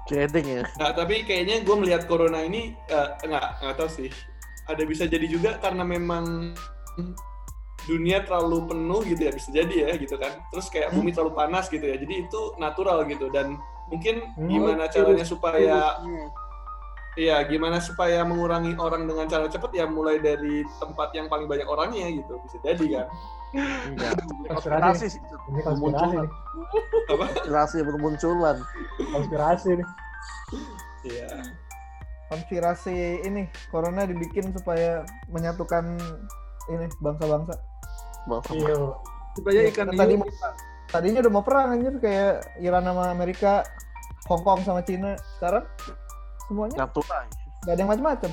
[0.07, 0.63] Jeding ya.
[0.79, 4.11] Nah, tapi kayaknya gue melihat corona ini eh, nggak nggak tahu sih.
[4.67, 6.55] Ada bisa jadi juga karena memang
[7.87, 10.43] dunia terlalu penuh gitu ya bisa jadi ya gitu kan.
[10.51, 11.99] Terus kayak bumi terlalu panas gitu ya.
[11.99, 14.47] Jadi itu natural gitu dan mungkin Hmm.
[14.51, 16.46] gimana caranya supaya virusnya.
[17.17, 21.65] Iya, gimana supaya mengurangi orang dengan cara cepat ya mulai dari tempat yang paling banyak
[21.65, 22.37] orangnya gitu.
[22.45, 23.07] Bisa jadi kan.
[23.89, 24.13] Enggak.
[24.53, 24.53] Konspirasi.
[24.53, 25.21] Konspirasi sih.
[25.49, 26.31] Ini konspirasi nih.
[27.09, 28.57] Konspirasi bermunculan.
[29.01, 29.89] Konspirasi nih.
[31.09, 31.31] Iya.
[32.29, 35.01] Konspirasi ini corona dibikin supaya
[35.33, 35.97] menyatukan
[36.69, 37.57] ini bangsa-bangsa.
[38.29, 38.77] Bangsa Iya.
[39.41, 40.15] Supaya ikan Kan tadi
[40.93, 43.65] tadinya udah mau perang anjir kayak Iran sama Amerika,
[44.29, 45.17] Hong Kong sama Cina.
[45.41, 45.65] Sekarang
[46.47, 47.37] semuanya nyatu lagi.
[47.65, 48.31] gak ada yang macam-macam.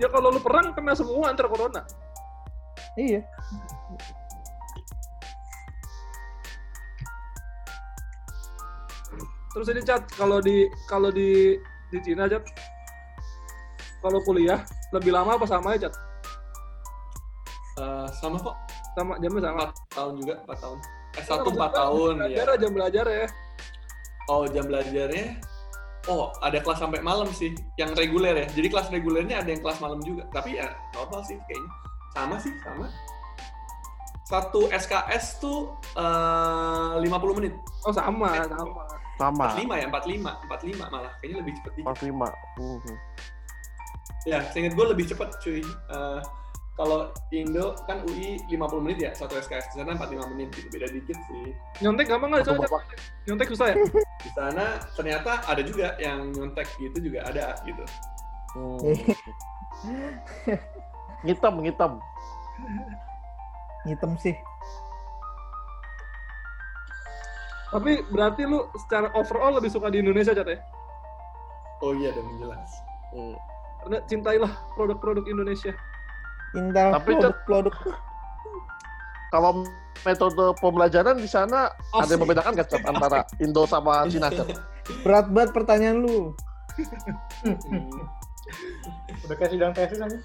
[0.00, 1.82] Ya kalau lu perang kena semua antar corona.
[2.96, 3.20] Iya.
[9.52, 11.60] Terus ini cat kalau di kalau di
[11.92, 12.40] di Cina cat
[14.00, 14.64] kalau kuliah
[14.96, 15.94] lebih lama apa sama ya cat?
[17.80, 18.56] Eh, sama kok.
[18.92, 19.64] Sama jamnya sama.
[19.72, 20.78] 4 tahun juga, 4 tahun.
[21.16, 22.54] Eh, Kalau 1 4 tahun Belajar ya.
[22.56, 23.26] aja belajar ya.
[24.30, 25.26] Oh, jam belajarnya
[26.10, 28.46] Oh, ada kelas sampai malam sih, yang reguler ya.
[28.50, 30.26] Jadi kelas regulernya ada yang kelas malam juga.
[30.34, 31.70] Tapi ya normal sih kayaknya.
[32.10, 32.86] Sama sih, sama.
[34.26, 37.54] Satu SKS tuh eh 50 menit.
[37.86, 38.82] Oh sama sama.
[39.20, 39.54] Sama.
[39.54, 41.12] 45 ya, 45, 45 malah.
[41.22, 41.86] Kayaknya lebih cepet dikit.
[42.02, 42.30] 45.
[42.58, 42.96] Hmm.
[44.22, 45.62] Ya, seingat gue lebih cepet cuy.
[45.62, 46.20] Eh,
[46.82, 49.70] kalau Indo kan UI 50 menit ya, satu SKS.
[49.70, 51.54] Di sana 45 menit gitu, beda dikit sih.
[51.78, 52.58] Nyontek gampang nggak di sana?
[52.66, 52.82] Satu Cat?
[53.30, 53.76] Nyontek susah ya?
[54.18, 54.64] Di sana
[54.98, 57.84] ternyata ada juga yang nyontek gitu juga ada gitu.
[58.58, 58.78] Hmm.
[61.22, 61.92] ngitam, ngitam.
[63.86, 64.34] Ngitem sih.
[67.70, 70.58] Tapi berarti lu secara overall lebih suka di Indonesia cat ya?
[71.78, 72.70] Oh iya, dong jelas.
[73.14, 73.38] Hmm.
[73.86, 75.72] Karena cintailah produk-produk Indonesia.
[76.52, 77.74] Intel Tapi, produk-produk
[79.30, 79.64] Kalau
[80.02, 82.12] metode pembelajaran di sana ada Asik.
[82.12, 84.28] yang membedakan nggak antara Indo sama Cina
[85.06, 86.34] berat banget pertanyaan lu.
[87.40, 87.88] Hmm.
[89.22, 90.18] Udah kayak sidang tesis aja.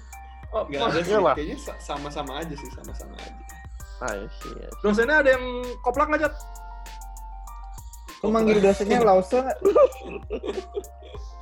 [0.50, 1.34] Oh, Nggak ada sih, Iyalah.
[1.36, 3.32] kayaknya sa- sama-sama aja sih, sama-sama aja.
[3.98, 4.68] Ah, iya.
[4.80, 5.44] dosennya ada yang
[5.80, 6.34] koplak nggak cat?
[8.20, 9.58] Lu manggil dosennya Lause nggak?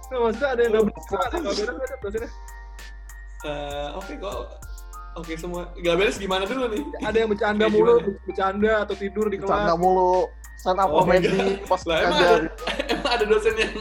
[0.06, 2.30] Nah, maksudnya ada yang nggak beres, ada yang cat dosennya?
[3.46, 4.38] Eh, Oke kok,
[5.16, 5.72] oke semua.
[5.80, 6.84] Gak beres gimana dulu nih?
[7.02, 7.94] Ada yang bercanda mulu,
[8.28, 9.80] bercanda atau tidur di Bercanda kelas.
[9.80, 10.28] mulu,
[10.60, 12.36] stand up Oh comedy, pas Lah emang ada,
[12.92, 13.74] emang ada dosen yang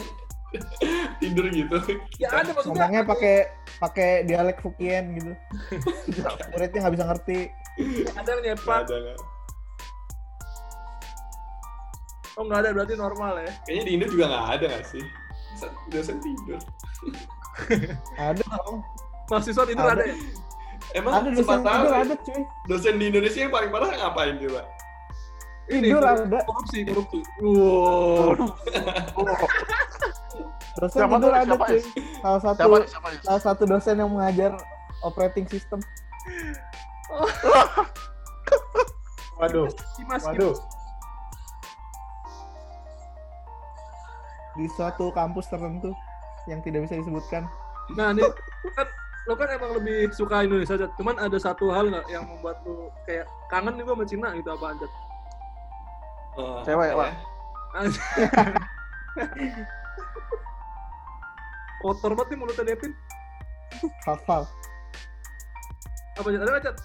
[1.21, 1.77] tidur gitu.
[2.17, 2.87] Ya ada maksudnya.
[2.87, 3.35] Ngomongnya pakai
[3.77, 5.31] pakai dialek Fukien gitu.
[6.55, 7.39] Muridnya nggak bisa ngerti.
[8.15, 8.81] Ada nyepak.
[8.87, 9.19] ada, nggak.
[12.35, 13.51] Oh nggak ada berarti normal ya.
[13.63, 15.03] Kayaknya di Indo juga nggak ada nggak sih?
[15.87, 16.59] dosen tidur.
[18.19, 18.83] Ada dong.
[19.31, 19.95] Mahasiswa tidur Ada.
[19.95, 20.15] ada ya?
[20.95, 22.41] Emang Ada dosen tahu ya, ada cuy.
[22.65, 24.61] dosen di Indonesia yang paling parah ngapain coba?
[25.65, 26.39] Ini Tidur ada.
[26.45, 27.19] korupsi, korupsi.
[27.41, 28.31] Wow.
[30.75, 31.31] Dosen Siapa tuh?
[31.31, 31.75] ada Siapa, cuy.
[31.75, 31.85] Is?
[32.21, 32.77] Salah satu Siapa?
[32.85, 33.07] Siapa?
[33.09, 33.19] Is?
[33.23, 34.51] salah satu dosen yang mengajar
[35.01, 35.79] operating system.
[39.35, 39.67] Waduh,
[39.99, 40.55] Kimas, waduh.
[44.55, 45.91] di suatu kampus tertentu
[46.47, 47.43] yang tidak bisa disebutkan.
[47.91, 48.23] Nah, ini
[48.71, 48.87] kan
[49.25, 50.93] lo kan emang lebih suka Indonesia, Jat.
[50.97, 54.49] Cuman ada satu hal nggak yang membuat lo kayak kangen nih gua sama Cina gitu
[54.53, 54.91] apa Jat?
[56.35, 56.95] Oh, Cewek, ya.
[56.99, 57.11] Pak.
[61.81, 62.93] Kotor banget nih mulutnya Devin.
[64.05, 64.45] Hafal.
[66.21, 66.41] Apa Jat?
[66.45, 66.77] Ada nggak Jat?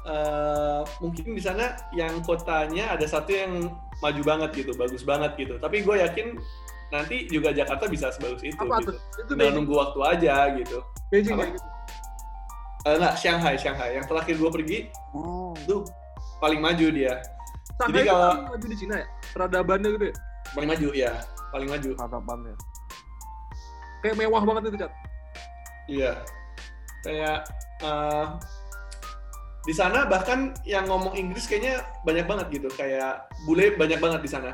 [0.00, 3.68] Eh, mungkin di sana yang kotanya ada satu yang
[4.00, 5.60] maju banget gitu, bagus banget gitu.
[5.60, 6.40] Tapi gue yakin
[6.90, 8.58] nanti juga Jakarta bisa sebagus itu.
[8.58, 8.92] Apa gitu.
[8.94, 10.78] Itu Tinggal nunggu waktu aja gitu.
[11.10, 11.58] Beijing gitu.
[12.80, 14.00] Eh, enggak, Shanghai, Shanghai.
[14.00, 14.78] Yang terakhir gue pergi
[15.12, 15.52] Hmm.
[15.68, 15.84] tuh
[16.40, 17.20] paling maju dia.
[17.76, 19.06] Shanghai Jadi kalau- kan maju di Cina ya?
[19.30, 20.14] Peradabannya gitu ya?
[20.50, 21.12] Paling maju ya,
[21.52, 21.90] paling maju.
[21.94, 22.54] Harapannya.
[24.00, 24.92] Kayak mewah banget itu Jat.
[25.86, 26.12] Iya.
[27.04, 27.38] Kayak
[27.80, 28.26] eh,
[29.60, 32.68] di sana bahkan yang ngomong Inggris kayaknya banyak banget gitu.
[32.74, 34.50] Kayak bule banyak banget di sana.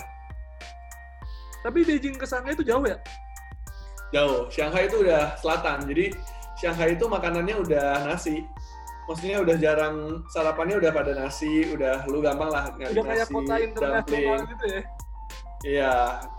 [1.67, 2.95] Tapi Beijing ke Shanghai itu jauh ya?
[4.15, 4.47] Jauh.
[4.47, 5.83] Shanghai itu udah selatan.
[5.91, 6.15] Jadi
[6.55, 8.47] Shanghai itu makanannya udah nasi.
[9.11, 13.35] Maksudnya udah jarang sarapannya udah pada nasi, udah lu gampang lah nyari Udah kayak nasi,
[13.35, 14.83] kota internasional gitu ya?
[15.67, 15.93] Iya,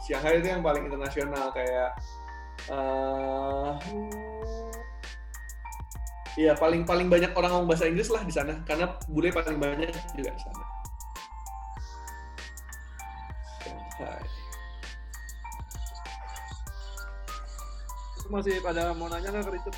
[0.04, 1.90] Shanghai itu yang paling internasional kayak
[2.72, 3.72] eh
[6.38, 9.90] Iya, paling paling banyak orang ngomong bahasa Inggris lah di sana karena bule paling banyak
[10.14, 10.67] juga di sana.
[18.28, 19.78] Masih pada mau nanya nggak ke Richard?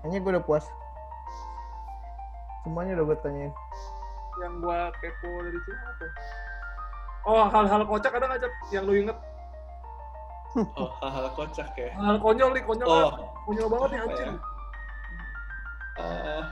[0.00, 0.64] Kayaknya gue udah puas.
[2.62, 3.52] Semuanya udah gue tanyain.
[4.40, 6.06] Yang gua kepo dari Cina apa?
[7.22, 8.52] Oh, hal-hal kocak ada nggak?
[8.70, 9.18] Yang lu inget?
[10.76, 11.96] Oh, hal-hal kocak ya.
[11.96, 13.28] Hal konyol nih, konyol Oh, banget.
[13.48, 14.26] Konyol banget nih anjir.
[14.28, 14.34] ya?
[15.92, 16.42] Eh,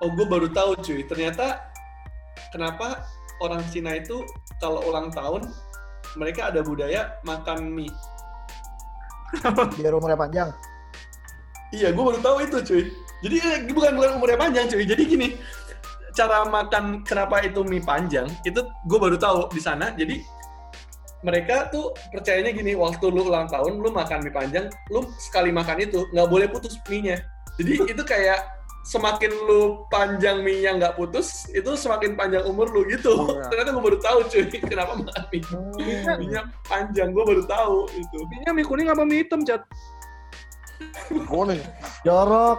[0.00, 1.00] oh, gue baru tahu cuy.
[1.08, 1.72] Ternyata
[2.52, 3.04] kenapa
[3.40, 4.24] orang Cina itu
[4.60, 5.48] kalau ulang tahun
[6.18, 7.92] mereka ada budaya makan mie.
[9.78, 10.50] Biar umurnya panjang.
[11.70, 12.82] Iya, gue baru tahu itu cuy.
[13.22, 14.82] Jadi eh, bukan bukan umurnya panjang cuy.
[14.82, 15.28] Jadi gini,
[16.18, 19.94] cara makan kenapa itu mie panjang itu gue baru tahu di sana.
[19.94, 20.18] Jadi
[21.20, 25.78] mereka tuh percayanya gini, waktu lu ulang tahun lu makan mie panjang, lu sekali makan
[25.84, 27.22] itu nggak boleh putus mie-nya.
[27.60, 28.59] Jadi itu kayak
[28.90, 33.14] semakin lu panjang mie-nya nggak putus, itu semakin panjang umur lu gitu.
[33.38, 33.46] Iya.
[33.46, 35.40] Ternyata gue baru tahu cuy, kenapa makan mie.
[35.46, 36.16] Hmm.
[36.18, 38.18] Mie-nya panjang, gue baru tahu itu.
[38.26, 39.62] Mie-nya mie kuning apa mie hitam, Cat?
[41.30, 41.62] Kuning.
[42.02, 42.58] Jorok.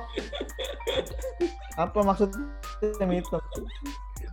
[1.76, 3.44] Apa maksudnya mie hitam?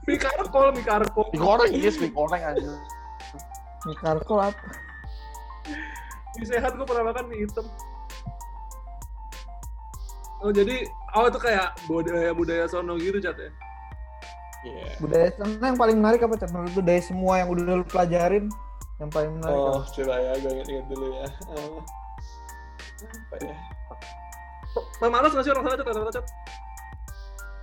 [0.06, 1.26] Mie karkol, mie karkol.
[1.34, 2.78] Digoreng, yes, digoreng aja.
[3.90, 4.66] Mie karkol apa?
[6.38, 7.66] Mie sehat gue pernah makan mie hitam.
[10.38, 10.86] Oh jadi,
[11.18, 13.50] oh itu kayak budaya budaya sono gitu cat ya?
[14.66, 14.86] Iya.
[15.02, 16.34] Budaya sana yang paling menarik apa?
[16.38, 16.50] Cak?
[16.54, 18.46] Menurut lu dari semua yang udah lu pelajarin,
[18.98, 19.90] yang paling menarik Oh, apa?
[19.94, 21.26] coba ya, gue inget-inget dulu ya.
[23.02, 23.56] Apa ya?
[25.02, 25.86] Pemalas nggak sih orang sana cat?
[25.86, 26.26] Rata-rata cat?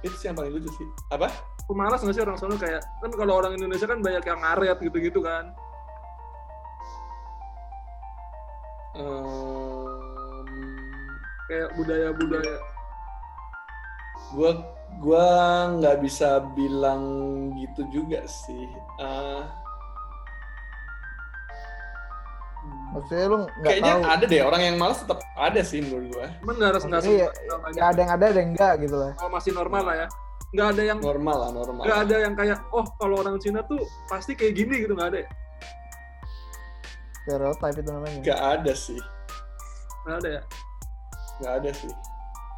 [0.03, 0.87] Itu sih yang paling lucu sih.
[1.11, 1.27] Apa?
[1.67, 5.19] Pemalas nggak sih orang sana kayak kan kalau orang Indonesia kan banyak yang ngaret gitu-gitu
[5.23, 5.51] kan?
[8.95, 10.14] Ehm,
[11.45, 12.57] Kayak budaya-budaya.
[14.33, 14.51] gua
[14.97, 15.27] gua
[15.77, 17.01] nggak bisa bilang
[17.55, 18.65] gitu juga sih.
[18.97, 19.43] Eh,
[22.91, 24.09] Maksudnya lu nggak kayaknya tahu.
[24.09, 26.25] ada deh orang yang malas tetap ada sih menurut gua.
[26.41, 27.77] Cuman nggak harus nggak Maksudnya ya, semua banyak.
[27.77, 29.11] ya ada yang ada, ada yang enggak gitu lah.
[29.19, 30.07] Oh, masih normal lah ya.
[30.55, 31.83] Nggak ada yang Normal lah, normal.
[31.83, 35.19] nggak ada yang kayak oh kalau orang Cina tuh pasti kayak gini gitu nggak ada.
[35.21, 35.27] ya?
[37.21, 38.17] Stereotype itu namanya.
[38.23, 39.01] Nggak ada sih.
[40.07, 40.41] Nggak ada ya.
[41.41, 41.91] Nggak ada sih.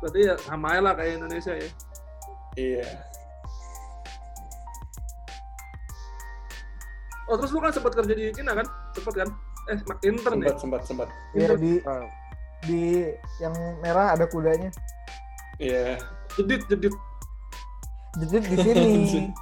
[0.02, 1.70] Berarti ya sama aja lah kayak Indonesia ya.
[2.58, 2.88] Iya.
[7.28, 8.68] Oh terus lu kan sempat kerja di Cina kan?
[8.96, 9.30] Sempat kan?
[9.68, 10.56] Eh mak- intern ya?
[10.56, 11.08] Sempat, sempat, sempat.
[11.36, 11.72] Iya di
[12.66, 12.82] di
[13.44, 14.72] yang merah ada kudanya.
[15.60, 16.00] Iya.
[16.38, 16.94] Jedit jedit.
[18.22, 18.94] Jedit di sini.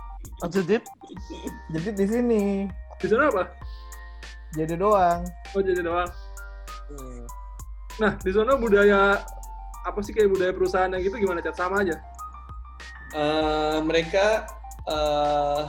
[0.44, 0.82] Anjir,
[1.72, 2.44] Jedit di sini.
[3.00, 3.48] Di sana apa?
[4.58, 5.22] Jadi doang.
[5.54, 6.10] Oh jadi doang.
[8.02, 9.24] Nah di sana budaya
[9.86, 11.96] apa sih kayak budaya perusahaan yang gitu gimana cat sama aja?
[13.16, 14.50] Eh, mereka
[14.90, 15.64] eh,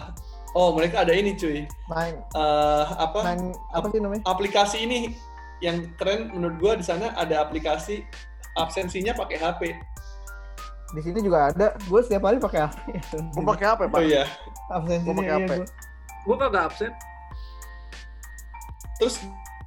[0.57, 1.69] Oh, mereka ada ini cuy.
[1.93, 3.21] Main Eh, apa?
[3.21, 4.25] main apa sih namanya?
[4.25, 5.13] Aplikasi ini
[5.61, 8.01] yang keren menurut gua di sana ada aplikasi
[8.57, 9.61] absensinya pakai HP.
[10.97, 11.77] Di sini juga ada.
[11.85, 12.79] Gue setiap hari pakai HP.
[13.37, 14.01] Mau pakai apa, Pak?
[14.01, 14.25] Oh iya.
[14.73, 15.51] Absensinya Mau pakai iya HP?
[15.61, 15.67] gue.
[16.25, 16.93] Gue kagak absen.
[18.97, 19.15] Terus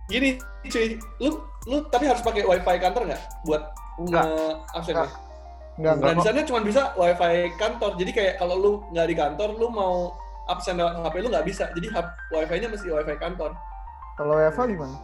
[0.10, 1.30] gini cuy, lu
[1.70, 3.64] lu tapi harus pakai wifi kantor nggak buat
[4.00, 4.24] Enggak.
[4.26, 5.06] eh, absennya?
[5.78, 6.16] Enggak, Nah enggak.
[6.18, 7.92] di sana cuma bisa wifi kantor.
[7.96, 10.12] Jadi kayak kalau lu nggak di kantor, lu mau
[10.48, 11.70] absen lewat HP lu nggak bisa.
[11.72, 11.88] Jadi
[12.34, 13.54] wifi-nya mesti wifi kantor.
[14.18, 14.98] Kalau Eva gimana?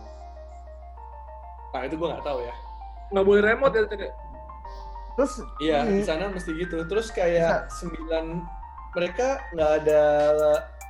[1.71, 2.53] Nah itu gua nggak tahu ya.
[3.13, 3.83] Nggak boleh remote ya.
[3.85, 4.11] Cek.
[5.15, 5.33] Terus
[5.63, 6.83] Iya di sana mesti gitu.
[6.83, 8.25] Terus kayak sembilan
[8.91, 10.01] mereka nggak ada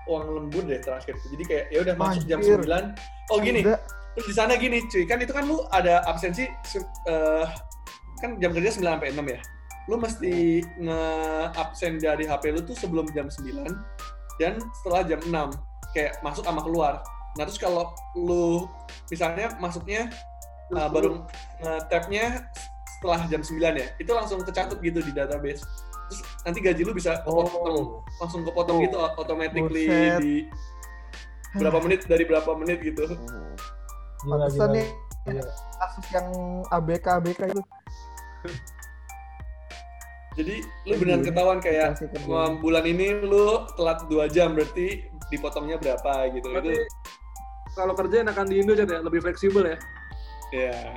[0.05, 1.13] uang lembur deh terakhir.
[1.19, 2.61] Jadi kayak ya udah masuk jam Anjir.
[2.61, 3.33] 9.
[3.33, 3.81] Oh gini, Udah.
[4.15, 7.45] Terus di sana gini cuy, kan itu kan lu ada absensi se- eh,
[8.23, 9.39] kan jam kerja 9 sampai 6 ya.
[9.85, 13.75] Lu mesti nge-absen dari HP lu tuh sebelum jam 9
[14.41, 15.51] dan setelah jam 6
[15.93, 17.03] kayak masuk sama keluar.
[17.35, 18.65] Nah, terus kalau lu
[19.11, 20.07] misalnya masuknya
[20.71, 21.27] uh, baru
[21.61, 22.47] nge-tab-nya
[22.97, 25.61] setelah jam 9 ya, itu langsung kecatut gitu di database.
[26.09, 30.19] Terus nanti gaji lu bisa kepotong, langsung kepotong gitu automatically Buset.
[30.23, 30.33] di
[31.55, 33.05] berapa menit dari berapa menit gitu.
[33.05, 33.74] Gila,
[34.23, 34.87] pantesan nih
[35.25, 35.43] Gila.
[35.81, 36.27] kasus yang
[36.69, 37.61] ABK ABK itu.
[40.35, 40.55] Jadi
[40.85, 41.95] lu beneran ketahuan kayak.
[42.27, 46.85] Wah, bulan ini lu telat dua jam berarti dipotongnya berapa gitu Berarti itu
[47.75, 49.77] kalau kerja enakan di Indo ya, lebih fleksibel ya.
[50.53, 50.95] ya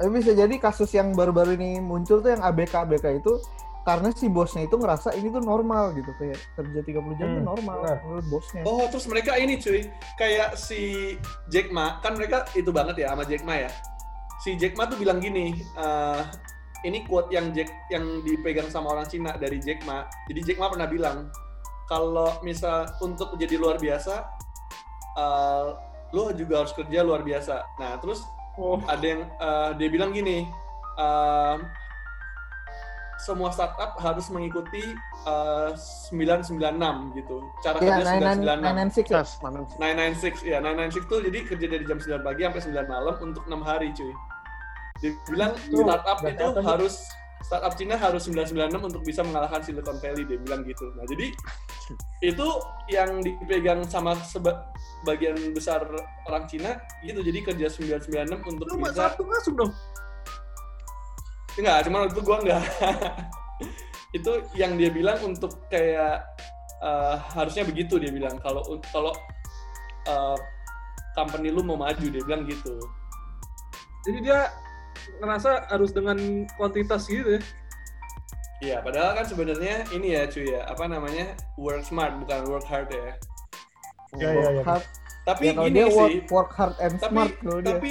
[0.00, 3.38] Tapi bisa jadi kasus yang baru-baru ini muncul tuh yang ABK ABK itu
[3.82, 7.44] karena si bosnya itu ngerasa ini tuh normal gitu kayak kerja 30 jam tuh Hmm,
[7.44, 7.98] normal benar.
[8.00, 8.62] menurut bosnya.
[8.62, 9.82] oh terus mereka ini cuy
[10.14, 11.14] kayak si
[11.48, 13.70] Jack Ma kan mereka itu banget ya sama Jack Ma ya
[14.38, 16.20] si Jack Ma tuh bilang gini eh,
[16.82, 20.66] ini quote yang Jack yang dipegang sama orang Cina dari Jack Ma jadi Jack Ma
[20.68, 21.30] pernah bilang
[21.84, 24.14] kalau misal untuk jadi luar biasa
[25.14, 25.66] eh,
[26.10, 28.22] lu juga harus kerja luar biasa nah terus
[28.52, 28.76] Oh.
[28.84, 30.44] ada yang eh, dia bilang gini
[30.94, 31.58] em,
[33.22, 34.82] semua startup harus mengikuti
[35.24, 35.70] eh,
[36.10, 36.58] 996
[37.14, 39.22] gitu cara Iya, kerja 996 996 ya.
[39.22, 39.58] Yes, mana?
[39.78, 43.62] 996 ya 996 tuh jadi kerja dari jam 9 pagi sampai 9 malam untuk 6
[43.62, 44.12] hari cuy
[44.98, 46.66] dia bilang Tuh, startup berarti itu nih?
[46.66, 46.94] harus
[47.42, 48.54] startup Cina harus 996
[48.86, 51.26] untuk bisa mengalahkan Silicon Valley dia bilang gitu nah jadi
[52.22, 52.48] itu
[52.86, 55.82] yang dipegang sama sebagian besar
[56.26, 59.72] orang Cina gitu jadi kerja 996 untuk Lu bisa satu masuk dong.
[61.58, 62.64] Enggak, cuma itu gua enggak.
[64.18, 66.24] itu yang dia bilang untuk kayak
[66.80, 68.60] eh, harusnya begitu dia bilang kalau
[68.92, 69.12] kalau
[70.08, 70.36] eh,
[71.16, 72.76] company lu mau maju dia bilang gitu.
[74.02, 74.50] Jadi dia
[75.20, 76.18] ngerasa harus dengan
[76.56, 77.42] kuantitas gitu ya.
[78.62, 81.34] Iya, padahal kan sebenarnya ini ya cuy ya, apa namanya?
[81.58, 83.10] work smart bukan work hard ya.
[84.14, 84.62] Ya, ya, ya.
[84.62, 84.86] Hard,
[85.22, 87.68] Tapi ya, kalau gini dia sih, work, work hard and tapi smart kalau dia.
[87.70, 87.90] tapi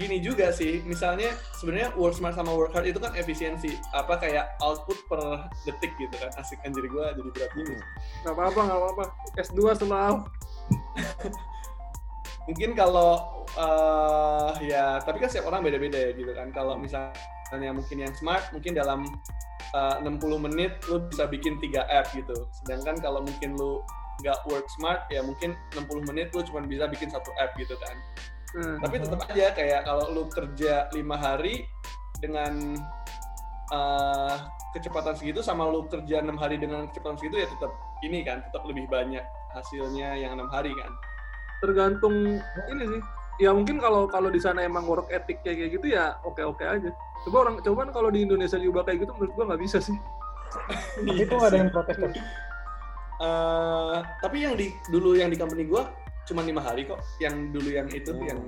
[0.00, 0.80] gini juga sih.
[0.88, 3.76] Misalnya sebenarnya work smart sama work hard itu kan efisiensi.
[3.92, 5.20] Apa kayak output per
[5.68, 6.32] detik gitu kan.
[6.40, 7.76] Asik anjir gua jadi berat gini.
[8.24, 9.04] Gak apa-apa, gak apa-apa.
[9.36, 10.24] S2 setelah
[12.48, 16.48] mungkin kalau eh, ya tapi kan setiap orang beda-beda ya gitu kan.
[16.48, 19.04] Kalau misalnya mungkin yang smart mungkin dalam
[19.76, 20.16] eh, 60
[20.48, 22.48] menit lu bisa bikin tiga app gitu.
[22.64, 23.84] Sedangkan kalau mungkin lu
[24.20, 27.96] nggak work smart ya mungkin 60 menit lu cuma bisa bikin satu app gitu kan
[28.50, 31.70] Nah, tapi tetap aja kayak kalau lu kerja lima hari
[32.18, 32.74] dengan
[33.70, 34.34] eh,
[34.74, 37.70] kecepatan segitu sama lu kerja enam hari dengan kecepatan segitu ya tetap
[38.02, 39.22] ini kan tetap lebih banyak
[39.54, 40.90] hasilnya yang enam hari kan
[41.62, 42.42] tergantung
[42.72, 43.02] ini sih.
[43.40, 46.92] Ya mungkin kalau kalau di sana emang work ethic kayak gitu ya oke-oke aja.
[47.24, 49.96] Coba orang coba kalau di Indonesia juga kayak gitu menurut gua nggak bisa sih.
[51.08, 51.96] Itu nggak ada yang protes
[53.20, 55.92] Eh, tapi yang di dulu yang di company gua
[56.24, 56.96] cuma lima hari kok.
[57.18, 58.24] Yang dulu yang itu Oh.
[58.24, 58.40] yang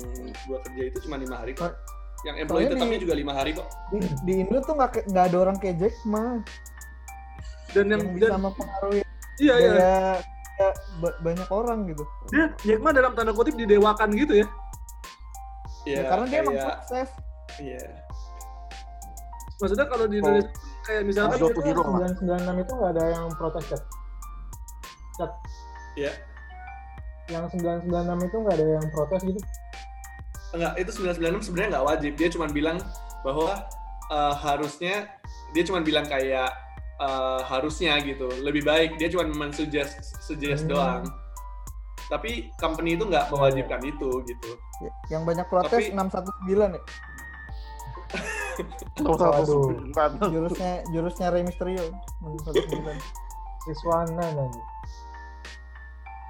[0.49, 1.69] gua kerja itu cuma lima hari kok.
[1.69, 2.25] Oh.
[2.25, 3.67] Yang employee Soalnya tetapnya di- juga lima hari kok.
[3.91, 6.41] Di, di Indo tuh nggak nggak ada orang kayak Jack Ma
[7.73, 9.01] Dan yang, yang, bisa mempengaruhi
[9.39, 9.73] iya iya
[11.01, 12.05] ba- banyak orang gitu.
[12.29, 14.47] dia Jack Ma dalam tanda kutip didewakan gitu ya.
[15.83, 17.09] Iya, Ya, karena dia emang kayak- sukses.
[17.59, 17.83] Iya.
[19.59, 20.51] Maksudnya kalau di Indonesia
[20.83, 22.09] kayak misalkan Hero Tapi to itu hero lah.
[22.15, 23.65] 996 itu nggak ada yang protes
[25.23, 25.33] Cat.
[25.95, 26.13] Iya.
[27.31, 29.41] Yang 996 itu nggak ada yang protes gitu?
[30.53, 32.13] Enggak, itu 996 sebenarnya nggak wajib.
[32.17, 32.77] Dia cuma bilang
[33.23, 33.63] bahwa
[34.09, 34.95] eh, harusnya
[35.53, 36.51] dia cuma bilang kayak
[36.99, 38.27] eh, harusnya gitu.
[38.43, 40.71] Lebih baik dia cuma mensuggest suggest Hmm.
[40.71, 41.03] doang.
[42.11, 44.51] Tapi company itu nggak mewajibkan itu gitu.
[44.83, 46.83] Ya, Yang banyak protes Tapi- 619 ya.
[49.01, 49.45] Waduh.
[49.89, 50.11] sembilan.
[50.29, 51.89] Jurusnya jurusnya Rey Mysterio
[52.21, 53.01] 619.
[53.65, 54.61] Siswana nanti.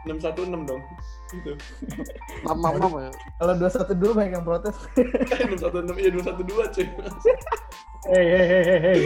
[0.03, 0.83] 616 dong.
[1.31, 1.53] Gitu.
[2.43, 3.11] Enam enam enam ya.
[3.39, 4.77] Kalau 21 dulu banyak yang protes.
[5.63, 6.87] 616 iya 212 cuy.
[8.11, 9.01] Hei, hei, hei, hei, hei.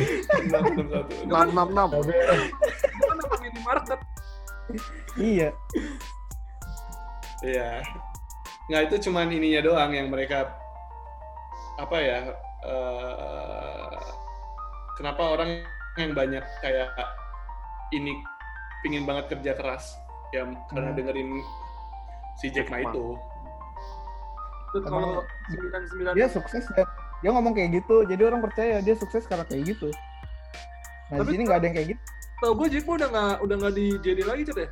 [0.48, 1.28] 661.
[1.28, 1.88] Enam enam enam.
[2.00, 4.00] Itu kan nama minimarket.
[5.20, 5.48] iya.
[7.44, 7.70] Iya.
[8.72, 10.56] Nggak itu cuman ininya doang yang mereka
[11.76, 12.20] apa ya?
[12.66, 13.98] eh,
[14.98, 15.62] kenapa orang
[15.96, 16.90] yang banyak kayak
[17.94, 18.16] ini
[18.82, 19.94] pingin banget kerja keras
[20.30, 20.96] ya karena Hmm.
[20.96, 21.30] dengerin
[22.36, 23.16] si Jack Ma itu.
[24.76, 26.84] Kalau Emang 99 Dia sukses dan
[27.16, 28.04] dia ngomong kayak gitu.
[28.04, 29.88] Jadi orang percaya dia sukses karena kayak gitu.
[31.08, 32.02] Nah, Tapi di sini nggak ada yang kayak gitu.
[32.36, 34.68] tau gue Jack Ma udah nggak udah nggak di JD lagi cat ya?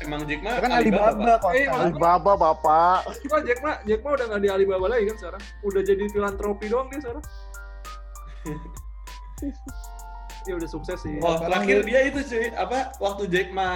[0.00, 1.50] Emang Jack Ma kan Alibaba, Alibaba kok.
[1.54, 1.64] Eh.
[1.66, 2.98] Alibaba bapak.
[3.24, 5.42] Cuma Jack Ma Jack Ma udah nggak di Alibaba lagi kan sekarang?
[5.62, 7.24] Udah jadi filantropi doang dia sekarang.
[10.44, 11.16] ya udah sukses sih.
[11.20, 13.68] Oh, terakhir dia- dia itu cuy, apa waktu Jack Ma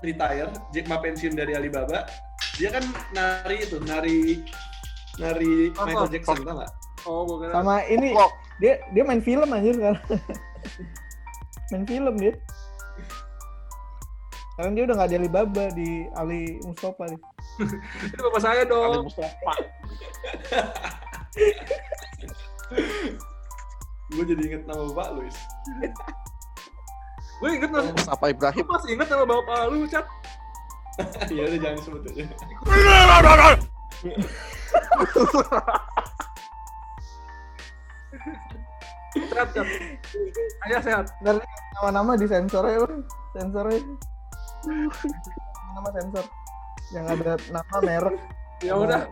[0.00, 2.06] retire, Jack Ma pensiun dari Alibaba,
[2.56, 4.42] dia kan nari itu, nari
[5.16, 5.84] nari Apa?
[5.88, 6.72] Michael Jackson, tau nggak?
[7.06, 7.52] Oh, gue kira.
[7.54, 10.04] Sama ini Kok dia dia main film aja sekarang.
[11.70, 12.34] main film dia.
[14.52, 17.20] Sekarang dia udah nggak di Alibaba di Ali Mustafa nih.
[18.10, 19.04] Itu bapak saya Ali dong.
[19.06, 19.52] Mustafa.
[24.14, 25.36] Gue jadi inget nama Pak Luis.
[27.36, 28.64] Gue inget mas, Mustafa Ibrahim.
[28.64, 30.06] gue masih inget nama bapak lu cat.
[31.34, 32.24] Iya udah jangan sebut aja.
[39.16, 39.66] Sehat cat.
[40.64, 41.06] Ayah sehat.
[41.20, 43.02] Ntar nih, nama-nama di sensor ya bang.
[43.36, 43.80] Sensornya.
[45.76, 46.24] Nama sensor.
[46.94, 48.16] Yang ada nama merek.
[48.64, 49.02] Ya udah.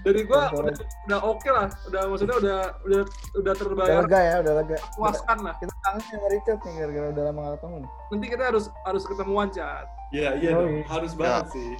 [0.00, 0.74] Dari gue Sensor udah,
[1.06, 1.66] udah oke lah.
[1.86, 3.02] Udah maksudnya udah udah udah
[3.40, 4.02] Udah terbayar.
[4.04, 4.76] lega ya, udah lega.
[4.94, 5.54] Puaskan lah.
[5.56, 7.76] Kita kangen sama Richard nih gara-gara udah lama gak ketemu.
[8.10, 9.86] Nanti kita harus harus ketemuan cat.
[10.10, 10.82] Iya iya Oh, iya.
[10.86, 11.70] harus banget sih.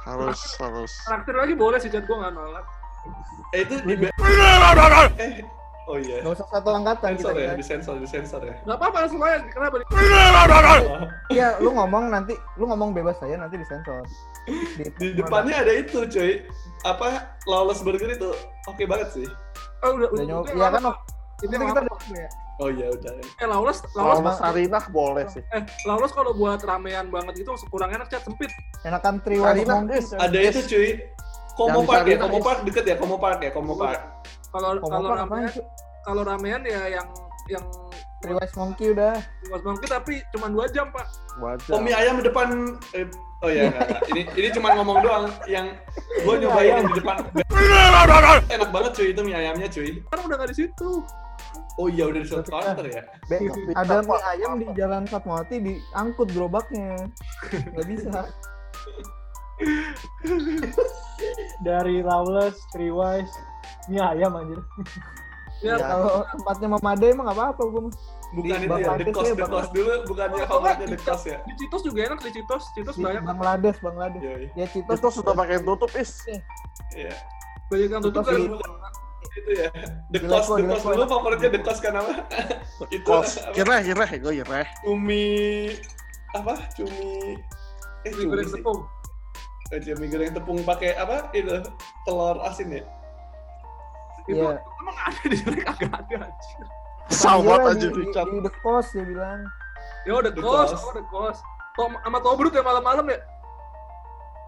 [0.00, 0.92] Harus harus.
[1.04, 2.64] Traktir lagi boleh sih cat gue nggak nolak.
[3.52, 3.94] Eh itu di
[5.18, 5.44] eh
[5.90, 6.22] oh iya.
[6.22, 7.26] Gak usah satu angkatan kita.
[7.26, 7.52] Sensor ya, ya.
[7.58, 8.54] disensor, disensor ya.
[8.62, 9.38] Gak apa-apa langsung aja.
[9.50, 9.76] Kenapa?
[11.30, 14.02] Iya, lu ngomong nanti, lu ngomong bebas saya nanti disensor.
[14.98, 16.42] Di depannya ada itu cuy.
[16.82, 18.30] Apa Lawless Burger itu
[18.66, 19.26] oke banget sih.
[19.86, 20.48] Oh, udah, Udah udah, nyoba.
[20.50, 20.82] Iya kan,
[21.40, 22.28] Itu kita udah ya.
[22.60, 23.12] Oh iya udah.
[23.16, 25.40] Eh, Lawless, Lawless, Mas Sarinah boleh sih.
[25.56, 28.52] eh, Lawless kalau buat ramean banget itu kurang enak cat sempit.
[28.84, 29.88] Enakan.
[29.88, 30.06] Des.
[30.12, 30.88] Ada itu cuy.
[31.56, 34.00] Komo Park ya, Komo Park deket ya, Komo Park ya, Komo Park.
[34.50, 35.52] Kalau kalau ramean,
[36.02, 37.06] kalau ramean ya yang
[37.48, 37.64] yang
[38.20, 39.16] Triwise monkey udah.
[39.48, 41.08] Mas Bangki tapi cuma dua jam pak.
[41.40, 41.72] Wajar.
[41.72, 43.08] Oh mie ayam di depan eh,
[43.40, 44.00] oh ya enggak, enggak.
[44.12, 45.72] ini ini cuma ngomong doang yang
[46.20, 47.16] gua nyobain yang di depan
[48.60, 50.90] enak banget cuy itu mie ayamnya cuy Sekarang udah nggak di situ.
[51.80, 54.12] oh iya udah di satu counter ya Be- Tapi ada apa?
[54.12, 57.08] mie ayam di Jalan Fatmawati diangkut gerobaknya.
[57.48, 58.28] Gak bisa.
[61.60, 63.28] Dari Lawless, Triwise,
[63.86, 64.60] mie ayam anjir.
[65.60, 65.92] Ya, Ya.
[65.92, 67.82] Kalau tempatnya memadai emang gak apa-apa gue
[68.32, 71.00] bukan Di itu ya the cost ya, the cost dulu bukannya Oh, favoritnya di- the
[71.04, 72.62] cost ya di Citos juga enak di Citos.
[72.72, 74.22] Citos Di banyak Bangladesh, Bangladesh.
[74.24, 74.48] iya iya.
[74.56, 76.24] Ya Citos Itu sudah pakai tutup is.
[76.96, 77.12] iya
[77.68, 78.88] banyak yang tutup Citos kan.
[79.30, 79.68] itu ya
[80.08, 82.12] the cost the di cost dulu favoritnya the cost kan apa
[82.96, 83.30] itu Kos.
[83.36, 83.52] apa?
[83.52, 84.60] Kira kira gue kira.
[84.80, 85.28] cumi
[86.32, 87.36] apa cumi
[88.00, 88.80] eh cumi goreng tepung.
[89.68, 91.52] Eh, cumi goreng tepung pakai apa itu
[92.02, 92.82] telur asin ya
[94.30, 94.62] Itu Iya.
[94.80, 96.66] emang ada di sini kagak ada anjir.
[97.10, 99.40] Sama Iya, aja di, di, di The Coast dia bilang.
[100.06, 100.72] Ya udah The Cost.
[100.76, 101.38] oh udah kos.
[101.74, 103.18] Tom sama Tobrut ya malam-malam ya.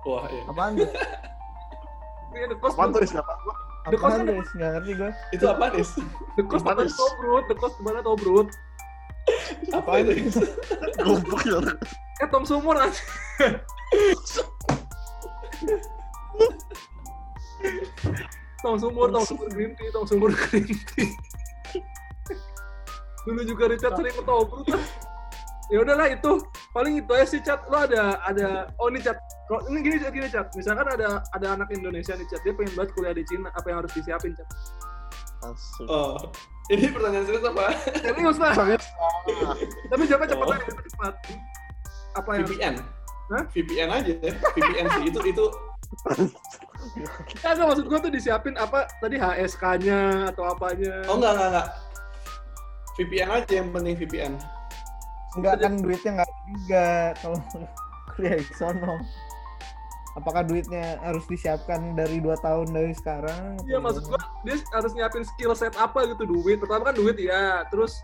[0.03, 0.89] wah iya Apaan tuh?
[2.33, 2.73] Iya the kos.
[2.73, 3.23] Apaan tuh gua?
[3.83, 4.27] The Apaan kan?
[4.53, 5.11] Gak ngerti gue.
[5.33, 5.85] itu apa nih
[6.35, 6.95] The teman Is?
[6.95, 8.49] Tobrut, the kos teman Tobrut.
[9.71, 10.13] apa itu
[10.99, 11.59] Goblok ya.
[12.19, 13.07] Eh Tom Sumur anjir.
[18.63, 21.11] Tong sumur, tong sumur green tea, tong sumur green tea.
[23.27, 24.83] Dulu juga Richard sering ke Tobruk lah.
[25.71, 26.43] Ya udahlah itu,
[26.75, 27.65] paling itu aja sih Chat.
[27.71, 29.19] Lo ada ada oh ini Chat.
[29.47, 30.47] Kalau ini gini Chat, gini Chat.
[30.55, 33.79] Misalkan ada ada anak Indonesia nih Chat, dia pengen banget kuliah di Cina, apa yang
[33.83, 34.49] harus disiapin Chat?
[35.43, 35.91] Asik.
[35.91, 36.15] oh
[36.71, 38.55] ini pertanyaan serius apa Serius lah.
[39.91, 40.55] Tapi jawabnya cepat Oh.
[40.55, 41.15] aja, cepat.
[42.15, 42.75] Apa yang harus VPN
[43.33, 43.45] Hah?
[43.49, 45.47] VPN aja ya VPN sih itu itu
[47.41, 51.05] Kagak maksud gua tuh disiapin apa tadi HSK-nya atau apanya.
[51.09, 51.69] oh enggak enggak enggak
[52.93, 54.35] VPN aja yang penting VPN
[55.33, 56.87] Enggak kan duitnya enggak ada juga
[57.25, 57.39] kalau
[58.13, 58.95] kuliah di sono.
[60.13, 63.57] Apakah duitnya harus disiapkan dari dua tahun dari sekarang?
[63.65, 66.61] Iya maksud gua dia harus nyiapin skill set apa gitu duit.
[66.61, 67.97] Pertama kan duit ya, terus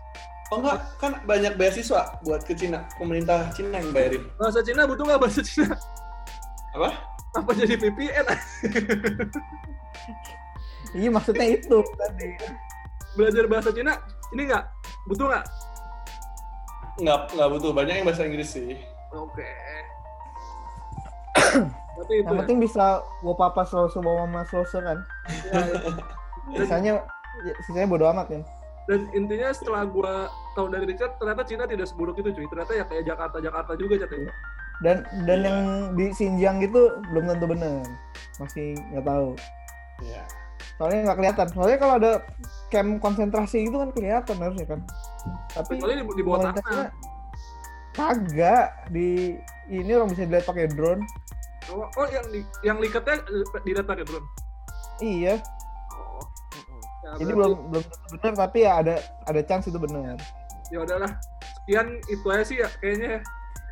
[0.49, 2.81] Oh enggak, kan banyak beasiswa buat ke Cina.
[2.97, 4.25] Pemerintah Cina yang bayarin.
[4.41, 5.77] Bahasa Cina butuh nggak bahasa Cina?
[6.73, 6.89] Apa?
[7.37, 8.25] Apa jadi VPN?
[10.97, 12.33] Iya maksudnya itu tadi.
[13.13, 14.01] Belajar bahasa Cina
[14.33, 14.65] ini nggak
[15.05, 15.45] butuh nggak?
[16.97, 17.69] Enggak, enggak butuh.
[17.69, 18.73] Banyak yang bahasa Inggris sih.
[19.13, 19.49] Oke.
[21.99, 22.39] Tapi itu Yang ya.
[22.41, 22.85] penting bisa
[23.21, 24.99] wo papa selesai bawa mama selesai kan.
[25.53, 25.91] Ya, ya.
[26.57, 26.91] Sisanya
[27.45, 28.41] ya, sisanya bodo amat kan.
[28.89, 32.49] Dan intinya setelah gua tahu dari Richard, ternyata Cina tidak seburuk itu cuy.
[32.49, 34.33] Ternyata ya kayak Jakarta Jakarta juga Chat ya.
[34.81, 34.97] Dan
[35.29, 35.59] dan yang
[35.93, 37.85] di Xinjiang gitu belum tentu benar.
[38.41, 39.37] Masih nggak tahu.
[40.01, 40.23] Iya.
[40.81, 41.47] Soalnya nggak kelihatan.
[41.53, 42.11] Soalnya kalau ada
[42.73, 44.79] camp konsentrasi itu kan kelihatan harusnya kan.
[45.53, 46.63] Tapi Kecuali di, di bawah tanah.
[46.65, 46.85] Cina
[47.93, 49.35] kagak di
[49.69, 51.03] ini orang bisa dilihat pakai drone.
[51.69, 54.25] Oh, oh, yang di, yang likatnya eh, dilihat pakai drone.
[55.03, 55.37] Iya.
[57.09, 60.15] Ya, Jadi belum belum benar tapi ya ada ada chance itu benar.
[60.69, 61.09] ya udahlah
[61.57, 63.19] sekian itu aja sih ya kayaknya ya.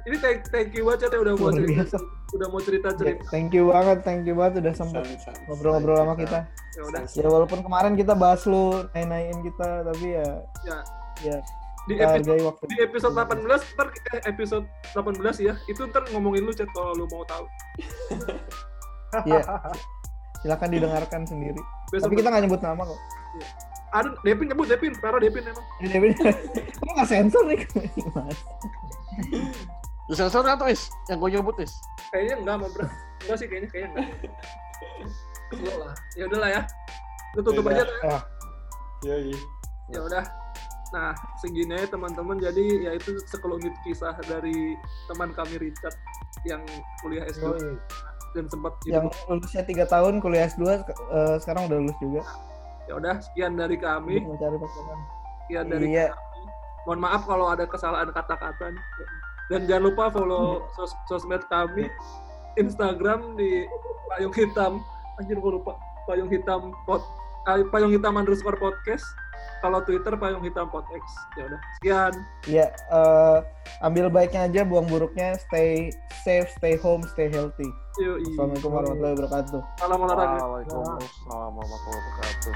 [0.03, 1.97] ini thank, thank you banget ya udah mau cerita biasa.
[2.27, 5.05] udah mau cerita Ya, cerita thank you banget, thank you banget udah sempat
[5.45, 6.39] ngobrol-ngobrol sama kita.
[6.73, 10.27] ya udah Ya walaupun kemarin kita bahas lu naik-naikin kita tapi ya
[10.63, 10.77] Ya.
[11.23, 11.37] ya
[11.85, 12.63] di episode waktu.
[12.65, 17.05] di episode 18 ntar eh, episode 18 ya itu ntar ngomongin lu chat kalau lu
[17.07, 17.45] mau tahu
[19.23, 19.41] Iya.
[20.37, 21.57] Silakan didengarkan sendiri.
[21.87, 22.99] besok Tapi kita nggak nyebut nama kok.
[23.89, 26.11] Ada Devin nyebut Devin Parah Devin emang Ini Devin,
[26.75, 27.61] kamu nggak sensor nih?
[30.07, 30.81] Lu sensor nggak tuh, Is?
[31.05, 31.73] Yang gue nyebut, Is?
[32.07, 32.85] kayaknya enggak mau bro
[33.21, 34.07] enggak sih kayaknya kayaknya enggak
[35.49, 36.61] Enggak lah ya udahlah ya
[37.33, 37.85] lu tutup Ya aja udah.
[37.85, 38.19] tuh ya.
[39.05, 39.35] Yoi.
[39.87, 40.23] ya udah
[40.87, 45.91] nah segini aja teman-teman jadi ya itu sekelumit kisah dari teman kami Richard
[46.43, 46.63] yang
[46.97, 47.75] kuliah S2
[48.31, 52.21] dan sempat Yang lulusnya tiga tahun kuliah S2 sek- eh, sekarang udah lulus juga.
[52.87, 54.23] Ya udah sekian dari kami.
[54.23, 54.99] Mencari pasangan.
[55.45, 56.11] sekian dari Iya.
[56.11, 56.41] kami.
[56.87, 58.71] Mohon maaf kalau ada kesalahan kata-kata.
[59.47, 61.87] Dan jangan lupa follow sos sosmed kami.
[62.55, 63.67] Instagram di
[64.11, 64.79] payung hitam.
[65.19, 65.75] Anjir gue lupa.
[66.07, 67.03] Payung hitam pot
[67.47, 69.03] eh, payung hitam underscore podcast
[69.61, 71.03] kalau Twitter payung hitam pot X,
[71.37, 72.13] ya udah sekian.
[72.45, 73.41] Ya uh,
[73.81, 75.91] ambil baiknya aja buang buruknya stay
[76.23, 77.69] safe stay home stay healthy.
[77.97, 79.61] Assalamualaikum warahmatullahi wabarakatuh.
[79.81, 80.37] Salam olahraga.
[80.45, 82.53] Waalaikumsalam warahmatullahi wabarakatuh.